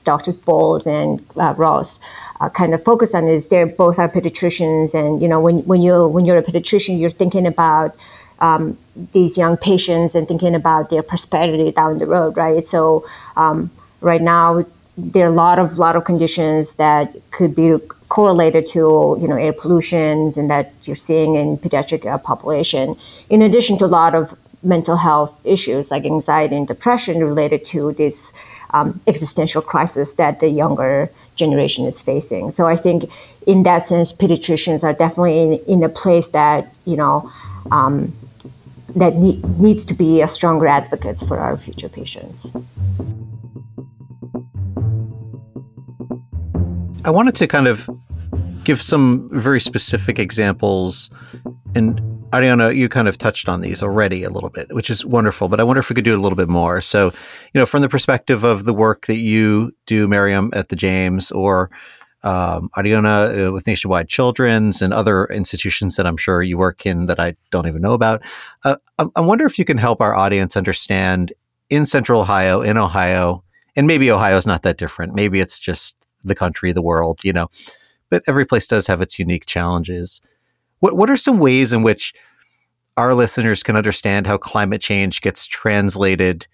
Doctors 0.04 0.36
Bowles 0.36 0.86
and 0.86 1.24
uh, 1.36 1.54
Ross 1.56 1.98
uh, 2.40 2.48
kind 2.50 2.74
of 2.74 2.82
focus 2.82 3.14
on 3.14 3.26
is 3.26 3.48
they're 3.48 3.66
both 3.66 3.98
are 3.98 4.08
pediatricians, 4.08 4.94
and 4.94 5.20
you 5.20 5.28
know 5.28 5.40
when 5.40 5.58
when 5.64 5.82
you 5.82 6.06
when 6.08 6.24
you're 6.24 6.38
a 6.38 6.42
pediatrician, 6.42 7.00
you're 7.00 7.10
thinking 7.10 7.46
about 7.46 7.96
um, 8.40 8.76
these 9.12 9.36
young 9.36 9.56
patients 9.56 10.14
and 10.14 10.28
thinking 10.28 10.54
about 10.54 10.90
their 10.90 11.02
prosperity 11.02 11.72
down 11.72 11.98
the 11.98 12.06
road, 12.06 12.36
right? 12.36 12.66
So 12.68 13.06
um, 13.36 13.70
right 14.00 14.20
now 14.20 14.64
there 14.96 15.26
are 15.26 15.32
a 15.32 15.34
lot 15.34 15.58
of 15.58 15.78
lot 15.78 15.96
of 15.96 16.04
conditions 16.04 16.74
that 16.74 17.16
could 17.30 17.54
be 17.54 17.78
correlated 18.08 18.66
to 18.66 19.16
you 19.20 19.26
know 19.26 19.36
air 19.36 19.52
pollutions 19.52 20.36
and 20.36 20.50
that 20.50 20.72
you're 20.84 20.94
seeing 20.94 21.34
in 21.34 21.56
pediatric 21.56 22.06
uh, 22.06 22.18
population. 22.18 22.94
In 23.30 23.42
addition 23.42 23.78
to 23.78 23.86
a 23.86 23.92
lot 24.00 24.14
of 24.14 24.38
mental 24.64 24.96
health 24.96 25.40
issues 25.44 25.90
like 25.90 26.04
anxiety 26.04 26.56
and 26.56 26.66
depression 26.66 27.20
related 27.20 27.64
to 27.66 27.92
this 27.92 28.34
um, 28.70 29.00
existential 29.06 29.62
crisis 29.62 30.14
that 30.14 30.40
the 30.40 30.48
younger 30.48 31.10
generation 31.36 31.84
is 31.84 32.00
facing. 32.00 32.50
So 32.50 32.66
I 32.66 32.76
think 32.76 33.10
in 33.46 33.62
that 33.64 33.82
sense, 33.82 34.12
pediatricians 34.12 34.84
are 34.84 34.92
definitely 34.92 35.38
in, 35.40 35.52
in 35.66 35.82
a 35.82 35.88
place 35.88 36.28
that 36.28 36.72
you 36.84 36.96
know. 36.96 37.30
Um, 37.70 38.12
that 38.96 39.16
ne- 39.16 39.40
needs 39.58 39.84
to 39.84 39.94
be 39.94 40.22
a 40.22 40.28
stronger 40.28 40.66
advocates 40.66 41.22
for 41.22 41.38
our 41.38 41.56
future 41.56 41.88
patients. 41.88 42.46
I 47.04 47.10
wanted 47.10 47.34
to 47.36 47.46
kind 47.46 47.66
of 47.66 47.88
give 48.64 48.80
some 48.80 49.28
very 49.30 49.60
specific 49.60 50.18
examples 50.18 51.10
and 51.74 52.00
Ariana, 52.34 52.74
you 52.74 52.88
kind 52.88 53.06
of 53.06 53.16
touched 53.16 53.48
on 53.48 53.60
these 53.60 53.80
already 53.80 54.24
a 54.24 54.30
little 54.30 54.50
bit, 54.50 54.74
which 54.74 54.90
is 54.90 55.06
wonderful, 55.06 55.48
but 55.48 55.60
I 55.60 55.62
wonder 55.62 55.78
if 55.78 55.88
we 55.88 55.94
could 55.94 56.04
do 56.04 56.16
a 56.16 56.18
little 56.18 56.34
bit 56.34 56.48
more. 56.48 56.80
So, 56.80 57.12
you 57.52 57.60
know, 57.60 57.66
from 57.66 57.80
the 57.80 57.88
perspective 57.88 58.42
of 58.42 58.64
the 58.64 58.74
work 58.74 59.06
that 59.06 59.18
you 59.18 59.70
do, 59.86 60.08
Miriam, 60.08 60.50
at 60.52 60.68
the 60.68 60.74
James, 60.74 61.30
or 61.30 61.70
um, 62.24 62.70
Ariana 62.76 63.48
uh, 63.48 63.52
with 63.52 63.68
Nationwide 63.68 64.08
Children's 64.08 64.82
and 64.82 64.92
other 64.92 65.26
institutions 65.26 65.94
that 65.94 66.06
I'm 66.06 66.16
sure 66.16 66.42
you 66.42 66.58
work 66.58 66.84
in 66.86 67.06
that 67.06 67.20
I 67.20 67.36
don't 67.52 67.68
even 67.68 67.82
know 67.82 67.92
about. 67.92 68.20
Uh, 68.64 68.76
I, 68.98 69.06
I 69.14 69.20
wonder 69.20 69.46
if 69.46 69.56
you 69.56 69.64
can 69.64 69.78
help 69.78 70.00
our 70.00 70.16
audience 70.16 70.56
understand 70.56 71.32
in 71.70 71.86
Central 71.86 72.20
Ohio, 72.20 72.62
in 72.62 72.76
Ohio, 72.78 73.44
and 73.76 73.86
maybe 73.86 74.10
Ohio 74.10 74.36
is 74.36 74.46
not 74.46 74.62
that 74.62 74.76
different. 74.76 75.14
Maybe 75.14 75.38
it's 75.38 75.60
just 75.60 76.08
the 76.24 76.34
country, 76.34 76.72
the 76.72 76.82
world, 76.82 77.22
you 77.22 77.32
know, 77.32 77.48
but 78.10 78.24
every 78.26 78.44
place 78.44 78.66
does 78.66 78.88
have 78.88 79.00
its 79.00 79.20
unique 79.20 79.46
challenges. 79.46 80.20
What 80.80 80.96
what 80.96 81.10
are 81.10 81.16
some 81.16 81.38
ways 81.38 81.72
in 81.72 81.82
which 81.82 82.12
our 82.96 83.14
listeners 83.14 83.62
can 83.62 83.76
understand 83.76 84.26
how 84.26 84.36
climate 84.36 84.80
change 84.80 85.20
gets 85.20 85.46
translated 85.46 86.46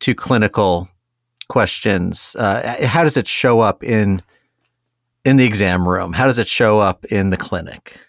to 0.00 0.14
clinical 0.14 0.88
questions? 1.48 2.36
Uh, 2.38 2.86
how 2.86 3.04
does 3.04 3.16
it 3.16 3.26
show 3.26 3.60
up 3.60 3.82
in 3.82 4.22
in 5.24 5.36
the 5.36 5.44
exam 5.44 5.86
room? 5.86 6.12
How 6.12 6.26
does 6.26 6.38
it 6.38 6.48
show 6.48 6.78
up 6.78 7.04
in 7.06 7.30
the 7.30 7.36
clinic? 7.36 8.00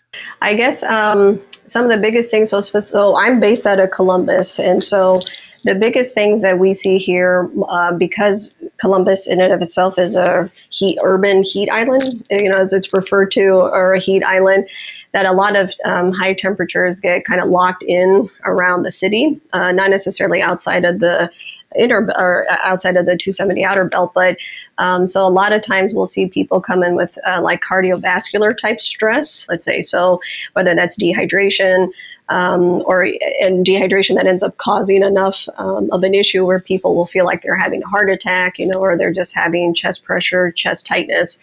I 0.41 0.55
guess 0.55 0.83
um, 0.83 1.41
some 1.65 1.83
of 1.85 1.91
the 1.91 1.97
biggest 1.97 2.31
things. 2.31 2.49
So, 2.49 2.59
so 2.59 3.15
I'm 3.15 3.39
based 3.39 3.67
out 3.67 3.79
of 3.79 3.91
Columbus, 3.91 4.59
and 4.59 4.83
so 4.83 5.15
the 5.63 5.75
biggest 5.75 6.13
things 6.13 6.41
that 6.41 6.57
we 6.59 6.73
see 6.73 6.97
here, 6.97 7.49
uh, 7.67 7.93
because 7.93 8.55
Columbus 8.79 9.27
in 9.27 9.41
and 9.41 9.51
of 9.51 9.61
itself 9.61 9.99
is 9.99 10.15
a 10.15 10.49
heat 10.69 10.97
urban 11.03 11.43
heat 11.43 11.69
island, 11.69 12.27
you 12.31 12.49
know, 12.49 12.57
as 12.57 12.73
it's 12.73 12.93
referred 12.93 13.31
to, 13.31 13.49
or 13.49 13.93
a 13.93 13.99
heat 13.99 14.23
island, 14.23 14.67
that 15.11 15.25
a 15.25 15.33
lot 15.33 15.55
of 15.55 15.71
um, 15.85 16.11
high 16.11 16.33
temperatures 16.33 16.99
get 16.99 17.25
kind 17.25 17.41
of 17.41 17.49
locked 17.49 17.83
in 17.83 18.29
around 18.45 18.83
the 18.83 18.91
city, 18.91 19.39
uh, 19.53 19.71
not 19.71 19.89
necessarily 19.89 20.41
outside 20.41 20.85
of 20.85 20.99
the 20.99 21.31
inner 21.75 22.07
or 22.17 22.45
outside 22.63 22.97
of 22.97 23.05
the 23.05 23.17
270 23.17 23.63
outer 23.63 23.85
belt. 23.85 24.11
But 24.13 24.37
um, 24.77 25.05
so 25.05 25.25
a 25.25 25.29
lot 25.29 25.51
of 25.51 25.61
times 25.61 25.93
we'll 25.93 26.05
see 26.05 26.27
people 26.27 26.61
come 26.61 26.83
in 26.83 26.95
with 26.95 27.17
uh, 27.25 27.41
like 27.41 27.61
cardiovascular 27.61 28.57
type 28.57 28.81
stress, 28.81 29.45
let's 29.49 29.65
say. 29.65 29.81
So 29.81 30.19
whether 30.53 30.75
that's 30.75 30.97
dehydration, 30.97 31.91
um, 32.29 32.83
or 32.85 33.03
and 33.41 33.65
dehydration 33.65 34.15
that 34.15 34.27
ends 34.27 34.43
up 34.43 34.55
causing 34.57 35.01
enough 35.01 35.49
um, 35.57 35.89
of 35.91 36.03
an 36.03 36.13
issue 36.13 36.45
where 36.45 36.59
people 36.59 36.95
will 36.95 37.07
feel 37.07 37.25
like 37.25 37.41
they're 37.41 37.55
having 37.55 37.81
a 37.81 37.87
heart 37.87 38.09
attack, 38.09 38.59
you 38.59 38.67
know, 38.71 38.79
or 38.79 38.95
they're 38.95 39.13
just 39.13 39.35
having 39.35 39.73
chest 39.73 40.03
pressure, 40.03 40.51
chest 40.51 40.85
tightness. 40.85 41.41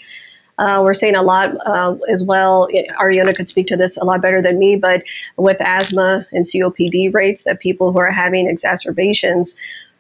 Uh, 0.59 0.81
we're 0.83 0.95
seeing 0.95 1.15
a 1.15 1.23
lot 1.23 1.55
uh, 1.67 1.97
as 2.11 2.25
well. 2.25 2.69
Ariana 2.99 3.37
could 3.37 3.49
speak 3.49 3.67
to 3.69 3.77
this 3.77 3.97
a 3.97 4.05
lot 4.05 4.23
better 4.23 4.41
than 4.41 4.59
me, 4.59 4.77
but 4.77 5.03
with 5.37 5.61
asthma 5.61 6.27
and 6.33 6.45
COPD 6.45 7.13
rates, 7.13 7.45
that 7.45 7.61
people 7.61 7.93
who 7.93 7.99
are 7.99 8.11
having 8.11 8.49
exacerbations 8.49 9.57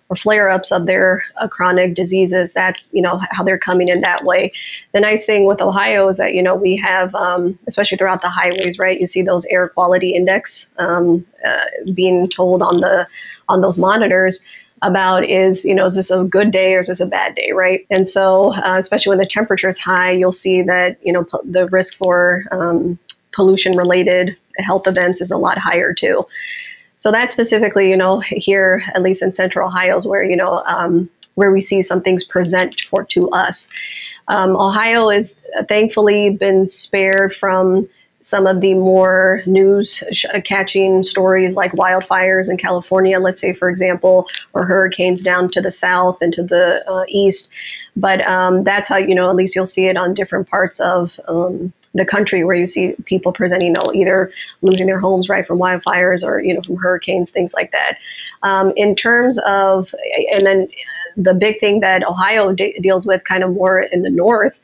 or 0.09 0.16
flare-ups 0.16 0.71
of 0.71 0.87
their 0.87 1.23
uh, 1.37 1.49
chronic 1.49 1.95
diseases. 1.95 2.53
That's 2.53 2.88
you 2.92 3.03
know 3.03 3.21
how 3.31 3.42
they're 3.42 3.59
coming 3.59 3.88
in 3.88 4.01
that 4.01 4.25
way. 4.25 4.51
The 4.92 5.01
nice 5.01 5.27
thing 5.27 5.47
with 5.47 5.61
Ohio 5.61 6.09
is 6.09 6.16
that 6.19 6.35
you 6.35 6.42
know 6.42 6.55
we 6.55 6.77
have, 6.77 7.14
um, 7.14 7.59
especially 7.66 7.99
throughout 7.99 8.23
the 8.23 8.29
highways, 8.29 8.79
right? 8.79 9.01
You 9.01 9.07
see 9.07 9.23
those 9.23 9.45
air 9.47 9.69
quality 9.69 10.14
index 10.14 10.71
um, 10.79 11.27
uh, 11.45 11.64
being 11.92 12.29
told 12.29 12.62
on 12.62 12.81
the 12.81 13.07
on 13.49 13.61
those 13.61 13.79
monitors 13.79 14.45
about 14.83 15.25
is 15.25 15.65
you 15.65 15.75
know 15.75 15.87
is 15.87 15.97
this 15.97 16.11
a 16.11 16.25
good 16.25 16.51
day 16.51 16.75
or 16.75 16.81
is 16.81 16.89
this 16.89 17.01
a 17.01 17.07
bad 17.07 17.35
day 17.35 17.51
right 17.53 17.87
and 17.91 18.07
so 18.07 18.53
uh, 18.53 18.77
especially 18.77 19.09
when 19.09 19.19
the 19.19 19.27
temperature 19.27 19.69
is 19.69 19.79
high 19.79 20.11
you'll 20.11 20.31
see 20.31 20.61
that 20.61 20.99
you 21.03 21.12
know 21.12 21.27
the 21.45 21.67
risk 21.73 21.97
for 21.97 22.45
um, 22.51 22.99
pollution 23.37 23.77
related 23.77 24.37
health 24.59 24.87
events 24.87 25.21
is 25.21 25.31
a 25.31 25.37
lot 25.37 25.59
higher 25.59 25.93
too. 25.93 26.27
So 26.97 27.12
that 27.12 27.31
specifically, 27.31 27.91
you 27.91 27.97
know, 27.97 28.21
here 28.21 28.83
at 28.95 29.03
least 29.03 29.23
in 29.23 29.31
Central 29.31 29.69
Ohio 29.69 29.97
is 29.97 30.07
where 30.07 30.25
you 30.25 30.37
know 30.37 30.62
um, 30.67 31.09
where 31.35 31.53
we 31.53 31.61
see 31.61 31.83
some 31.83 32.01
things 32.01 32.25
present 32.25 32.81
for 32.81 33.05
to 33.05 33.29
us. 33.31 33.71
Um, 34.29 34.57
Ohio 34.57 35.11
has 35.11 35.41
thankfully 35.69 36.31
been 36.31 36.67
spared 36.67 37.35
from 37.35 37.89
some 38.27 38.45
of 38.45 38.61
the 38.61 38.75
more 38.75 39.41
news 39.47 40.03
catching 40.43 41.05
stories 41.05 41.55
like 41.55 41.71
wildfires 41.75 42.51
in 42.51 42.57
California, 42.57 43.21
let's 43.21 43.41
say, 43.41 43.53
for 43.53 43.71
example, 43.71 44.29
or 44.53 44.67
hurricanes 44.67 45.23
down 45.23 45.49
to 45.49 45.61
the 45.61 45.71
south 45.71 46.19
and 46.21 46.33
to 46.33 46.43
the 46.43 46.83
uh, 46.91 47.05
east. 47.07 47.49
But 47.95 48.27
um, 48.27 48.65
that's 48.65 48.89
how, 48.89 48.97
you 48.97 49.15
know, 49.15 49.31
at 49.31 49.37
least 49.37 49.55
you'll 49.55 49.65
see 49.65 49.87
it 49.87 49.97
on 49.97 50.12
different 50.12 50.49
parts 50.49 50.81
of 50.81 51.21
um, 51.29 51.73
the 51.95 52.05
country 52.05 52.43
where 52.43 52.57
you 52.57 52.67
see 52.67 52.97
people 53.05 53.33
presenting, 53.33 53.69
you 53.69 53.75
know, 53.75 53.93
either 53.95 54.33
losing 54.61 54.89
their 54.89 54.99
homes 54.99 55.29
right 55.29 55.47
from 55.47 55.61
wildfires 55.61 56.27
or 56.27 56.41
you 56.41 56.53
know 56.53 56.61
from 56.62 56.77
hurricanes, 56.79 57.31
things 57.31 57.55
like 57.55 57.71
that. 57.71 57.99
Um, 58.43 58.73
in 58.75 58.97
terms 58.97 59.39
of, 59.47 59.95
and 60.33 60.45
then 60.45 60.67
the 61.17 61.35
big 61.35 61.61
thing 61.61 61.79
that 61.81 62.05
Ohio 62.05 62.53
de- 62.53 62.77
deals 62.81 63.07
with, 63.07 63.25
kind 63.25 63.45
of 63.45 63.53
more 63.53 63.81
in 63.81 64.03
the 64.03 64.11
north. 64.11 64.59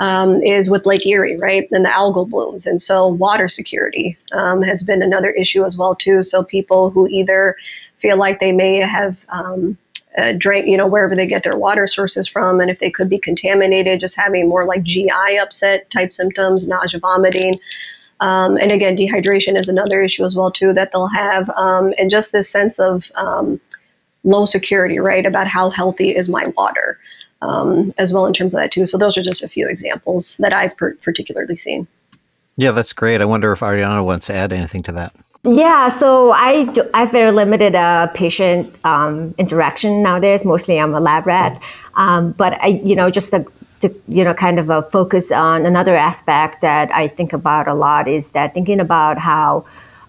Um, 0.00 0.40
is 0.44 0.70
with 0.70 0.86
Lake 0.86 1.04
Erie, 1.06 1.36
right, 1.36 1.68
and 1.72 1.84
the 1.84 1.88
algal 1.88 2.30
blooms, 2.30 2.66
and 2.66 2.80
so 2.80 3.08
water 3.08 3.48
security 3.48 4.16
um, 4.30 4.62
has 4.62 4.84
been 4.84 5.02
another 5.02 5.30
issue 5.30 5.64
as 5.64 5.76
well 5.76 5.96
too. 5.96 6.22
So 6.22 6.44
people 6.44 6.90
who 6.90 7.08
either 7.08 7.56
feel 7.96 8.16
like 8.16 8.38
they 8.38 8.52
may 8.52 8.76
have 8.76 9.26
um, 9.28 9.76
uh, 10.16 10.32
drink, 10.38 10.66
you 10.66 10.76
know, 10.76 10.86
wherever 10.86 11.14
they 11.14 11.26
get 11.26 11.44
their 11.44 11.56
water 11.56 11.86
sources 11.86 12.26
from, 12.26 12.60
and 12.60 12.70
if 12.70 12.78
they 12.78 12.90
could 12.90 13.08
be 13.08 13.18
contaminated, 13.18 14.00
just 14.00 14.16
having 14.16 14.48
more 14.48 14.64
like 14.64 14.82
GI 14.82 15.38
upset 15.40 15.90
type 15.90 16.12
symptoms, 16.12 16.66
nausea, 16.66 17.00
vomiting. 17.00 17.52
Um, 18.20 18.56
and 18.56 18.72
again, 18.72 18.96
dehydration 18.96 19.58
is 19.58 19.68
another 19.68 20.02
issue 20.02 20.24
as 20.24 20.34
well 20.34 20.50
too 20.50 20.72
that 20.72 20.90
they'll 20.90 21.08
have, 21.08 21.48
um, 21.50 21.92
and 21.98 22.10
just 22.10 22.32
this 22.32 22.50
sense 22.50 22.80
of 22.80 23.12
um, 23.14 23.60
low 24.24 24.44
security, 24.44 24.98
right, 24.98 25.24
about 25.24 25.46
how 25.46 25.70
healthy 25.70 26.16
is 26.16 26.28
my 26.28 26.46
water, 26.56 26.98
um, 27.42 27.94
as 27.98 28.12
well 28.12 28.26
in 28.26 28.32
terms 28.32 28.54
of 28.54 28.60
that 28.60 28.72
too. 28.72 28.84
So 28.84 28.98
those 28.98 29.16
are 29.16 29.22
just 29.22 29.42
a 29.42 29.48
few 29.48 29.68
examples 29.68 30.36
that 30.38 30.54
I've 30.54 30.76
per- 30.76 30.96
particularly 30.96 31.56
seen. 31.56 31.86
Yeah, 32.56 32.72
that's 32.72 32.92
great. 32.92 33.20
I 33.20 33.24
wonder 33.24 33.52
if 33.52 33.60
Ariana 33.60 34.04
wants 34.04 34.26
to 34.26 34.34
add 34.34 34.52
anything 34.52 34.82
to 34.84 34.92
that. 34.92 35.14
Yeah, 35.44 35.96
so 35.96 36.32
I 36.32 36.64
do, 36.64 36.82
I 36.92 37.00
have 37.00 37.12
very 37.12 37.30
limited 37.30 37.76
uh, 37.76 38.08
patient 38.08 38.84
um, 38.84 39.34
interaction 39.38 40.02
nowadays. 40.02 40.44
Mostly, 40.44 40.80
I'm 40.80 40.92
a 40.92 41.00
lab 41.00 41.26
rat, 41.26 41.60
um, 41.94 42.32
but 42.32 42.60
I, 42.60 42.66
you 42.66 42.96
know, 42.96 43.08
just 43.10 43.30
to, 43.30 43.46
to, 43.82 43.94
you 44.08 44.24
know, 44.24 44.34
kind 44.34 44.58
of 44.58 44.68
a 44.70 44.82
focus 44.82 45.30
on 45.30 45.64
another 45.64 45.96
aspect 45.96 46.60
that 46.62 46.90
I 46.90 47.06
think 47.06 47.32
about 47.32 47.68
a 47.68 47.74
lot 47.74 48.08
is 48.08 48.32
that 48.32 48.52
thinking 48.52 48.80
about 48.80 49.18
how 49.18 49.64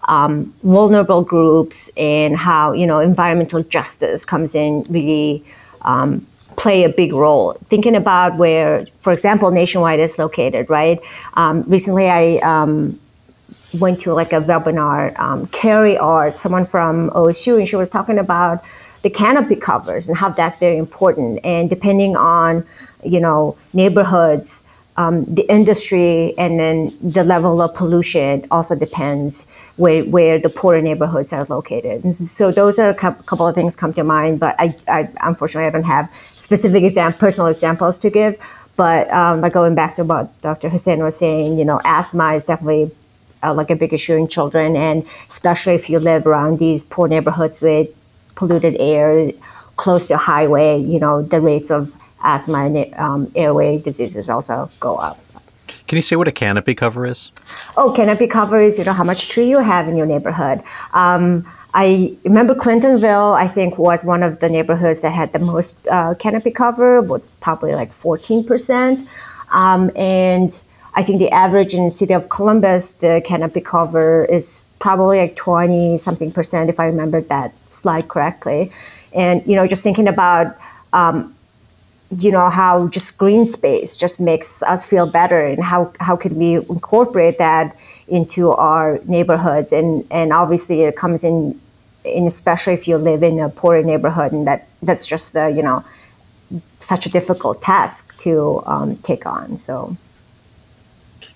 um, 0.08 0.52
vulnerable 0.64 1.22
groups 1.22 1.90
and 1.96 2.36
how 2.36 2.72
you 2.72 2.86
know 2.86 2.98
environmental 2.98 3.62
justice 3.62 4.24
comes 4.24 4.54
in 4.54 4.84
really 4.88 5.44
um, 5.82 6.26
play 6.60 6.84
a 6.84 6.90
big 6.90 7.14
role. 7.14 7.54
Thinking 7.70 7.96
about 7.96 8.36
where, 8.36 8.84
for 9.00 9.14
example, 9.14 9.50
Nationwide 9.50 9.98
is 9.98 10.18
located, 10.18 10.68
right? 10.68 11.00
Um, 11.34 11.62
recently, 11.62 12.10
I 12.10 12.36
um, 12.44 13.00
went 13.80 14.00
to 14.02 14.12
like 14.12 14.34
a 14.34 14.42
webinar, 14.42 15.18
um, 15.18 15.46
Carrie 15.46 15.96
Art, 15.96 16.34
someone 16.34 16.66
from 16.66 17.08
OSU, 17.10 17.58
and 17.58 17.66
she 17.66 17.76
was 17.76 17.88
talking 17.88 18.18
about 18.18 18.62
the 19.00 19.08
canopy 19.08 19.56
covers 19.56 20.06
and 20.06 20.18
how 20.18 20.28
that's 20.28 20.58
very 20.58 20.76
important. 20.76 21.40
And 21.44 21.70
depending 21.70 22.14
on, 22.14 22.66
you 23.02 23.20
know, 23.20 23.56
neighborhoods, 23.72 24.68
um, 24.98 25.24
the 25.24 25.50
industry, 25.50 26.34
and 26.36 26.60
then 26.60 26.90
the 27.00 27.24
level 27.24 27.62
of 27.62 27.74
pollution 27.74 28.44
also 28.50 28.74
depends 28.74 29.46
where, 29.76 30.04
where 30.04 30.38
the 30.38 30.50
poorer 30.50 30.82
neighborhoods 30.82 31.32
are 31.32 31.46
located. 31.48 32.04
And 32.04 32.14
so 32.14 32.50
those 32.50 32.78
are 32.78 32.90
a 32.90 32.94
couple 32.94 33.46
of 33.46 33.54
things 33.54 33.76
come 33.76 33.94
to 33.94 34.04
mind, 34.04 34.40
but 34.40 34.56
I, 34.58 34.74
I 34.88 35.08
unfortunately 35.22 35.68
I 35.68 35.70
don't 35.70 35.84
have 35.84 36.10
specific 36.50 36.82
exam- 36.82 37.12
personal 37.12 37.46
examples 37.46 37.96
to 37.96 38.10
give. 38.10 38.36
But 38.74 39.08
um, 39.12 39.40
by 39.40 39.50
going 39.50 39.76
back 39.76 39.94
to 39.96 40.04
what 40.04 40.28
Dr. 40.42 40.68
Hussein 40.68 41.00
was 41.00 41.16
saying, 41.16 41.56
you 41.56 41.64
know, 41.64 41.80
asthma 41.84 42.32
is 42.32 42.44
definitely 42.44 42.90
uh, 43.44 43.54
like 43.54 43.70
a 43.70 43.76
big 43.76 43.92
issue 43.92 44.14
in 44.14 44.26
children, 44.26 44.74
and 44.74 45.06
especially 45.28 45.74
if 45.74 45.88
you 45.88 46.00
live 46.00 46.26
around 46.26 46.58
these 46.58 46.82
poor 46.82 47.06
neighborhoods 47.06 47.60
with 47.60 47.88
polluted 48.34 48.74
air, 48.80 49.30
close 49.76 50.08
to 50.08 50.16
highway, 50.16 50.80
you 50.80 50.98
know, 50.98 51.22
the 51.22 51.40
rates 51.40 51.70
of 51.70 51.94
asthma 52.24 52.58
and 52.66 52.94
um, 52.94 53.30
airway 53.36 53.78
diseases 53.78 54.28
also 54.28 54.68
go 54.80 54.96
up. 54.96 55.18
Can 55.86 55.96
you 55.96 56.02
say 56.02 56.16
what 56.16 56.26
a 56.26 56.32
canopy 56.32 56.74
cover 56.74 57.06
is? 57.06 57.30
Oh, 57.76 57.92
canopy 57.94 58.26
cover 58.26 58.60
is 58.60 58.76
you 58.76 58.84
know 58.84 58.92
how 58.92 59.04
much 59.04 59.28
tree 59.28 59.48
you 59.48 59.58
have 59.58 59.86
in 59.86 59.96
your 59.96 60.06
neighborhood. 60.06 60.62
Um, 60.94 61.46
I 61.72 62.16
remember 62.24 62.54
Clintonville, 62.54 63.36
I 63.36 63.46
think, 63.46 63.78
was 63.78 64.04
one 64.04 64.22
of 64.22 64.40
the 64.40 64.48
neighborhoods 64.48 65.02
that 65.02 65.10
had 65.10 65.32
the 65.32 65.38
most 65.38 65.86
uh, 65.88 66.14
canopy 66.14 66.50
cover, 66.50 67.00
with 67.00 67.40
probably 67.40 67.74
like 67.74 67.90
14%. 67.90 69.08
Um, 69.52 69.90
and 69.94 70.58
I 70.94 71.02
think 71.02 71.18
the 71.18 71.30
average 71.30 71.74
in 71.74 71.84
the 71.84 71.90
city 71.90 72.12
of 72.12 72.28
Columbus, 72.28 72.92
the 72.92 73.22
canopy 73.24 73.60
cover 73.60 74.24
is 74.24 74.64
probably 74.80 75.18
like 75.18 75.36
20 75.36 75.98
something 75.98 76.32
percent, 76.32 76.70
if 76.70 76.80
I 76.80 76.86
remember 76.86 77.20
that 77.20 77.54
slide 77.72 78.08
correctly. 78.08 78.72
And, 79.14 79.46
you 79.46 79.54
know, 79.54 79.66
just 79.66 79.82
thinking 79.82 80.08
about, 80.08 80.56
um, 80.92 81.34
you 82.16 82.32
know, 82.32 82.50
how 82.50 82.88
just 82.88 83.18
green 83.18 83.44
space 83.44 83.96
just 83.96 84.20
makes 84.20 84.62
us 84.64 84.84
feel 84.84 85.10
better 85.10 85.46
and 85.46 85.62
how, 85.62 85.92
how 86.00 86.16
can 86.16 86.36
we 86.36 86.56
incorporate 86.56 87.38
that 87.38 87.76
into 88.10 88.50
our 88.50 88.98
neighborhoods. 89.06 89.72
And, 89.72 90.04
and 90.10 90.32
obviously 90.32 90.82
it 90.82 90.96
comes 90.96 91.24
in, 91.24 91.58
in, 92.04 92.26
especially 92.26 92.74
if 92.74 92.86
you 92.88 92.96
live 92.96 93.22
in 93.22 93.38
a 93.38 93.48
poorer 93.48 93.82
neighborhood 93.82 94.32
and 94.32 94.46
that, 94.46 94.68
that's 94.82 95.06
just 95.06 95.32
the, 95.32 95.48
you 95.48 95.62
know, 95.62 95.84
such 96.80 97.06
a 97.06 97.08
difficult 97.08 97.62
task 97.62 98.18
to 98.18 98.62
um, 98.66 98.96
take 98.96 99.26
on. 99.26 99.58
So. 99.58 99.96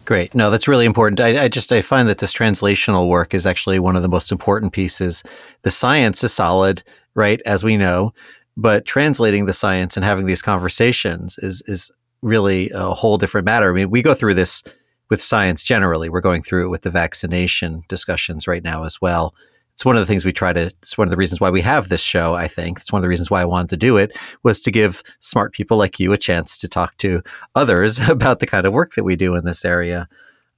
Great. 0.04 0.34
No, 0.34 0.50
that's 0.50 0.68
really 0.68 0.84
important. 0.84 1.20
I, 1.20 1.44
I, 1.44 1.48
just 1.48 1.72
I 1.72 1.80
find 1.80 2.08
that 2.08 2.18
this 2.18 2.34
translational 2.34 3.08
work 3.08 3.32
is 3.32 3.46
actually 3.46 3.78
one 3.78 3.96
of 3.96 4.02
the 4.02 4.08
most 4.08 4.32
important 4.32 4.72
pieces. 4.72 5.22
The 5.62 5.70
science 5.70 6.22
is 6.24 6.32
solid, 6.32 6.82
right, 7.14 7.40
as 7.46 7.64
we 7.64 7.76
know, 7.76 8.12
but 8.56 8.84
translating 8.84 9.46
the 9.46 9.52
science 9.52 9.96
and 9.96 10.04
having 10.04 10.26
these 10.26 10.42
conversations 10.42 11.38
is 11.38 11.62
is 11.62 11.90
really 12.22 12.70
a 12.74 12.90
whole 12.90 13.18
different 13.18 13.44
matter. 13.44 13.70
I 13.70 13.74
mean, 13.74 13.90
we 13.90 14.02
go 14.02 14.14
through 14.14 14.34
this 14.34 14.62
with 15.10 15.22
science 15.22 15.64
generally. 15.64 16.08
We're 16.08 16.20
going 16.20 16.42
through 16.42 16.66
it 16.66 16.70
with 16.70 16.82
the 16.82 16.90
vaccination 16.90 17.82
discussions 17.88 18.46
right 18.46 18.64
now 18.64 18.84
as 18.84 19.00
well. 19.00 19.34
It's 19.72 19.84
one 19.84 19.96
of 19.96 20.00
the 20.00 20.06
things 20.06 20.24
we 20.24 20.32
try 20.32 20.52
to 20.52 20.66
it's 20.66 20.96
one 20.96 21.08
of 21.08 21.10
the 21.10 21.16
reasons 21.16 21.40
why 21.40 21.50
we 21.50 21.60
have 21.60 21.88
this 21.88 22.00
show 22.00 22.34
i 22.34 22.46
think. 22.46 22.78
It's 22.78 22.92
one 22.92 22.98
of 22.98 23.02
the 23.02 23.08
reasons 23.08 23.30
why 23.30 23.42
i 23.42 23.44
wanted 23.44 23.70
to 23.70 23.76
do 23.76 23.96
it 23.96 24.16
was 24.44 24.60
to 24.62 24.70
give 24.70 25.02
smart 25.18 25.52
people 25.52 25.76
like 25.76 25.98
you 25.98 26.12
a 26.12 26.18
chance 26.18 26.56
to 26.58 26.68
talk 26.68 26.96
to 26.98 27.22
others 27.54 27.98
about 28.08 28.38
the 28.38 28.46
kind 28.46 28.66
of 28.66 28.72
work 28.72 28.94
that 28.94 29.04
we 29.04 29.16
do 29.16 29.34
in 29.34 29.44
this 29.44 29.64
area. 29.64 30.08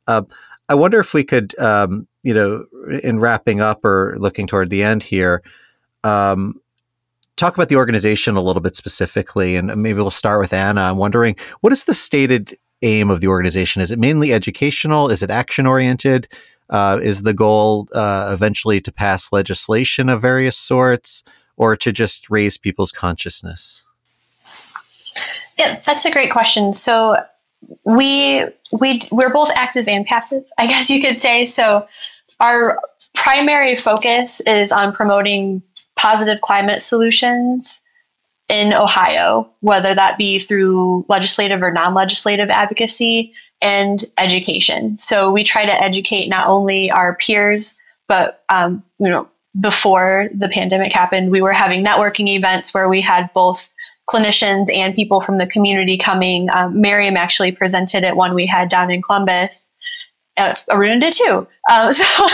Uh, 0.06 0.22
i 0.68 0.74
wonder 0.74 1.00
if 1.00 1.14
we 1.14 1.24
could 1.24 1.58
um, 1.58 2.06
you 2.22 2.34
know 2.34 2.66
in 3.02 3.18
wrapping 3.18 3.60
up 3.60 3.84
or 3.84 4.16
looking 4.18 4.46
toward 4.46 4.68
the 4.70 4.82
end 4.82 5.02
here 5.02 5.42
um, 6.04 6.60
talk 7.36 7.54
about 7.54 7.68
the 7.68 7.76
organization 7.76 8.36
a 8.36 8.42
little 8.42 8.62
bit 8.62 8.76
specifically 8.76 9.56
and 9.56 9.74
maybe 9.82 9.96
we'll 9.96 10.10
start 10.10 10.40
with 10.40 10.52
anna. 10.52 10.82
I'm 10.82 10.96
wondering 10.96 11.36
what 11.60 11.72
is 11.72 11.84
the 11.84 11.94
stated 11.94 12.56
aim 12.82 13.10
of 13.10 13.20
the 13.20 13.26
organization 13.26 13.80
is 13.80 13.90
it 13.90 13.98
mainly 13.98 14.32
educational 14.32 15.08
is 15.08 15.22
it 15.22 15.30
action 15.30 15.66
oriented 15.66 16.28
uh, 16.70 16.98
is 17.02 17.22
the 17.22 17.34
goal 17.34 17.88
uh, 17.94 18.30
eventually 18.32 18.80
to 18.80 18.92
pass 18.92 19.32
legislation 19.32 20.08
of 20.08 20.20
various 20.20 20.56
sorts 20.56 21.22
or 21.56 21.76
to 21.76 21.92
just 21.92 22.28
raise 22.28 22.58
people's 22.58 22.92
consciousness? 22.92 23.84
Yeah, 25.58 25.80
that's 25.84 26.04
a 26.04 26.10
great 26.10 26.30
question. 26.30 26.72
So 26.72 27.16
we 27.84 28.44
we 28.72 29.00
we're 29.10 29.32
both 29.32 29.50
active 29.54 29.88
and 29.88 30.04
passive, 30.04 30.44
I 30.58 30.66
guess 30.66 30.90
you 30.90 31.00
could 31.00 31.20
say. 31.20 31.44
So 31.44 31.86
our 32.40 32.78
primary 33.14 33.76
focus 33.76 34.40
is 34.40 34.72
on 34.72 34.92
promoting 34.92 35.62
positive 35.94 36.40
climate 36.42 36.82
solutions 36.82 37.80
in 38.48 38.72
Ohio, 38.72 39.50
whether 39.60 39.94
that 39.94 40.18
be 40.18 40.38
through 40.38 41.04
legislative 41.08 41.62
or 41.62 41.72
non-legislative 41.72 42.50
advocacy 42.50 43.34
and 43.60 44.04
education. 44.18 44.96
So 44.96 45.32
we 45.32 45.42
try 45.42 45.64
to 45.64 45.82
educate 45.82 46.28
not 46.28 46.46
only 46.46 46.90
our 46.90 47.16
peers, 47.16 47.80
but 48.08 48.44
um, 48.48 48.84
you 48.98 49.08
know, 49.08 49.28
before 49.58 50.28
the 50.34 50.48
pandemic 50.48 50.92
happened, 50.92 51.30
we 51.30 51.40
were 51.40 51.52
having 51.52 51.84
networking 51.84 52.28
events 52.28 52.74
where 52.74 52.88
we 52.88 53.00
had 53.00 53.32
both 53.32 53.72
clinicians 54.08 54.72
and 54.72 54.94
people 54.94 55.20
from 55.20 55.38
the 55.38 55.46
community 55.46 55.96
coming. 55.96 56.48
Um, 56.50 56.80
Miriam 56.80 57.16
actually 57.16 57.52
presented 57.52 58.04
at 58.04 58.16
one 58.16 58.34
we 58.34 58.46
had 58.46 58.68
down 58.68 58.92
in 58.92 59.02
Columbus. 59.02 59.72
Uh, 60.36 60.54
Aruna 60.70 61.00
did 61.00 61.14
too. 61.14 61.46
Uh, 61.68 61.92
so, 61.92 62.26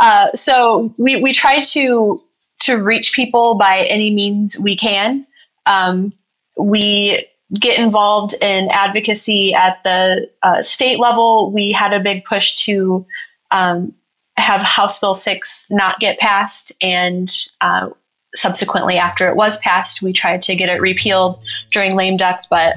uh, 0.00 0.28
so 0.34 0.94
we 0.98 1.16
we 1.16 1.32
try 1.32 1.60
to 1.60 2.22
to 2.60 2.76
reach 2.76 3.14
people 3.14 3.56
by 3.56 3.86
any 3.88 4.14
means 4.14 4.58
we 4.58 4.76
can. 4.76 5.24
Um, 5.68 6.12
we 6.56 7.24
get 7.54 7.78
involved 7.78 8.34
in 8.42 8.68
advocacy 8.72 9.54
at 9.54 9.82
the 9.84 10.30
uh, 10.42 10.62
state 10.62 10.98
level. 10.98 11.50
We 11.50 11.72
had 11.72 11.92
a 11.92 12.00
big 12.00 12.24
push 12.24 12.64
to 12.66 13.06
um, 13.50 13.94
have 14.36 14.62
House 14.62 14.98
Bill 14.98 15.14
6 15.14 15.68
not 15.70 16.00
get 16.00 16.18
passed. 16.18 16.72
And 16.82 17.30
uh, 17.60 17.90
subsequently, 18.34 18.96
after 18.96 19.28
it 19.28 19.36
was 19.36 19.58
passed, 19.58 20.02
we 20.02 20.12
tried 20.12 20.42
to 20.42 20.56
get 20.56 20.68
it 20.68 20.80
repealed 20.80 21.40
during 21.70 21.94
lame 21.96 22.16
duck, 22.16 22.44
but 22.50 22.76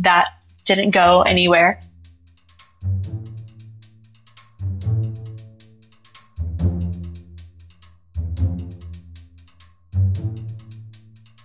that 0.00 0.30
didn't 0.64 0.90
go 0.90 1.22
anywhere. 1.22 1.80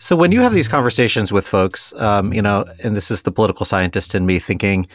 So 0.08 0.16
when 0.16 0.32
you 0.32 0.40
have 0.40 0.54
these 0.54 0.70
conversations 0.70 1.34
with 1.34 1.46
folks, 1.46 1.92
um, 1.96 2.32
you 2.32 2.42
know, 2.42 2.64
and 2.82 2.96
this 2.96 3.12
is 3.12 3.24
the 3.24 3.32
political 3.32 3.66
scientist 3.66 4.16
in 4.16 4.26
me 4.26 4.40
thinking, 4.40 4.88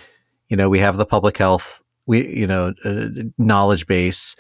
you 0.49 0.57
know, 0.57 0.71
we 0.71 0.79
have 0.79 0.97
the 0.97 1.05
public 1.05 1.37
health, 1.37 1.83
we, 2.07 2.27
you 2.35 2.47
know, 2.47 2.73
uh, 2.83 3.09
knowledge 3.37 3.87
base, 3.87 4.35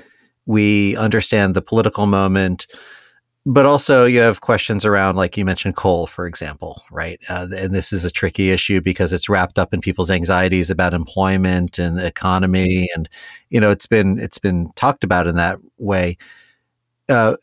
we 0.46 0.96
understand 0.96 1.54
the 1.54 1.60
political 1.60 2.06
moment, 2.06 2.66
but 3.44 3.66
also 3.66 4.06
you 4.06 4.20
have 4.20 4.40
questions 4.40 4.86
around, 4.86 5.14
like 5.14 5.36
you 5.36 5.44
mentioned, 5.44 5.76
coal, 5.76 6.06
for 6.06 6.26
example, 6.26 6.82
right? 6.90 7.20
Uh, 7.28 7.48
and 7.54 7.74
this 7.74 7.92
is 7.92 8.06
a 8.06 8.10
tricky 8.10 8.50
issue 8.50 8.80
because 8.80 9.12
it's 9.12 9.28
wrapped 9.28 9.58
up 9.58 9.74
in 9.74 9.82
people's 9.82 10.10
anxieties 10.10 10.70
about 10.70 10.94
employment 10.94 11.78
and 11.78 11.98
the 11.98 12.06
economy, 12.06 12.88
and 12.94 13.10
you 13.50 13.60
know, 13.60 13.70
it's 13.70 13.86
been 13.86 14.18
it's 14.18 14.38
been 14.38 14.72
talked 14.74 15.04
about 15.04 15.26
in 15.26 15.36
that 15.36 15.58
way. 15.76 16.16
Uh, 17.10 17.36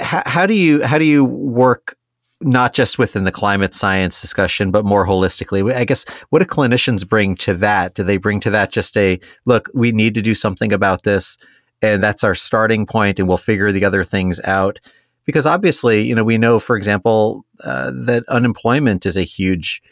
how, 0.00 0.24
how 0.26 0.46
do 0.46 0.54
you 0.54 0.82
how 0.82 0.98
do 0.98 1.04
you 1.04 1.24
work 1.24 1.96
not 2.44 2.74
just 2.74 2.98
within 2.98 3.24
the 3.24 3.32
climate 3.32 3.74
science 3.74 4.20
discussion, 4.20 4.70
but 4.70 4.84
more 4.84 5.06
holistically. 5.06 5.72
I 5.72 5.84
guess 5.84 6.04
what 6.30 6.40
do 6.40 6.44
clinicians 6.44 7.08
bring 7.08 7.34
to 7.36 7.54
that? 7.54 7.94
Do 7.94 8.02
they 8.02 8.16
bring 8.16 8.40
to 8.40 8.50
that 8.50 8.72
just 8.72 8.96
a 8.96 9.20
look, 9.44 9.68
we 9.74 9.92
need 9.92 10.14
to 10.14 10.22
do 10.22 10.34
something 10.34 10.72
about 10.72 11.02
this, 11.02 11.38
and 11.80 12.02
that's 12.02 12.24
our 12.24 12.34
starting 12.34 12.86
point, 12.86 13.18
and 13.18 13.28
we'll 13.28 13.38
figure 13.38 13.72
the 13.72 13.84
other 13.84 14.04
things 14.04 14.40
out? 14.44 14.78
Because 15.24 15.46
obviously, 15.46 16.02
you 16.02 16.14
know, 16.14 16.24
we 16.24 16.38
know, 16.38 16.58
for 16.58 16.76
example, 16.76 17.44
uh, 17.64 17.92
that 17.94 18.24
unemployment 18.28 19.06
is 19.06 19.16
a 19.16 19.22
huge 19.22 19.82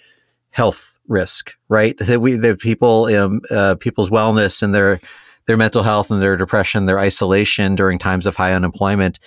health 0.51 0.99
risk, 1.07 1.55
right? 1.69 1.97
That 1.99 2.21
we, 2.21 2.35
that 2.35 2.59
people, 2.59 3.05
um, 3.07 3.41
uh, 3.51 3.77
people's 3.77 4.11
wellness 4.11 4.63
and 4.63 4.75
their 4.75 5.01
their 5.47 5.57
mental 5.57 5.83
health 5.83 6.11
and 6.11 6.23
their 6.23 6.37
depression, 6.37 6.87
their 6.87 6.99
isolation 6.99 7.75
during 7.75 7.99
times 7.99 8.27
of 8.27 8.37
high 8.37 8.53
unemployment 8.53 9.19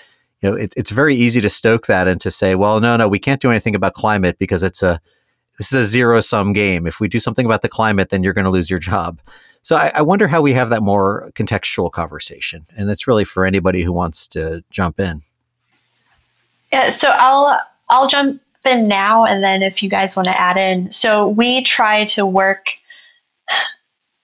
you 0.43 0.51
know, 0.51 0.56
it, 0.58 0.73
it's 0.75 0.91
very 0.91 1.15
easy 1.15 1.39
to 1.41 1.49
stoke 1.49 1.88
that 1.88 2.08
and 2.08 2.19
to 2.21 2.29
say, 2.29 2.56
well, 2.56 2.82
no, 2.82 2.97
no, 2.97 3.08
we 3.08 3.17
can't 3.17 3.41
do 3.41 3.49
anything 3.49 3.75
about 3.75 3.93
climate 3.93 4.38
because 4.38 4.62
it's 4.62 4.84
a 4.84 4.99
this 5.58 5.71
is 5.71 5.86
a 5.86 5.86
zero 5.86 6.19
sum 6.19 6.51
game. 6.51 6.86
If 6.86 6.99
we 6.99 7.08
do 7.08 7.19
something 7.19 7.45
about 7.45 7.62
the 7.62 7.69
climate, 7.69 8.10
then 8.10 8.23
you're 8.23 8.34
going 8.34 8.45
to 8.45 8.51
lose 8.51 8.69
your 8.69 8.79
job. 8.79 9.21
So 9.62 9.77
I, 9.77 9.91
I, 9.95 10.01
wonder 10.01 10.27
how 10.27 10.41
we 10.41 10.51
have 10.53 10.71
that 10.71 10.84
more 10.84 11.32
contextual 11.36 11.89
conversation, 11.89 12.65
and 12.75 12.89
it's 12.89 13.08
really 13.08 13.23
for 13.23 13.45
anybody 13.45 13.84
who 13.84 13.93
wants 13.93 14.27
to 14.29 14.63
jump 14.71 14.99
in. 14.99 15.21
Yeah, 16.73 16.89
so 16.89 17.10
I'll 17.13 17.58
I'll 17.88 18.08
jump 18.08 18.41
in 18.65 18.84
now, 18.84 19.23
and 19.23 19.41
then 19.41 19.63
if 19.63 19.82
you 19.82 19.89
guys 19.89 20.17
want 20.17 20.27
to 20.27 20.38
add 20.38 20.58
in, 20.58 20.91
so 20.91 21.29
we 21.29 21.62
try 21.62 22.03
to 22.06 22.25
work 22.25 22.71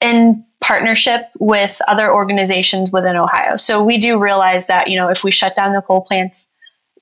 in 0.01 0.45
partnership 0.61 1.29
with 1.39 1.81
other 1.87 2.11
organizations 2.11 2.91
within 2.91 3.15
Ohio. 3.15 3.55
So 3.55 3.83
we 3.83 3.97
do 3.97 4.19
realize 4.19 4.67
that, 4.67 4.89
you 4.89 4.97
know, 4.97 5.09
if 5.09 5.23
we 5.23 5.31
shut 5.31 5.55
down 5.55 5.73
the 5.73 5.81
coal 5.81 6.01
plants, 6.01 6.47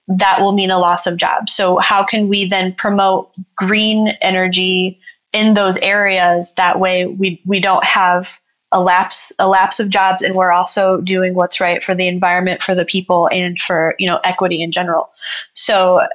that 0.08 0.40
will 0.40 0.54
mean 0.54 0.72
a 0.72 0.80
loss 0.80 1.06
of 1.06 1.18
jobs. 1.18 1.54
So 1.54 1.78
how 1.80 2.04
can 2.04 2.30
we 2.30 2.46
then 2.46 2.74
promote 2.74 3.32
green 3.56 4.10
energy 4.22 5.00
in 5.34 5.54
those 5.54 5.78
areas? 5.78 6.54
That 6.54 6.80
way 6.80 7.06
we 7.08 7.42
we 7.46 7.60
don't 7.60 7.84
have 7.84 8.40
a 8.72 8.82
lapse 8.82 9.34
a 9.40 9.48
lapse 9.48 9.80
of 9.80 9.90
jobs 9.90 10.22
and 10.22 10.36
we're 10.36 10.52
also 10.52 11.02
doing 11.02 11.34
what's 11.34 11.60
right 11.60 11.84
for 11.84 11.94
the 11.94 12.08
environment, 12.08 12.62
for 12.62 12.76
the 12.76 12.86
people 12.86 13.30
and 13.34 13.60
for, 13.60 13.96
you 14.00 14.08
know, 14.08 14.20
equity 14.24 14.62
in 14.62 14.72
general. 14.72 15.10
So 15.54 16.08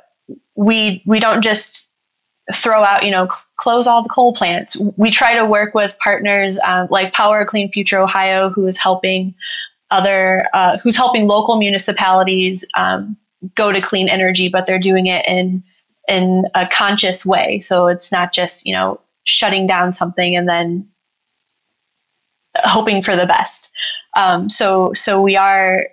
we 0.54 1.02
we 1.06 1.20
don't 1.20 1.42
just 1.42 1.88
throw 2.52 2.82
out, 2.82 3.04
you 3.04 3.10
know, 3.10 3.28
cl- 3.28 3.44
close 3.56 3.86
all 3.86 4.02
the 4.02 4.08
coal 4.08 4.32
plants. 4.32 4.76
We 4.96 5.10
try 5.10 5.34
to 5.34 5.44
work 5.44 5.74
with 5.74 5.96
partners 6.02 6.58
um, 6.66 6.88
like 6.90 7.12
Power 7.12 7.44
Clean 7.44 7.70
Future 7.70 8.00
Ohio, 8.00 8.50
who 8.50 8.66
is 8.66 8.78
helping 8.78 9.34
other, 9.90 10.46
uh, 10.54 10.78
who's 10.78 10.96
helping 10.96 11.28
local 11.28 11.58
municipalities 11.58 12.66
um, 12.76 13.16
go 13.54 13.72
to 13.72 13.80
clean 13.80 14.08
energy, 14.08 14.48
but 14.48 14.66
they're 14.66 14.78
doing 14.78 15.06
it 15.06 15.26
in 15.28 15.62
in 16.08 16.46
a 16.54 16.66
conscious 16.66 17.24
way. 17.24 17.60
So 17.60 17.86
it's 17.86 18.10
not 18.10 18.32
just 18.32 18.66
you 18.66 18.74
know 18.74 19.00
shutting 19.24 19.66
down 19.66 19.92
something 19.92 20.34
and 20.34 20.48
then 20.48 20.88
hoping 22.56 23.02
for 23.02 23.16
the 23.16 23.26
best. 23.26 23.70
Um, 24.16 24.48
so 24.48 24.92
so 24.92 25.20
we 25.20 25.36
are 25.36 25.86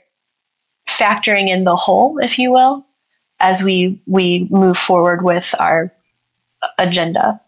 factoring 0.88 1.50
in 1.50 1.64
the 1.64 1.76
whole, 1.76 2.18
if 2.18 2.40
you 2.40 2.52
will, 2.52 2.86
as 3.40 3.64
we 3.64 4.02
we 4.08 4.48
move 4.50 4.78
forward 4.78 5.24
with 5.24 5.54
our 5.60 5.94
agenda. 6.78 7.40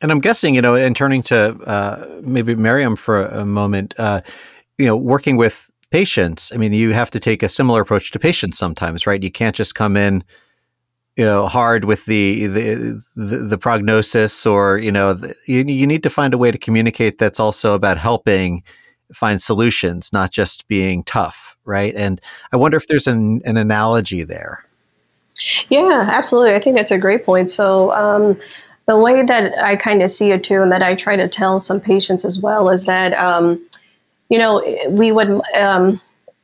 And 0.00 0.10
I'm 0.10 0.20
guessing, 0.20 0.54
you 0.54 0.62
know, 0.62 0.74
and 0.74 0.96
turning 0.96 1.22
to 1.24 1.56
uh, 1.66 2.20
maybe 2.22 2.54
Miriam 2.54 2.96
for 2.96 3.26
a, 3.26 3.44
moment, 3.44 3.94
uh, 3.98 4.22
you 4.78 4.86
know, 4.86 4.96
working 4.96 5.36
with 5.36 5.70
patients. 5.90 6.52
I 6.54 6.56
mean, 6.56 6.72
you 6.72 6.92
have 6.92 7.10
to 7.10 7.20
take 7.20 7.42
a 7.42 7.48
similar 7.48 7.82
approach 7.82 8.10
to 8.12 8.18
patients 8.18 8.56
sometimes, 8.56 9.06
right? 9.06 9.22
You 9.22 9.30
can't 9.30 9.54
just 9.54 9.74
come 9.74 9.96
in, 9.96 10.24
you 11.16 11.24
know, 11.24 11.46
hard 11.48 11.84
with 11.84 12.06
the 12.06 12.46
the 12.46 13.02
the, 13.14 13.36
the 13.38 13.58
prognosis, 13.58 14.46
or 14.46 14.78
you 14.78 14.92
know, 14.92 15.12
the, 15.12 15.34
you 15.46 15.64
you 15.64 15.86
need 15.86 16.02
to 16.04 16.10
find 16.10 16.32
a 16.32 16.38
way 16.38 16.50
to 16.50 16.56
communicate 16.56 17.18
that's 17.18 17.40
also 17.40 17.74
about 17.74 17.98
helping 17.98 18.62
find 19.12 19.42
solutions, 19.42 20.12
not 20.12 20.30
just 20.30 20.66
being 20.68 21.02
tough, 21.04 21.56
right? 21.64 21.94
And 21.96 22.20
I 22.52 22.56
wonder 22.56 22.76
if 22.76 22.86
there's 22.86 23.06
an, 23.06 23.42
an 23.44 23.56
analogy 23.56 24.22
there. 24.22 24.64
Yeah, 25.68 26.08
absolutely. 26.10 26.54
I 26.54 26.58
think 26.58 26.76
that's 26.76 26.90
a 26.90 26.98
great 26.98 27.24
point. 27.24 27.50
So, 27.50 27.92
um, 27.92 28.38
the 28.86 28.96
way 28.96 29.24
that 29.24 29.56
I 29.62 29.76
kind 29.76 30.02
of 30.02 30.10
see 30.10 30.32
it 30.32 30.42
too, 30.42 30.62
and 30.62 30.72
that 30.72 30.82
I 30.82 30.94
try 30.94 31.16
to 31.16 31.28
tell 31.28 31.58
some 31.58 31.80
patients 31.80 32.24
as 32.24 32.40
well, 32.40 32.68
is 32.70 32.86
that, 32.86 33.12
um, 33.14 33.64
you 34.28 34.38
know, 34.38 34.62
we 34.88 35.12
would, 35.12 35.40
um, 35.54 36.00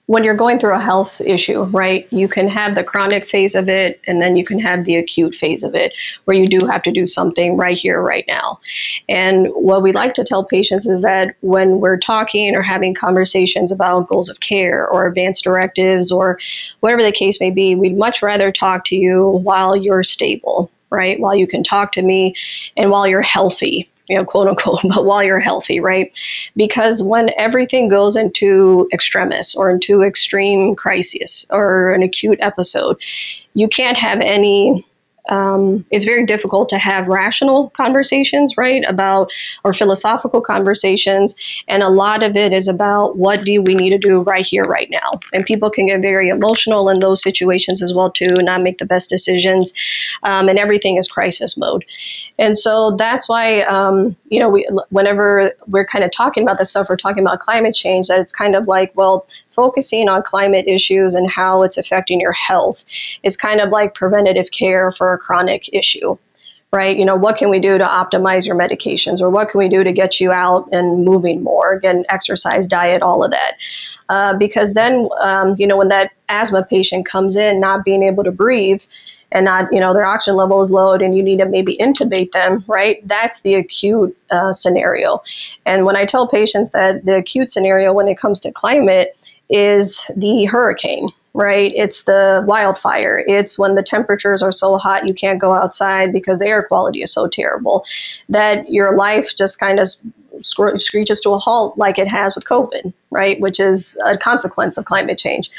when 0.07 0.23
you're 0.23 0.37
going 0.37 0.59
through 0.59 0.75
a 0.75 0.81
health 0.81 1.21
issue, 1.21 1.65
right, 1.65 2.07
you 2.13 2.29
can 2.29 2.47
have 2.47 2.77
the 2.77 2.85
chronic 2.85 3.27
phase 3.27 3.57
of 3.57 3.69
it 3.69 4.01
and 4.07 4.21
then 4.21 4.37
you 4.37 4.45
can 4.45 4.61
have 4.61 4.85
the 4.85 4.97
acute 4.97 5.35
phase 5.35 5.65
of 5.65 5.75
it 5.75 5.93
where 6.25 6.37
you 6.37 6.47
do 6.47 6.65
have 6.67 6.83
to 6.83 6.93
do 6.93 7.07
something 7.07 7.57
right 7.57 7.77
here, 7.77 8.01
right 8.01 8.25
now. 8.29 8.61
And 9.09 9.49
what 9.49 9.83
we 9.83 9.91
like 9.91 10.15
to 10.15 10.25
tell 10.25 10.45
patients 10.45 10.87
is 10.87 11.03
that 11.03 11.35
when 11.41 11.81
we're 11.81 11.99
talking 11.99 12.55
or 12.55 12.63
having 12.63 12.95
conversations 12.95 13.73
about 13.73 14.09
goals 14.09 14.29
of 14.29 14.39
care 14.39 14.87
or 14.89 15.07
advanced 15.07 15.43
directives 15.43 16.13
or 16.13 16.39
whatever 16.81 17.03
the 17.03 17.11
case 17.11 17.41
may 17.41 17.51
be, 17.51 17.75
we'd 17.75 17.99
much 17.99 18.23
rather 18.23 18.53
talk 18.53 18.85
to 18.85 18.97
you 18.97 19.29
while 19.43 19.77
you're 19.77 20.05
stable, 20.05 20.71
right? 20.91 21.19
While 21.19 21.35
you 21.35 21.49
can 21.49 21.65
talk 21.65 21.91
to 21.93 22.03
me 22.03 22.37
and 22.77 22.91
while 22.91 23.09
you're 23.09 23.23
healthy, 23.23 23.91
you 24.09 24.19
know, 24.19 24.25
quote 24.25 24.49
unquote, 24.49 24.81
but 24.95 25.05
while 25.05 25.23
you're 25.23 25.41
healthy, 25.41 25.81
right? 25.81 26.13
Because 26.57 27.03
when 27.03 27.31
everything 27.37 27.89
goes 27.89 28.17
into 28.17 28.89
extremis 28.93 29.55
or 29.55 29.71
into 29.71 30.03
extreme 30.03 30.75
crisis 30.75 31.47
or 31.51 31.93
an 31.93 32.03
acute 32.03 32.39
episode, 32.41 32.97
you 33.55 33.69
can't 33.69 33.97
have 33.97 34.21
any 34.21 34.85
um, 35.29 35.85
it's 35.91 36.05
very 36.05 36.25
difficult 36.25 36.69
to 36.69 36.79
have 36.79 37.09
rational 37.09 37.71
conversations, 37.71 38.57
right, 38.57 38.85
about 38.87 39.31
or 39.65 39.73
philosophical 39.73 40.41
conversations. 40.41 41.35
And 41.69 41.83
a 41.83 41.89
lot 41.89 42.23
of 42.23 42.37
it 42.37 42.53
is 42.53 42.69
about 42.69 43.17
what 43.17 43.45
do 43.45 43.63
we 43.63 43.75
need 43.75 43.91
to 43.91 43.99
do 43.99 44.21
right 44.21 44.47
here, 44.47 44.65
right 44.65 44.89
now. 44.91 45.09
And 45.33 45.45
people 45.45 45.71
can 45.71 45.87
get 45.87 46.01
very 46.01 46.29
emotional 46.29 46.89
in 46.89 47.01
those 47.01 47.23
situations 47.23 47.83
as 47.83 47.93
well, 47.93 48.11
too, 48.11 48.35
not 48.39 48.63
make 48.63 48.79
the 48.79 48.87
best 48.87 49.11
decisions. 49.11 49.73
Um, 50.23 50.49
and 50.49 50.59
everything 50.59 50.97
is 50.97 51.09
crisis 51.09 51.57
mode. 51.57 51.85
And 52.39 52.59
so 52.59 52.95
that's 52.97 53.29
why, 53.29 53.63
um, 53.63 54.15
you 54.29 54.39
know, 54.39 54.49
we, 54.49 54.69
whenever 54.91 55.53
we're 55.67 55.87
kind 55.87 56.05
of 56.05 56.11
talking 56.11 56.43
about 56.43 56.59
this 56.59 56.71
stuff, 56.71 56.89
we're 56.89 56.97
talking 56.97 57.23
about 57.23 57.41
climate 57.41 57.75
change, 57.75 58.09
that 58.09 58.21
it's 58.21 58.33
kind 58.33 58.55
of 58.55 58.69
like, 58.69 58.93
well, 58.95 59.27
focusing 59.51 60.09
on 60.09 60.23
climate 60.23 60.67
issues 60.69 61.15
and 61.15 61.31
how 61.31 61.63
it's 61.63 61.79
affecting 61.79 62.21
your 62.21 62.33
health 62.33 62.85
is 63.23 63.37
kind 63.37 63.61
of 63.61 63.71
like 63.71 63.95
preventative 63.95 64.51
care 64.51 64.93
for 64.93 65.13
a 65.15 65.19
chronic 65.19 65.73
issue 65.73 66.19
right? 66.73 66.99
You 66.99 67.05
know, 67.05 67.17
what 67.17 67.37
can 67.37 67.49
we 67.49 67.59
do 67.59 67.79
to 67.79 67.85
optimize 67.85 68.47
your 68.47 68.57
medications 68.57 69.21
or 69.21 69.31
what 69.31 69.49
can 69.49 69.59
we 69.59 69.69
do 69.69 69.83
to 69.83 69.93
get 69.93 70.21
you 70.21 70.33
out 70.33 70.69
and 70.73 71.05
moving 71.05 71.43
more, 71.43 71.75
Again, 71.75 72.05
exercise, 72.09 72.67
diet, 72.67 73.03
all 73.03 73.25
of 73.25 73.31
that. 73.31 73.55
Uh, 74.09 74.37
because 74.37 74.75
then, 74.75 75.09
um, 75.21 75.55
you 75.59 75.67
know, 75.67 75.77
when 75.77 75.89
that 75.89 76.11
asthma 76.29 76.65
patient 76.65 77.07
comes 77.07 77.37
in 77.37 77.61
not 77.61 77.85
being 77.85 78.03
able 78.03 78.25
to 78.25 78.33
breathe, 78.33 78.83
and 79.33 79.45
not, 79.45 79.73
you 79.73 79.81
know, 79.81 79.93
their 79.93 80.05
oxygen 80.05 80.37
level 80.37 80.61
is 80.61 80.71
low 80.71 80.93
and 80.93 81.17
you 81.17 81.23
need 81.23 81.39
to 81.39 81.47
maybe 81.47 81.77
intubate 81.77 82.33
them, 82.33 82.65
right? 82.67 83.07
That's 83.07 83.43
the 83.43 83.55
acute 83.55 84.17
uh, 84.31 84.53
scenario. 84.53 85.23
And 85.65 85.85
when 85.85 85.97
I 85.97 86.05
tell 86.05 86.29
patients 86.29 86.71
that 86.71 87.05
the 87.05 87.17
acute 87.17 87.51
scenario 87.51 87.93
when 87.93 88.09
it 88.09 88.19
comes 88.19 88.41
to 88.41 88.53
climate 88.53 89.17
is 89.49 90.11
the 90.17 90.45
hurricane, 90.47 91.07
right? 91.35 91.73
It's 91.75 92.05
the 92.05 92.45
wildfire. 92.47 93.25
It's 93.27 93.59
when 93.59 93.75
the 93.75 93.83
temperatures 93.83 94.43
are 94.43 94.53
so 94.53 94.79
hot 94.79 95.09
you 95.09 95.15
can't 95.15 95.41
go 95.41 95.53
outside 95.53 96.13
because 96.13 96.39
the 96.39 96.47
air 96.47 96.65
quality 96.67 97.03
is 97.03 97.13
so 97.13 97.29
terrible 97.29 97.85
that 98.29 98.71
your 98.71 98.97
life 98.97 99.35
just 99.37 99.61
kind 99.61 99.79
of 99.79 99.89
screeches 100.41 101.21
to 101.21 101.31
a 101.31 101.39
halt 101.39 101.77
like 101.79 101.99
it 101.99 102.09
has 102.09 102.35
with 102.35 102.45
COVID, 102.45 102.93
right? 103.11 103.41
Which 103.41 103.61
is 103.61 103.99
a 104.05 104.17
consequence 104.17 104.77
of 104.77 104.85
climate 104.85 105.19
change. 105.19 105.51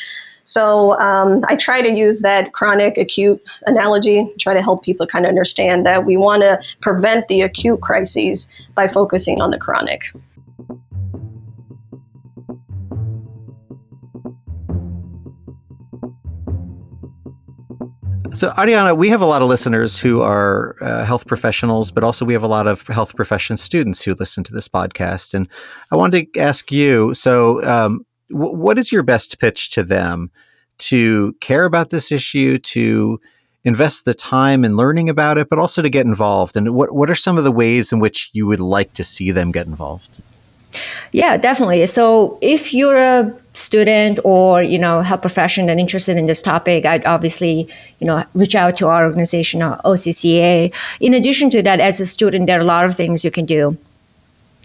So 0.48 0.98
um, 0.98 1.44
I 1.50 1.58
try 1.58 1.82
to 1.82 1.90
use 1.90 2.22
that 2.22 2.54
chronic 2.54 2.98
acute 2.98 3.44
analogy, 3.66 4.26
try 4.40 4.54
to 4.54 4.62
help 4.62 4.82
people 4.82 5.06
kind 5.06 5.26
of 5.26 5.30
understand 5.30 5.86
that 5.86 6.06
we 6.06 6.16
want 6.16 6.42
to 6.42 6.58
prevent 6.80 7.28
the 7.28 7.42
acute 7.42 7.82
crises 7.82 8.50
by 8.74 8.88
focusing 8.88 9.42
on 9.42 9.52
the 9.52 9.58
chronic. 9.58 10.04
So, 18.32 18.52
Ariana, 18.52 18.96
we 18.96 19.10
have 19.10 19.20
a 19.20 19.26
lot 19.26 19.42
of 19.42 19.50
listeners 19.50 20.00
who 20.00 20.22
are 20.22 20.76
uh, 20.80 21.04
health 21.04 21.28
professionals, 21.28 21.92
but 21.92 22.06
also 22.06 22.24
we 22.24 22.32
have 22.32 22.44
a 22.44 22.48
lot 22.48 22.68
of 22.68 22.88
health 22.88 23.18
profession 23.18 23.58
students 23.58 24.02
who 24.02 24.14
listen 24.14 24.46
to 24.46 24.54
this 24.54 24.70
podcast. 24.70 25.34
And 25.34 25.50
I 25.92 25.98
wanted 25.98 26.34
to 26.34 26.40
ask 26.40 26.72
you 26.72 27.14
so, 27.14 27.62
um, 27.66 28.06
what 28.30 28.78
is 28.78 28.92
your 28.92 29.04
best 29.04 29.40
pitch 29.40 29.72
to 29.72 29.84
them 29.84 30.32
to 30.80 31.34
care 31.40 31.66
about 31.66 31.90
this 31.90 32.12
issue, 32.12 32.58
to 32.58 33.20
invest 33.64 34.06
the 34.06 34.14
time 34.14 34.64
in 34.64 34.76
learning 34.76 35.10
about 35.10 35.38
it, 35.38 35.50
but 35.50 35.60
also 35.60 35.82
to 35.82 35.90
get 35.90 36.06
involved? 36.06 36.56
And 36.56 36.76
what, 36.76 36.94
what 36.94 37.10
are 37.10 37.16
some 37.16 37.38
of 37.38 37.44
the 37.44 37.52
ways 37.52 37.92
in 37.92 38.00
which 38.00 38.30
you 38.34 38.46
would 38.48 38.60
like 38.60 38.94
to 38.96 39.04
see 39.04 39.32
them 39.32 39.52
get 39.52 39.68
involved? 39.68 40.22
Yeah, 41.12 41.38
definitely. 41.38 41.86
So 41.88 42.38
if 42.42 42.74
you're 42.74 42.98
a 42.98 43.34
student 43.54 44.20
or 44.24 44.62
you 44.62 44.78
know 44.78 45.02
health 45.02 45.22
profession 45.22 45.70
and 45.70 45.80
interested 45.80 46.18
in 46.18 46.28
this 46.28 46.42
topic, 46.42 46.86
I'd 46.86 47.06
obviously 47.06 47.68
you 48.00 48.08
know 48.08 48.24
reach 48.34 48.56
out 48.56 48.78
to 48.78 48.88
our 48.88 49.06
organization, 49.06 49.62
uh, 49.62 49.82
OCCA. 49.84 50.74
In 51.00 51.14
addition 51.14 51.50
to 51.52 51.64
that, 51.64 51.80
as 51.80 52.00
a 52.00 52.06
student, 52.06 52.48
there 52.48 52.58
are 52.58 52.62
a 52.62 52.66
lot 52.66 52.86
of 52.86 52.96
things 52.96 53.24
you 53.24 53.32
can 53.32 53.46
do 53.46 53.78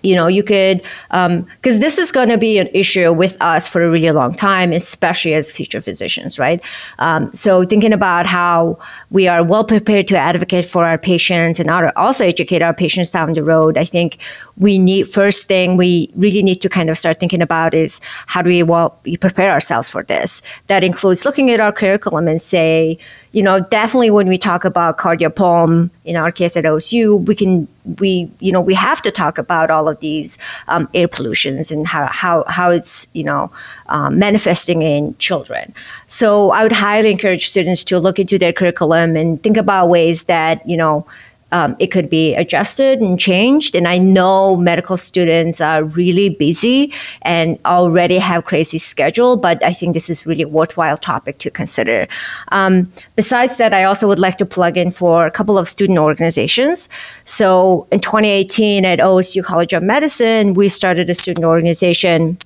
you 0.02 0.14
know 0.14 0.26
you 0.26 0.42
could 0.42 0.82
because 1.08 1.30
um, 1.30 1.46
this 1.62 1.98
is 1.98 2.12
going 2.12 2.28
to 2.28 2.38
be 2.38 2.58
an 2.58 2.68
issue 2.74 3.12
with 3.12 3.36
us 3.40 3.68
for 3.68 3.82
a 3.82 3.90
really 3.90 4.10
long 4.10 4.34
time 4.34 4.72
especially 4.72 5.34
as 5.34 5.50
future 5.50 5.80
physicians 5.80 6.38
right? 6.38 6.60
Um, 6.98 7.32
so 7.32 7.64
thinking 7.64 7.92
about 7.92 8.26
how 8.26 8.78
we 9.10 9.28
are 9.28 9.44
well 9.44 9.64
prepared 9.64 10.08
to 10.08 10.16
advocate 10.16 10.66
for 10.66 10.84
our 10.84 10.98
patients 10.98 11.60
and 11.60 11.70
also 11.70 12.24
educate 12.24 12.62
our 12.62 12.74
patients 12.74 13.12
down 13.12 13.32
the 13.32 13.42
road 13.42 13.76
i 13.76 13.84
think 13.84 14.18
we 14.58 14.78
need 14.78 15.08
first 15.08 15.48
thing 15.48 15.76
we 15.76 16.10
really 16.16 16.42
need 16.42 16.60
to 16.60 16.68
kind 16.68 16.90
of 16.90 16.98
start 16.98 17.18
thinking 17.18 17.42
about 17.42 17.74
is 17.74 18.00
how 18.26 18.42
do 18.42 18.48
we 18.48 18.62
well 18.62 18.98
we 19.04 19.16
prepare 19.16 19.50
ourselves 19.50 19.90
for 19.90 20.02
this? 20.02 20.42
That 20.66 20.84
includes 20.84 21.24
looking 21.24 21.50
at 21.50 21.60
our 21.60 21.72
curriculum 21.72 22.28
and 22.28 22.40
say 22.40 22.98
you 23.32 23.42
know, 23.42 23.60
definitely 23.60 24.10
when 24.10 24.28
we 24.28 24.36
talk 24.36 24.64
about 24.64 24.98
cardiopulm, 24.98 25.90
in 26.04 26.16
our 26.16 26.30
case 26.30 26.54
at 26.56 26.64
OSU, 26.64 27.26
we 27.26 27.34
can 27.34 27.66
we 27.98 28.30
you 28.40 28.52
know 28.52 28.60
we 28.60 28.74
have 28.74 29.00
to 29.02 29.10
talk 29.10 29.38
about 29.38 29.70
all 29.70 29.88
of 29.88 29.98
these 30.00 30.36
um, 30.68 30.88
air 30.94 31.08
pollutions 31.08 31.70
and 31.72 31.86
how 31.86 32.06
how 32.06 32.44
how 32.44 32.70
it's 32.70 33.08
you 33.14 33.24
know 33.24 33.50
um, 33.88 34.18
manifesting 34.18 34.82
in 34.82 35.16
children. 35.16 35.72
So 36.08 36.50
I 36.50 36.62
would 36.62 36.72
highly 36.72 37.10
encourage 37.10 37.48
students 37.48 37.82
to 37.84 37.98
look 37.98 38.18
into 38.18 38.38
their 38.38 38.52
curriculum 38.52 39.16
and 39.16 39.42
think 39.42 39.56
about 39.56 39.88
ways 39.88 40.24
that 40.24 40.66
you 40.68 40.76
know 40.76 41.06
um, 41.52 41.76
it 41.78 41.88
could 41.88 42.10
be 42.10 42.34
adjusted 42.34 43.00
and 43.00 43.20
changed. 43.20 43.74
And 43.74 43.86
I 43.86 43.98
know 43.98 44.56
medical 44.56 44.96
students 44.96 45.60
are 45.60 45.84
really 45.84 46.30
busy 46.30 46.92
and 47.22 47.58
already 47.64 48.18
have 48.18 48.46
crazy 48.46 48.78
schedule, 48.78 49.36
but 49.36 49.62
I 49.62 49.72
think 49.72 49.94
this 49.94 50.10
is 50.10 50.26
really 50.26 50.46
worthwhile 50.46 50.96
topic 50.96 51.38
to 51.38 51.50
consider. 51.50 52.08
Um, 52.50 52.90
besides 53.16 53.58
that, 53.58 53.74
I 53.74 53.84
also 53.84 54.08
would 54.08 54.18
like 54.18 54.38
to 54.38 54.46
plug 54.46 54.76
in 54.76 54.90
for 54.90 55.26
a 55.26 55.30
couple 55.30 55.58
of 55.58 55.68
student 55.68 55.98
organizations. 55.98 56.88
So 57.24 57.86
in 57.92 58.00
2018 58.00 58.84
at 58.84 58.98
OSU 58.98 59.44
College 59.44 59.74
of 59.74 59.82
Medicine, 59.82 60.54
we 60.54 60.68
started 60.68 61.10
a 61.10 61.14
student 61.14 61.44
organization. 61.44 62.38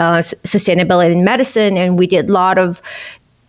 Uh, 0.00 0.22
sustainability 0.22 1.12
in 1.12 1.24
medicine, 1.24 1.76
and 1.76 1.98
we 1.98 2.06
did 2.06 2.30
a 2.30 2.32
lot 2.32 2.56
of 2.56 2.80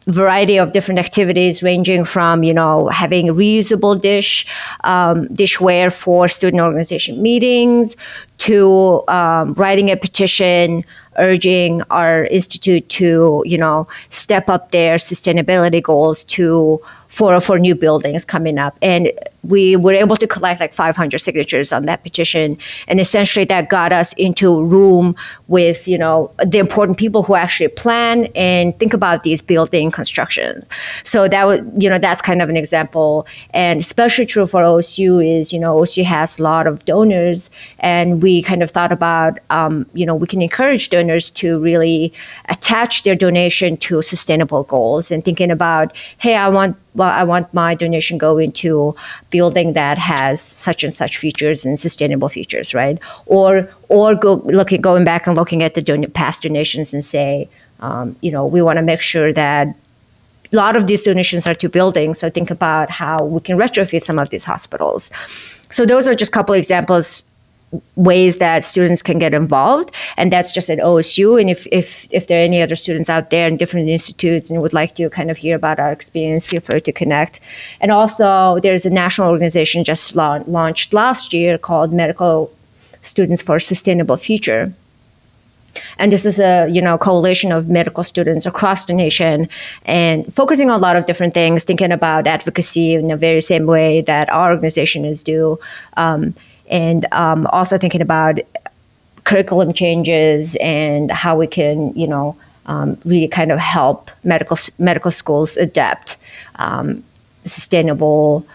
variety 0.05 0.57
of 0.57 0.71
different 0.71 0.99
activities 0.99 1.61
ranging 1.61 2.03
from 2.05 2.43
you 2.43 2.53
know 2.53 2.87
having 2.87 3.27
reusable 3.27 3.99
dish 3.99 4.47
um, 4.83 5.27
dishware 5.27 5.93
for 5.95 6.27
student 6.27 6.61
organization 6.61 7.21
meetings 7.21 7.95
to 8.37 9.03
um, 9.07 9.53
writing 9.53 9.91
a 9.91 9.97
petition 9.97 10.83
urging 11.19 11.81
our 11.91 12.25
institute 12.25 12.87
to 12.89 13.43
you 13.45 13.57
know 13.57 13.87
step 14.09 14.49
up 14.49 14.71
their 14.71 14.95
sustainability 14.95 15.83
goals 15.83 16.23
to 16.23 16.81
for 17.11 17.39
for 17.41 17.59
new 17.59 17.75
buildings 17.75 18.23
coming 18.23 18.57
up. 18.57 18.77
And 18.81 19.11
we 19.43 19.75
were 19.75 19.93
able 19.93 20.15
to 20.15 20.27
collect 20.27 20.61
like 20.61 20.73
500 20.73 21.17
signatures 21.19 21.73
on 21.73 21.85
that 21.85 22.03
petition. 22.03 22.57
And 22.87 22.99
essentially 23.01 23.43
that 23.45 23.69
got 23.69 23.91
us 23.91 24.13
into 24.13 24.53
a 24.53 24.63
room 24.63 25.15
with 25.49 25.87
you 25.89 25.97
know 25.97 26.31
the 26.45 26.59
important 26.59 26.97
people 26.97 27.21
who 27.23 27.35
actually 27.35 27.67
plan 27.67 28.27
and 28.33 28.77
think 28.79 28.93
about 28.93 29.23
these 29.23 29.41
building 29.41 29.91
constructions. 29.91 30.69
So 31.03 31.27
that 31.27 31.45
was 31.45 31.59
you 31.77 31.89
know 31.89 31.99
that's 31.99 32.21
kind 32.21 32.41
of 32.41 32.47
an 32.47 32.55
example. 32.55 33.27
And 33.53 33.81
especially 33.81 34.25
true 34.25 34.45
for 34.45 34.61
osu 34.61 35.25
is 35.25 35.51
you 35.51 35.59
know 35.59 35.75
osu 35.75 36.05
has 36.05 36.39
a 36.39 36.43
lot 36.43 36.65
of 36.65 36.85
donors. 36.85 37.51
And 37.79 38.23
we 38.23 38.41
kind 38.41 38.63
of 38.63 38.71
thought 38.71 38.93
about 38.93 39.37
um, 39.49 39.85
you 39.93 40.05
know 40.05 40.15
we 40.15 40.27
can 40.27 40.41
encourage 40.41 40.89
donors 40.89 41.29
to 41.31 41.59
really 41.59 42.13
attach 42.47 43.03
their 43.03 43.15
donation 43.15 43.75
to 43.77 44.01
sustainable 44.01 44.63
goals 44.63 45.11
and 45.11 45.25
thinking 45.25 45.51
about 45.51 45.95
hey 46.17 46.35
i 46.35 46.47
want 46.47 46.77
well, 46.93 47.09
I 47.09 47.23
want 47.23 47.53
my 47.53 47.75
donation 47.75 48.17
go 48.17 48.37
into 48.37 48.95
building 49.29 49.73
that 49.73 49.97
has 49.97 50.41
such 50.41 50.83
and 50.83 50.93
such 50.93 51.17
features 51.17 51.65
and 51.65 51.79
sustainable 51.79 52.29
features, 52.29 52.73
right? 52.73 52.99
Or 53.25 53.69
or 53.89 54.15
go 54.15 54.35
looking 54.45 54.81
going 54.81 55.05
back 55.05 55.27
and 55.27 55.35
looking 55.35 55.63
at 55.63 55.73
the 55.73 55.81
don- 55.81 56.11
past 56.11 56.43
donations 56.43 56.93
and 56.93 57.03
say, 57.03 57.47
um, 57.79 58.15
you 58.21 58.31
know, 58.31 58.45
we 58.45 58.61
want 58.61 58.77
to 58.77 58.83
make 58.83 59.01
sure 59.01 59.31
that 59.33 59.67
a 60.51 60.55
lot 60.55 60.75
of 60.75 60.87
these 60.87 61.03
donations 61.03 61.47
are 61.47 61.53
to 61.53 61.69
buildings. 61.69 62.19
So 62.19 62.29
think 62.29 62.51
about 62.51 62.89
how 62.89 63.23
we 63.23 63.39
can 63.39 63.57
retrofit 63.57 64.01
some 64.01 64.19
of 64.19 64.29
these 64.29 64.43
hospitals. 64.43 65.11
So 65.71 65.85
those 65.85 66.07
are 66.07 66.15
just 66.15 66.31
a 66.31 66.33
couple 66.33 66.55
examples 66.55 67.23
ways 67.95 68.37
that 68.37 68.65
students 68.65 69.01
can 69.01 69.17
get 69.17 69.33
involved 69.33 69.91
and 70.17 70.31
that's 70.31 70.51
just 70.51 70.69
at 70.69 70.77
osu 70.79 71.39
and 71.39 71.49
if, 71.49 71.65
if 71.71 72.11
if 72.11 72.27
there 72.27 72.41
are 72.41 72.43
any 72.43 72.61
other 72.61 72.75
students 72.75 73.09
out 73.09 73.29
there 73.29 73.47
in 73.47 73.55
different 73.55 73.87
institutes 73.87 74.49
and 74.49 74.61
would 74.61 74.73
like 74.73 74.93
to 74.95 75.09
kind 75.09 75.31
of 75.31 75.37
hear 75.37 75.55
about 75.55 75.79
our 75.79 75.91
experience 75.91 76.45
feel 76.45 76.61
free 76.61 76.81
to 76.81 76.91
connect. 76.91 77.39
And 77.79 77.91
also 77.91 78.59
there's 78.59 78.85
a 78.85 78.89
national 78.89 79.29
organization 79.29 79.83
just 79.83 80.15
la- 80.15 80.43
launched 80.47 80.93
last 80.93 81.33
year 81.33 81.57
called 81.57 81.93
medical 81.93 82.51
students 83.03 83.41
for 83.41 83.55
a 83.55 83.61
sustainable 83.61 84.17
future. 84.17 84.73
And 85.97 86.11
this 86.11 86.25
is 86.25 86.37
a 86.39 86.67
you 86.67 86.81
know 86.81 86.97
coalition 86.97 87.51
of 87.53 87.69
medical 87.69 88.03
students 88.03 88.45
across 88.45 88.85
the 88.85 88.93
nation 88.93 89.47
and 89.85 90.17
focusing 90.33 90.69
on 90.69 90.77
a 90.77 90.83
lot 90.87 90.97
of 90.97 91.05
different 91.05 91.33
things 91.33 91.63
thinking 91.63 91.93
about 91.93 92.27
advocacy 92.27 92.93
in 92.93 93.07
the 93.07 93.15
very 93.15 93.41
same 93.41 93.65
way 93.65 94.01
that 94.01 94.29
our 94.29 94.51
organization 94.51 95.05
is 95.05 95.23
do 95.23 95.57
um, 95.95 96.33
and 96.71 97.05
um, 97.11 97.45
also 97.47 97.77
thinking 97.77 98.01
about 98.01 98.39
curriculum 99.25 99.73
changes 99.73 100.57
and 100.61 101.11
how 101.11 101.37
we 101.37 101.45
can, 101.45 101.93
you 101.93 102.07
know, 102.07 102.35
um, 102.65 102.97
really 103.05 103.27
kind 103.27 103.51
of 103.51 103.59
help 103.59 104.09
medical 104.23 104.57
medical 104.79 105.11
schools 105.11 105.57
adapt 105.57 106.17
um, 106.55 107.03
sustainable 107.45 108.45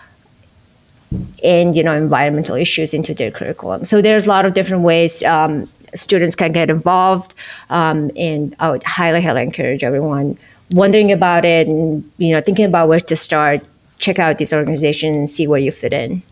and 1.44 1.76
you 1.76 1.82
know 1.82 1.92
environmental 1.92 2.56
issues 2.56 2.94
into 2.94 3.14
their 3.14 3.30
curriculum. 3.30 3.84
So 3.84 4.00
there's 4.00 4.26
a 4.26 4.28
lot 4.28 4.46
of 4.46 4.54
different 4.54 4.84
ways 4.84 5.22
um, 5.24 5.66
students 5.94 6.36
can 6.36 6.52
get 6.52 6.70
involved, 6.70 7.34
um, 7.70 8.10
and 8.16 8.54
I 8.58 8.70
would 8.70 8.82
highly, 8.84 9.22
highly 9.22 9.42
encourage 9.42 9.84
everyone 9.84 10.38
wondering 10.70 11.12
about 11.12 11.44
it 11.44 11.68
and 11.68 12.08
you 12.18 12.32
know 12.32 12.40
thinking 12.40 12.64
about 12.64 12.88
where 12.88 13.00
to 13.00 13.16
start. 13.16 13.66
Check 13.98 14.18
out 14.18 14.38
these 14.38 14.52
organizations 14.52 15.16
and 15.16 15.28
see 15.28 15.46
where 15.46 15.60
you 15.60 15.72
fit 15.72 15.92
in. 15.92 16.22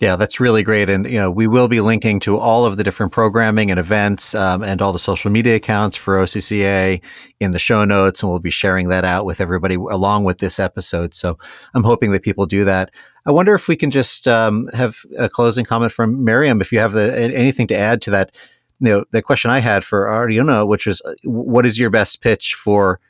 Yeah, 0.00 0.16
that's 0.16 0.40
really 0.40 0.62
great. 0.62 0.88
And, 0.88 1.04
you 1.04 1.18
know, 1.18 1.30
we 1.30 1.46
will 1.46 1.68
be 1.68 1.82
linking 1.82 2.20
to 2.20 2.38
all 2.38 2.64
of 2.64 2.78
the 2.78 2.84
different 2.84 3.12
programming 3.12 3.70
and 3.70 3.78
events 3.78 4.34
um, 4.34 4.62
and 4.62 4.80
all 4.80 4.94
the 4.94 4.98
social 4.98 5.30
media 5.30 5.56
accounts 5.56 5.94
for 5.94 6.16
OCCA 6.16 7.02
in 7.38 7.50
the 7.50 7.58
show 7.58 7.84
notes. 7.84 8.22
And 8.22 8.30
we'll 8.30 8.38
be 8.38 8.50
sharing 8.50 8.88
that 8.88 9.04
out 9.04 9.26
with 9.26 9.42
everybody 9.42 9.74
along 9.74 10.24
with 10.24 10.38
this 10.38 10.58
episode. 10.58 11.14
So 11.14 11.38
I'm 11.74 11.84
hoping 11.84 12.12
that 12.12 12.22
people 12.22 12.46
do 12.46 12.64
that. 12.64 12.90
I 13.26 13.32
wonder 13.32 13.54
if 13.54 13.68
we 13.68 13.76
can 13.76 13.90
just 13.90 14.26
um, 14.26 14.68
have 14.72 14.96
a 15.18 15.28
closing 15.28 15.66
comment 15.66 15.92
from 15.92 16.24
Miriam, 16.24 16.62
if 16.62 16.72
you 16.72 16.78
have 16.78 16.92
the, 16.92 17.14
anything 17.20 17.66
to 17.66 17.76
add 17.76 18.00
to 18.02 18.10
that. 18.12 18.34
You 18.82 18.90
know, 18.90 19.04
the 19.10 19.20
question 19.20 19.50
I 19.50 19.58
had 19.58 19.84
for 19.84 20.06
Ariana, 20.06 20.66
which 20.66 20.86
was, 20.86 21.02
uh, 21.02 21.12
what 21.24 21.66
is 21.66 21.78
your 21.78 21.90
best 21.90 22.22
pitch 22.22 22.54
for 22.54 23.00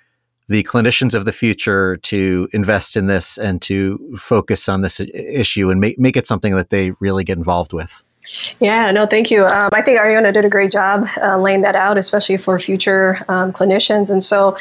the 0.50 0.64
clinicians 0.64 1.14
of 1.14 1.24
the 1.24 1.32
future 1.32 1.96
to 1.98 2.48
invest 2.52 2.96
in 2.96 3.06
this 3.06 3.38
and 3.38 3.62
to 3.62 4.16
focus 4.18 4.68
on 4.68 4.80
this 4.80 4.98
issue 4.98 5.70
and 5.70 5.80
make, 5.80 5.96
make 5.96 6.16
it 6.16 6.26
something 6.26 6.56
that 6.56 6.70
they 6.70 6.90
really 6.98 7.22
get 7.22 7.38
involved 7.38 7.72
with? 7.72 8.02
Yeah, 8.58 8.90
no, 8.90 9.06
thank 9.06 9.30
you. 9.30 9.44
Um, 9.44 9.70
I 9.72 9.80
think 9.80 10.00
Ariana 10.00 10.34
did 10.34 10.44
a 10.44 10.48
great 10.48 10.72
job 10.72 11.06
uh, 11.22 11.38
laying 11.38 11.62
that 11.62 11.76
out, 11.76 11.96
especially 11.96 12.36
for 12.36 12.58
future 12.58 13.24
um, 13.28 13.52
clinicians. 13.52 14.10
And 14.10 14.24
so 14.24 14.56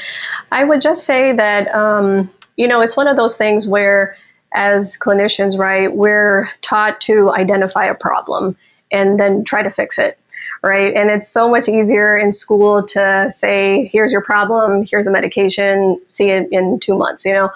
I 0.51 0.63
would 0.63 0.79
just 0.79 1.05
say 1.05 1.33
that, 1.33 1.73
um, 1.73 2.29
you 2.55 2.67
know, 2.67 2.81
it's 2.81 2.95
one 2.95 3.07
of 3.07 3.17
those 3.17 3.35
things 3.35 3.67
where, 3.67 4.15
as 4.53 4.95
clinicians, 4.95 5.57
right, 5.57 5.91
we're 5.91 6.47
taught 6.61 7.01
to 7.01 7.31
identify 7.31 7.85
a 7.85 7.95
problem 7.95 8.55
and 8.91 9.19
then 9.19 9.43
try 9.43 9.63
to 9.63 9.71
fix 9.71 9.97
it. 9.97 10.18
Right. 10.61 10.93
And 10.93 11.09
it's 11.09 11.29
so 11.29 11.49
much 11.49 11.69
easier 11.69 12.17
in 12.17 12.33
school 12.33 12.85
to 12.87 13.27
say, 13.29 13.89
here's 13.93 14.11
your 14.11 14.21
problem, 14.21 14.85
here's 14.85 15.07
a 15.07 15.11
medication, 15.11 16.01
see 16.09 16.31
it 16.31 16.51
in 16.51 16.79
two 16.79 16.97
months, 16.97 17.23
you 17.23 17.31
know. 17.31 17.49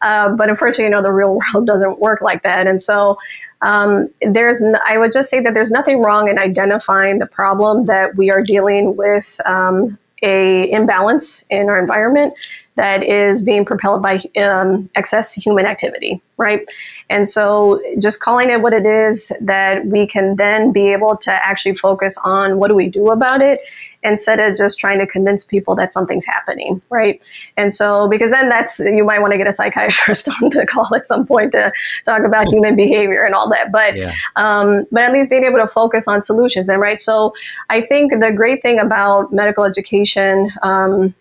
Uh, 0.00 0.30
but 0.30 0.48
unfortunately, 0.48 0.84
you 0.84 0.90
know, 0.90 1.02
the 1.02 1.12
real 1.12 1.38
world 1.54 1.66
doesn't 1.66 2.00
work 2.00 2.20
like 2.20 2.42
that. 2.42 2.66
And 2.66 2.82
so 2.82 3.18
um, 3.60 4.08
there's, 4.22 4.62
I 4.86 4.98
would 4.98 5.12
just 5.12 5.30
say 5.30 5.40
that 5.40 5.54
there's 5.54 5.70
nothing 5.70 6.00
wrong 6.00 6.28
in 6.28 6.38
identifying 6.38 7.18
the 7.18 7.26
problem 7.26 7.86
that 7.86 8.16
we 8.16 8.30
are 8.30 8.42
dealing 8.42 8.96
with 8.96 9.40
um, 9.44 9.98
a 10.22 10.70
imbalance 10.70 11.44
in 11.50 11.68
our 11.68 11.78
environment 11.78 12.34
that 12.78 13.02
is 13.02 13.42
being 13.42 13.64
propelled 13.64 14.00
by 14.00 14.20
um, 14.40 14.88
excess 14.94 15.34
human 15.34 15.66
activity, 15.66 16.22
right? 16.36 16.64
And 17.10 17.28
so 17.28 17.82
just 17.98 18.20
calling 18.20 18.50
it 18.50 18.62
what 18.62 18.72
it 18.72 18.86
is, 18.86 19.32
that 19.40 19.84
we 19.84 20.06
can 20.06 20.36
then 20.36 20.70
be 20.70 20.92
able 20.92 21.16
to 21.16 21.32
actually 21.32 21.74
focus 21.74 22.16
on 22.24 22.58
what 22.58 22.68
do 22.68 22.76
we 22.76 22.88
do 22.88 23.10
about 23.10 23.42
it 23.42 23.58
instead 24.04 24.38
of 24.38 24.56
just 24.56 24.78
trying 24.78 25.00
to 25.00 25.08
convince 25.08 25.42
people 25.42 25.74
that 25.74 25.92
something's 25.92 26.24
happening, 26.24 26.80
right? 26.88 27.20
And 27.56 27.74
so, 27.74 28.08
because 28.08 28.30
then 28.30 28.48
that's, 28.48 28.78
you 28.78 29.04
might 29.04 29.18
want 29.18 29.32
to 29.32 29.38
get 29.38 29.48
a 29.48 29.52
psychiatrist 29.52 30.28
on 30.40 30.50
the 30.50 30.64
call 30.64 30.88
at 30.94 31.04
some 31.04 31.26
point 31.26 31.50
to 31.52 31.72
talk 32.04 32.22
about 32.24 32.44
hmm. 32.44 32.52
human 32.52 32.76
behavior 32.76 33.24
and 33.24 33.34
all 33.34 33.50
that. 33.50 33.72
But, 33.72 33.96
yeah. 33.96 34.14
um, 34.36 34.86
but 34.92 35.02
at 35.02 35.12
least 35.12 35.30
being 35.30 35.42
able 35.42 35.58
to 35.58 35.66
focus 35.66 36.06
on 36.06 36.22
solutions. 36.22 36.68
And 36.68 36.80
right, 36.80 37.00
so 37.00 37.34
I 37.70 37.82
think 37.82 38.12
the 38.20 38.30
great 38.30 38.62
thing 38.62 38.78
about 38.78 39.32
medical 39.32 39.64
education, 39.64 40.52
um, 40.62 41.16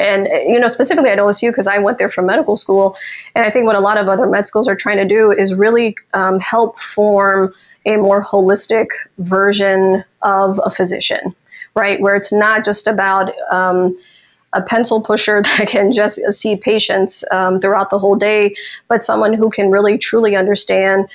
and 0.00 0.26
you 0.50 0.58
know 0.58 0.68
specifically 0.68 1.10
at 1.10 1.18
OSU 1.18 1.50
because 1.50 1.66
I 1.66 1.78
went 1.78 1.98
there 1.98 2.10
for 2.10 2.22
medical 2.22 2.56
school, 2.56 2.96
and 3.34 3.44
I 3.44 3.50
think 3.50 3.66
what 3.66 3.76
a 3.76 3.80
lot 3.80 3.98
of 3.98 4.08
other 4.08 4.26
med 4.26 4.46
schools 4.46 4.66
are 4.66 4.76
trying 4.76 4.96
to 4.96 5.06
do 5.06 5.30
is 5.30 5.54
really 5.54 5.96
um, 6.14 6.40
help 6.40 6.78
form 6.78 7.52
a 7.86 7.96
more 7.96 8.22
holistic 8.22 8.88
version 9.18 10.04
of 10.22 10.60
a 10.64 10.70
physician, 10.70 11.34
right? 11.74 12.00
Where 12.00 12.16
it's 12.16 12.32
not 12.32 12.64
just 12.64 12.86
about 12.86 13.32
um, 13.50 13.96
a 14.52 14.62
pencil 14.62 15.00
pusher 15.00 15.42
that 15.58 15.68
can 15.68 15.92
just 15.92 16.20
see 16.32 16.56
patients 16.56 17.24
um, 17.30 17.60
throughout 17.60 17.90
the 17.90 17.98
whole 17.98 18.16
day, 18.16 18.54
but 18.88 19.04
someone 19.04 19.32
who 19.32 19.50
can 19.50 19.70
really 19.70 19.98
truly 19.98 20.36
understand 20.36 21.08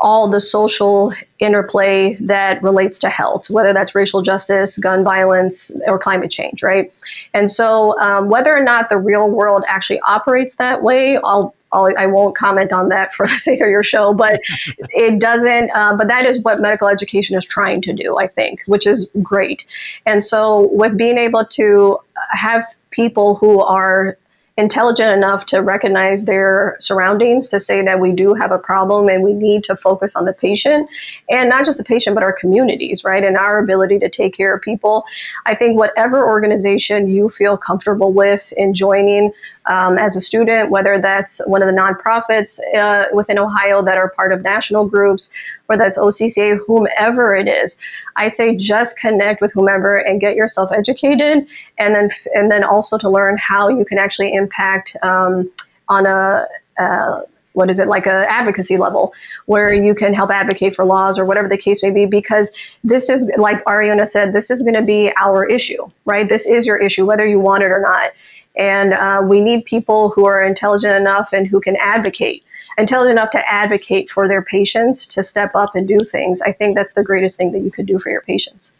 all 0.00 0.30
the 0.30 0.40
social 0.40 1.12
interplay 1.40 2.14
that 2.20 2.62
relates 2.62 2.98
to 3.00 3.08
health, 3.08 3.50
whether 3.50 3.72
that's 3.72 3.94
racial 3.94 4.22
justice, 4.22 4.78
gun 4.78 5.02
violence, 5.02 5.72
or 5.86 5.98
climate 5.98 6.30
change, 6.30 6.62
right? 6.62 6.92
And 7.34 7.50
so, 7.50 7.98
um, 7.98 8.28
whether 8.28 8.56
or 8.56 8.62
not 8.62 8.88
the 8.88 8.98
real 8.98 9.30
world 9.30 9.64
actually 9.66 10.00
operates 10.00 10.56
that 10.56 10.82
way, 10.82 11.18
I'll 11.24 11.54
I'll, 11.70 11.92
I 11.98 12.06
will 12.06 12.26
not 12.26 12.34
comment 12.34 12.72
on 12.72 12.88
that 12.88 13.12
for 13.12 13.26
the 13.28 13.38
sake 13.38 13.60
of 13.60 13.68
your 13.68 13.82
show, 13.82 14.14
but 14.14 14.40
it 14.90 15.20
doesn't. 15.20 15.70
Uh, 15.70 15.96
but 15.96 16.08
that 16.08 16.24
is 16.24 16.42
what 16.42 16.60
medical 16.60 16.88
education 16.88 17.36
is 17.36 17.44
trying 17.44 17.82
to 17.82 17.92
do, 17.92 18.16
I 18.18 18.26
think, 18.26 18.62
which 18.66 18.86
is 18.86 19.10
great. 19.22 19.66
And 20.06 20.24
so, 20.24 20.70
with 20.72 20.96
being 20.96 21.18
able 21.18 21.44
to 21.44 21.98
have 22.30 22.64
people 22.90 23.34
who 23.34 23.60
are 23.60 24.16
intelligent 24.58 25.10
enough 25.12 25.46
to 25.46 25.58
recognize 25.58 26.24
their 26.24 26.76
surroundings 26.80 27.48
to 27.48 27.60
say 27.60 27.80
that 27.80 28.00
we 28.00 28.10
do 28.10 28.34
have 28.34 28.50
a 28.50 28.58
problem 28.58 29.08
and 29.08 29.22
we 29.22 29.32
need 29.32 29.62
to 29.62 29.76
focus 29.76 30.16
on 30.16 30.24
the 30.24 30.32
patient. 30.32 30.90
And 31.30 31.48
not 31.48 31.64
just 31.64 31.78
the 31.78 31.84
patient 31.84 32.14
but 32.14 32.24
our 32.24 32.32
communities 32.32 33.04
right? 33.04 33.22
And 33.22 33.36
our 33.36 33.58
ability 33.58 34.00
to 34.00 34.10
take 34.10 34.34
care 34.34 34.54
of 34.54 34.60
people. 34.60 35.04
I 35.46 35.54
think 35.54 35.78
whatever 35.78 36.28
organization 36.28 37.08
you 37.08 37.28
feel 37.28 37.56
comfortable 37.56 38.12
with 38.12 38.52
in 38.56 38.74
joining 38.74 39.32
um, 39.68 39.98
as 39.98 40.16
a 40.16 40.20
student, 40.20 40.70
whether 40.70 40.98
that's 41.00 41.40
one 41.46 41.62
of 41.62 41.66
the 41.66 41.78
nonprofits 41.78 42.58
uh, 42.74 43.06
within 43.12 43.38
Ohio 43.38 43.82
that 43.82 43.96
are 43.96 44.10
part 44.10 44.32
of 44.32 44.42
national 44.42 44.86
groups, 44.86 45.32
whether 45.66 45.84
that's 45.84 45.98
OCCA, 45.98 46.58
whomever 46.66 47.34
it 47.34 47.48
is. 47.48 47.78
I'd 48.16 48.34
say 48.34 48.56
just 48.56 48.98
connect 48.98 49.40
with 49.40 49.52
whomever 49.52 49.96
and 49.98 50.20
get 50.20 50.36
yourself 50.36 50.70
educated, 50.72 51.48
and 51.78 51.94
then 51.94 52.08
and 52.34 52.50
then 52.50 52.64
also 52.64 52.98
to 52.98 53.08
learn 53.08 53.36
how 53.38 53.68
you 53.68 53.84
can 53.84 53.98
actually 53.98 54.32
impact 54.32 54.96
um, 55.02 55.50
on 55.88 56.06
a 56.06 56.46
uh, 56.78 57.22
what 57.58 57.68
is 57.68 57.78
it 57.78 57.88
like 57.88 58.06
a 58.06 58.26
advocacy 58.30 58.76
level 58.76 59.12
where 59.46 59.72
you 59.72 59.94
can 59.94 60.14
help 60.14 60.30
advocate 60.30 60.74
for 60.74 60.84
laws 60.84 61.18
or 61.18 61.24
whatever 61.24 61.48
the 61.48 61.56
case 61.56 61.82
may 61.82 61.90
be 61.90 62.06
because 62.06 62.52
this 62.84 63.10
is 63.10 63.30
like 63.36 63.62
ariana 63.64 64.06
said 64.06 64.32
this 64.32 64.50
is 64.50 64.62
going 64.62 64.74
to 64.74 64.82
be 64.82 65.12
our 65.16 65.44
issue 65.46 65.86
right 66.06 66.28
this 66.28 66.46
is 66.46 66.66
your 66.66 66.76
issue 66.76 67.04
whether 67.04 67.26
you 67.26 67.40
want 67.40 67.62
it 67.62 67.70
or 67.70 67.80
not 67.80 68.12
and 68.58 68.92
uh, 68.92 69.22
we 69.24 69.40
need 69.40 69.64
people 69.64 70.10
who 70.10 70.26
are 70.26 70.42
intelligent 70.42 70.94
enough 70.94 71.32
and 71.32 71.46
who 71.46 71.60
can 71.60 71.76
advocate, 71.76 72.44
intelligent 72.76 73.12
enough 73.12 73.30
to 73.30 73.48
advocate 73.50 74.10
for 74.10 74.26
their 74.26 74.42
patients 74.42 75.06
to 75.08 75.22
step 75.22 75.52
up 75.54 75.74
and 75.76 75.86
do 75.86 75.98
things. 75.98 76.42
I 76.42 76.52
think 76.52 76.74
that's 76.74 76.94
the 76.94 77.04
greatest 77.04 77.36
thing 77.36 77.52
that 77.52 77.60
you 77.60 77.70
could 77.70 77.86
do 77.86 77.98
for 77.98 78.10
your 78.10 78.22
patients. 78.22 78.76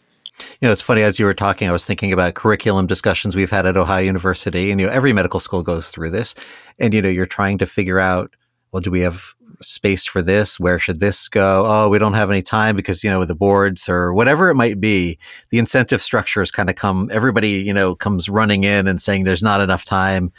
You 0.61 0.67
know, 0.67 0.71
it's 0.71 0.81
funny 0.81 1.01
as 1.01 1.19
you 1.19 1.25
were 1.25 1.33
talking, 1.33 1.67
I 1.67 1.71
was 1.71 1.85
thinking 1.85 2.13
about 2.13 2.33
curriculum 2.33 2.87
discussions 2.87 3.35
we've 3.35 3.51
had 3.51 3.65
at 3.65 3.77
Ohio 3.77 4.03
University, 4.03 4.71
and 4.71 4.79
you 4.79 4.87
know, 4.87 4.93
every 4.93 5.13
medical 5.13 5.39
school 5.39 5.63
goes 5.63 5.89
through 5.91 6.11
this, 6.11 6.35
and 6.77 6.93
you 6.93 7.01
know, 7.01 7.09
you're 7.09 7.25
trying 7.25 7.57
to 7.57 7.65
figure 7.65 7.99
out, 7.99 8.33
well, 8.71 8.81
do 8.81 8.91
we 8.91 9.01
have 9.01 9.33
space 9.61 10.05
for 10.05 10.21
this? 10.21 10.59
Where 10.59 10.79
should 10.79 10.99
this 10.99 11.27
go? 11.27 11.65
Oh, 11.65 11.89
we 11.89 11.99
don't 11.99 12.13
have 12.13 12.29
any 12.29 12.41
time 12.41 12.75
because, 12.75 13.03
you 13.03 13.09
know, 13.09 13.19
with 13.19 13.27
the 13.27 13.35
boards 13.35 13.89
or 13.89 14.13
whatever 14.13 14.49
it 14.49 14.55
might 14.55 14.79
be, 14.79 15.17
the 15.49 15.59
incentive 15.59 16.01
structures 16.01 16.51
kind 16.51 16.69
of 16.69 16.75
come, 16.75 17.09
everybody, 17.11 17.49
you 17.49 17.73
know, 17.73 17.95
comes 17.95 18.29
running 18.29 18.63
in 18.63 18.87
and 18.87 19.01
saying 19.01 19.23
there's 19.23 19.43
not 19.43 19.61
enough 19.61 19.85
time. 19.85 20.31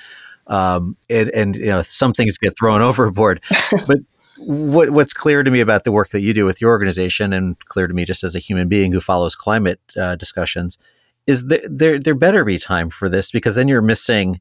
Um, 0.46 0.96
and, 1.08 1.28
and, 1.30 1.56
you 1.56 1.66
know, 1.66 1.82
some 1.82 2.12
things 2.12 2.38
get 2.38 2.56
thrown 2.58 2.82
overboard. 2.82 3.42
but 3.86 3.98
what, 4.38 4.90
what's 4.90 5.12
clear 5.12 5.42
to 5.42 5.50
me 5.50 5.60
about 5.60 5.84
the 5.84 5.92
work 5.92 6.10
that 6.10 6.22
you 6.22 6.32
do 6.32 6.46
with 6.46 6.60
your 6.60 6.70
organization 6.70 7.32
and 7.32 7.58
clear 7.66 7.86
to 7.86 7.94
me 7.94 8.04
just 8.04 8.24
as 8.24 8.34
a 8.34 8.40
human 8.40 8.68
being 8.68 8.92
who 8.92 9.00
follows 9.00 9.34
climate 9.34 9.80
uh, 9.98 10.16
discussions 10.16 10.78
is 11.26 11.46
that 11.48 11.62
there, 11.70 11.98
there 11.98 12.14
better 12.14 12.44
be 12.44 12.58
time 12.58 12.88
for 12.88 13.08
this 13.08 13.30
because 13.30 13.54
then 13.54 13.68
you're 13.68 13.82
missing 13.82 14.40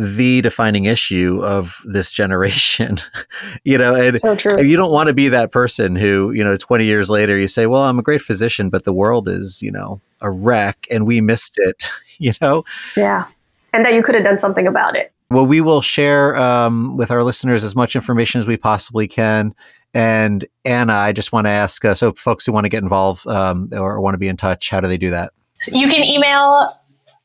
the 0.00 0.40
defining 0.40 0.86
issue 0.86 1.44
of 1.44 1.82
this 1.84 2.10
generation. 2.10 2.96
you 3.64 3.76
know, 3.76 3.94
and 3.94 4.18
so 4.18 4.58
you 4.58 4.74
don't 4.74 4.90
want 4.92 5.08
to 5.08 5.12
be 5.12 5.28
that 5.28 5.52
person 5.52 5.94
who, 5.94 6.30
you 6.30 6.42
know, 6.42 6.56
20 6.56 6.84
years 6.86 7.10
later 7.10 7.36
you 7.36 7.46
say, 7.46 7.66
well, 7.66 7.84
I'm 7.84 7.98
a 7.98 8.02
great 8.02 8.22
physician, 8.22 8.70
but 8.70 8.84
the 8.84 8.94
world 8.94 9.28
is, 9.28 9.60
you 9.60 9.70
know, 9.70 10.00
a 10.22 10.30
wreck 10.30 10.86
and 10.90 11.06
we 11.06 11.20
missed 11.20 11.58
it, 11.58 11.84
you 12.18 12.32
know? 12.40 12.64
Yeah. 12.96 13.26
And 13.74 13.84
that 13.84 13.92
you 13.92 14.02
could 14.02 14.14
have 14.14 14.24
done 14.24 14.38
something 14.38 14.66
about 14.66 14.96
it. 14.96 15.12
Well, 15.30 15.46
we 15.46 15.60
will 15.60 15.82
share 15.82 16.34
um, 16.36 16.96
with 16.96 17.10
our 17.10 17.22
listeners 17.22 17.62
as 17.62 17.76
much 17.76 17.94
information 17.94 18.40
as 18.40 18.46
we 18.46 18.56
possibly 18.56 19.06
can. 19.06 19.54
And 19.92 20.46
Anna, 20.64 20.94
I 20.94 21.12
just 21.12 21.30
want 21.30 21.46
to 21.46 21.50
ask 21.50 21.84
uh, 21.84 21.94
so 21.94 22.12
folks 22.14 22.46
who 22.46 22.52
want 22.52 22.64
to 22.64 22.68
get 22.68 22.82
involved 22.82 23.26
um, 23.26 23.68
or 23.72 24.00
want 24.00 24.14
to 24.14 24.18
be 24.18 24.28
in 24.28 24.38
touch, 24.38 24.70
how 24.70 24.80
do 24.80 24.88
they 24.88 24.96
do 24.96 25.10
that? 25.10 25.32
You 25.68 25.88
can 25.88 26.02
email 26.02 26.70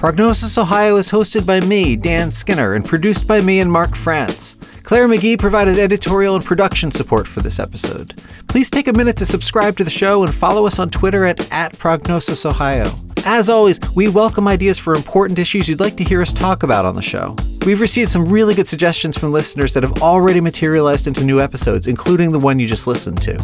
Prognosis 0.00 0.56
Ohio 0.56 0.96
is 0.96 1.10
hosted 1.10 1.44
by 1.44 1.60
me, 1.60 1.94
Dan 1.94 2.32
Skinner, 2.32 2.72
and 2.72 2.86
produced 2.86 3.28
by 3.28 3.42
me 3.42 3.60
and 3.60 3.70
Mark 3.70 3.94
France. 3.94 4.56
Claire 4.82 5.06
McGee 5.06 5.38
provided 5.38 5.78
editorial 5.78 6.36
and 6.36 6.42
production 6.42 6.90
support 6.90 7.28
for 7.28 7.40
this 7.40 7.58
episode. 7.58 8.14
Please 8.48 8.70
take 8.70 8.88
a 8.88 8.94
minute 8.94 9.18
to 9.18 9.26
subscribe 9.26 9.76
to 9.76 9.84
the 9.84 9.90
show 9.90 10.24
and 10.24 10.34
follow 10.34 10.64
us 10.64 10.78
on 10.78 10.88
Twitter 10.88 11.26
at, 11.26 11.38
at 11.52 11.74
PrognosisOhio. 11.74 13.26
As 13.26 13.50
always, 13.50 13.78
we 13.94 14.08
welcome 14.08 14.48
ideas 14.48 14.78
for 14.78 14.94
important 14.94 15.38
issues 15.38 15.68
you'd 15.68 15.80
like 15.80 15.98
to 15.98 16.04
hear 16.04 16.22
us 16.22 16.32
talk 16.32 16.62
about 16.62 16.86
on 16.86 16.94
the 16.94 17.02
show. 17.02 17.36
We've 17.66 17.82
received 17.82 18.08
some 18.08 18.24
really 18.24 18.54
good 18.54 18.68
suggestions 18.68 19.18
from 19.18 19.32
listeners 19.32 19.74
that 19.74 19.82
have 19.82 20.00
already 20.00 20.40
materialized 20.40 21.08
into 21.08 21.24
new 21.24 21.42
episodes, 21.42 21.86
including 21.86 22.32
the 22.32 22.40
one 22.40 22.58
you 22.58 22.66
just 22.66 22.86
listened 22.86 23.20
to. 23.20 23.36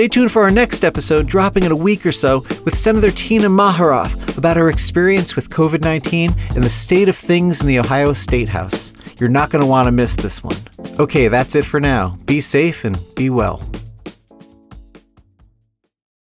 Stay 0.00 0.08
tuned 0.08 0.32
for 0.32 0.40
our 0.40 0.50
next 0.50 0.82
episode, 0.82 1.26
dropping 1.26 1.64
in 1.64 1.72
a 1.72 1.76
week 1.76 2.06
or 2.06 2.10
so, 2.10 2.38
with 2.64 2.74
Senator 2.74 3.10
Tina 3.10 3.48
Maharath 3.48 4.38
about 4.38 4.56
her 4.56 4.70
experience 4.70 5.36
with 5.36 5.50
COVID 5.50 5.82
19 5.82 6.34
and 6.54 6.64
the 6.64 6.70
state 6.70 7.10
of 7.10 7.16
things 7.18 7.60
in 7.60 7.66
the 7.66 7.78
Ohio 7.78 8.14
State 8.14 8.48
House. 8.48 8.94
You're 9.18 9.28
not 9.28 9.50
going 9.50 9.62
to 9.62 9.68
want 9.68 9.88
to 9.88 9.92
miss 9.92 10.16
this 10.16 10.42
one. 10.42 10.56
Okay, 10.98 11.28
that's 11.28 11.54
it 11.54 11.66
for 11.66 11.80
now. 11.80 12.16
Be 12.24 12.40
safe 12.40 12.86
and 12.86 12.98
be 13.14 13.28
well. 13.28 13.62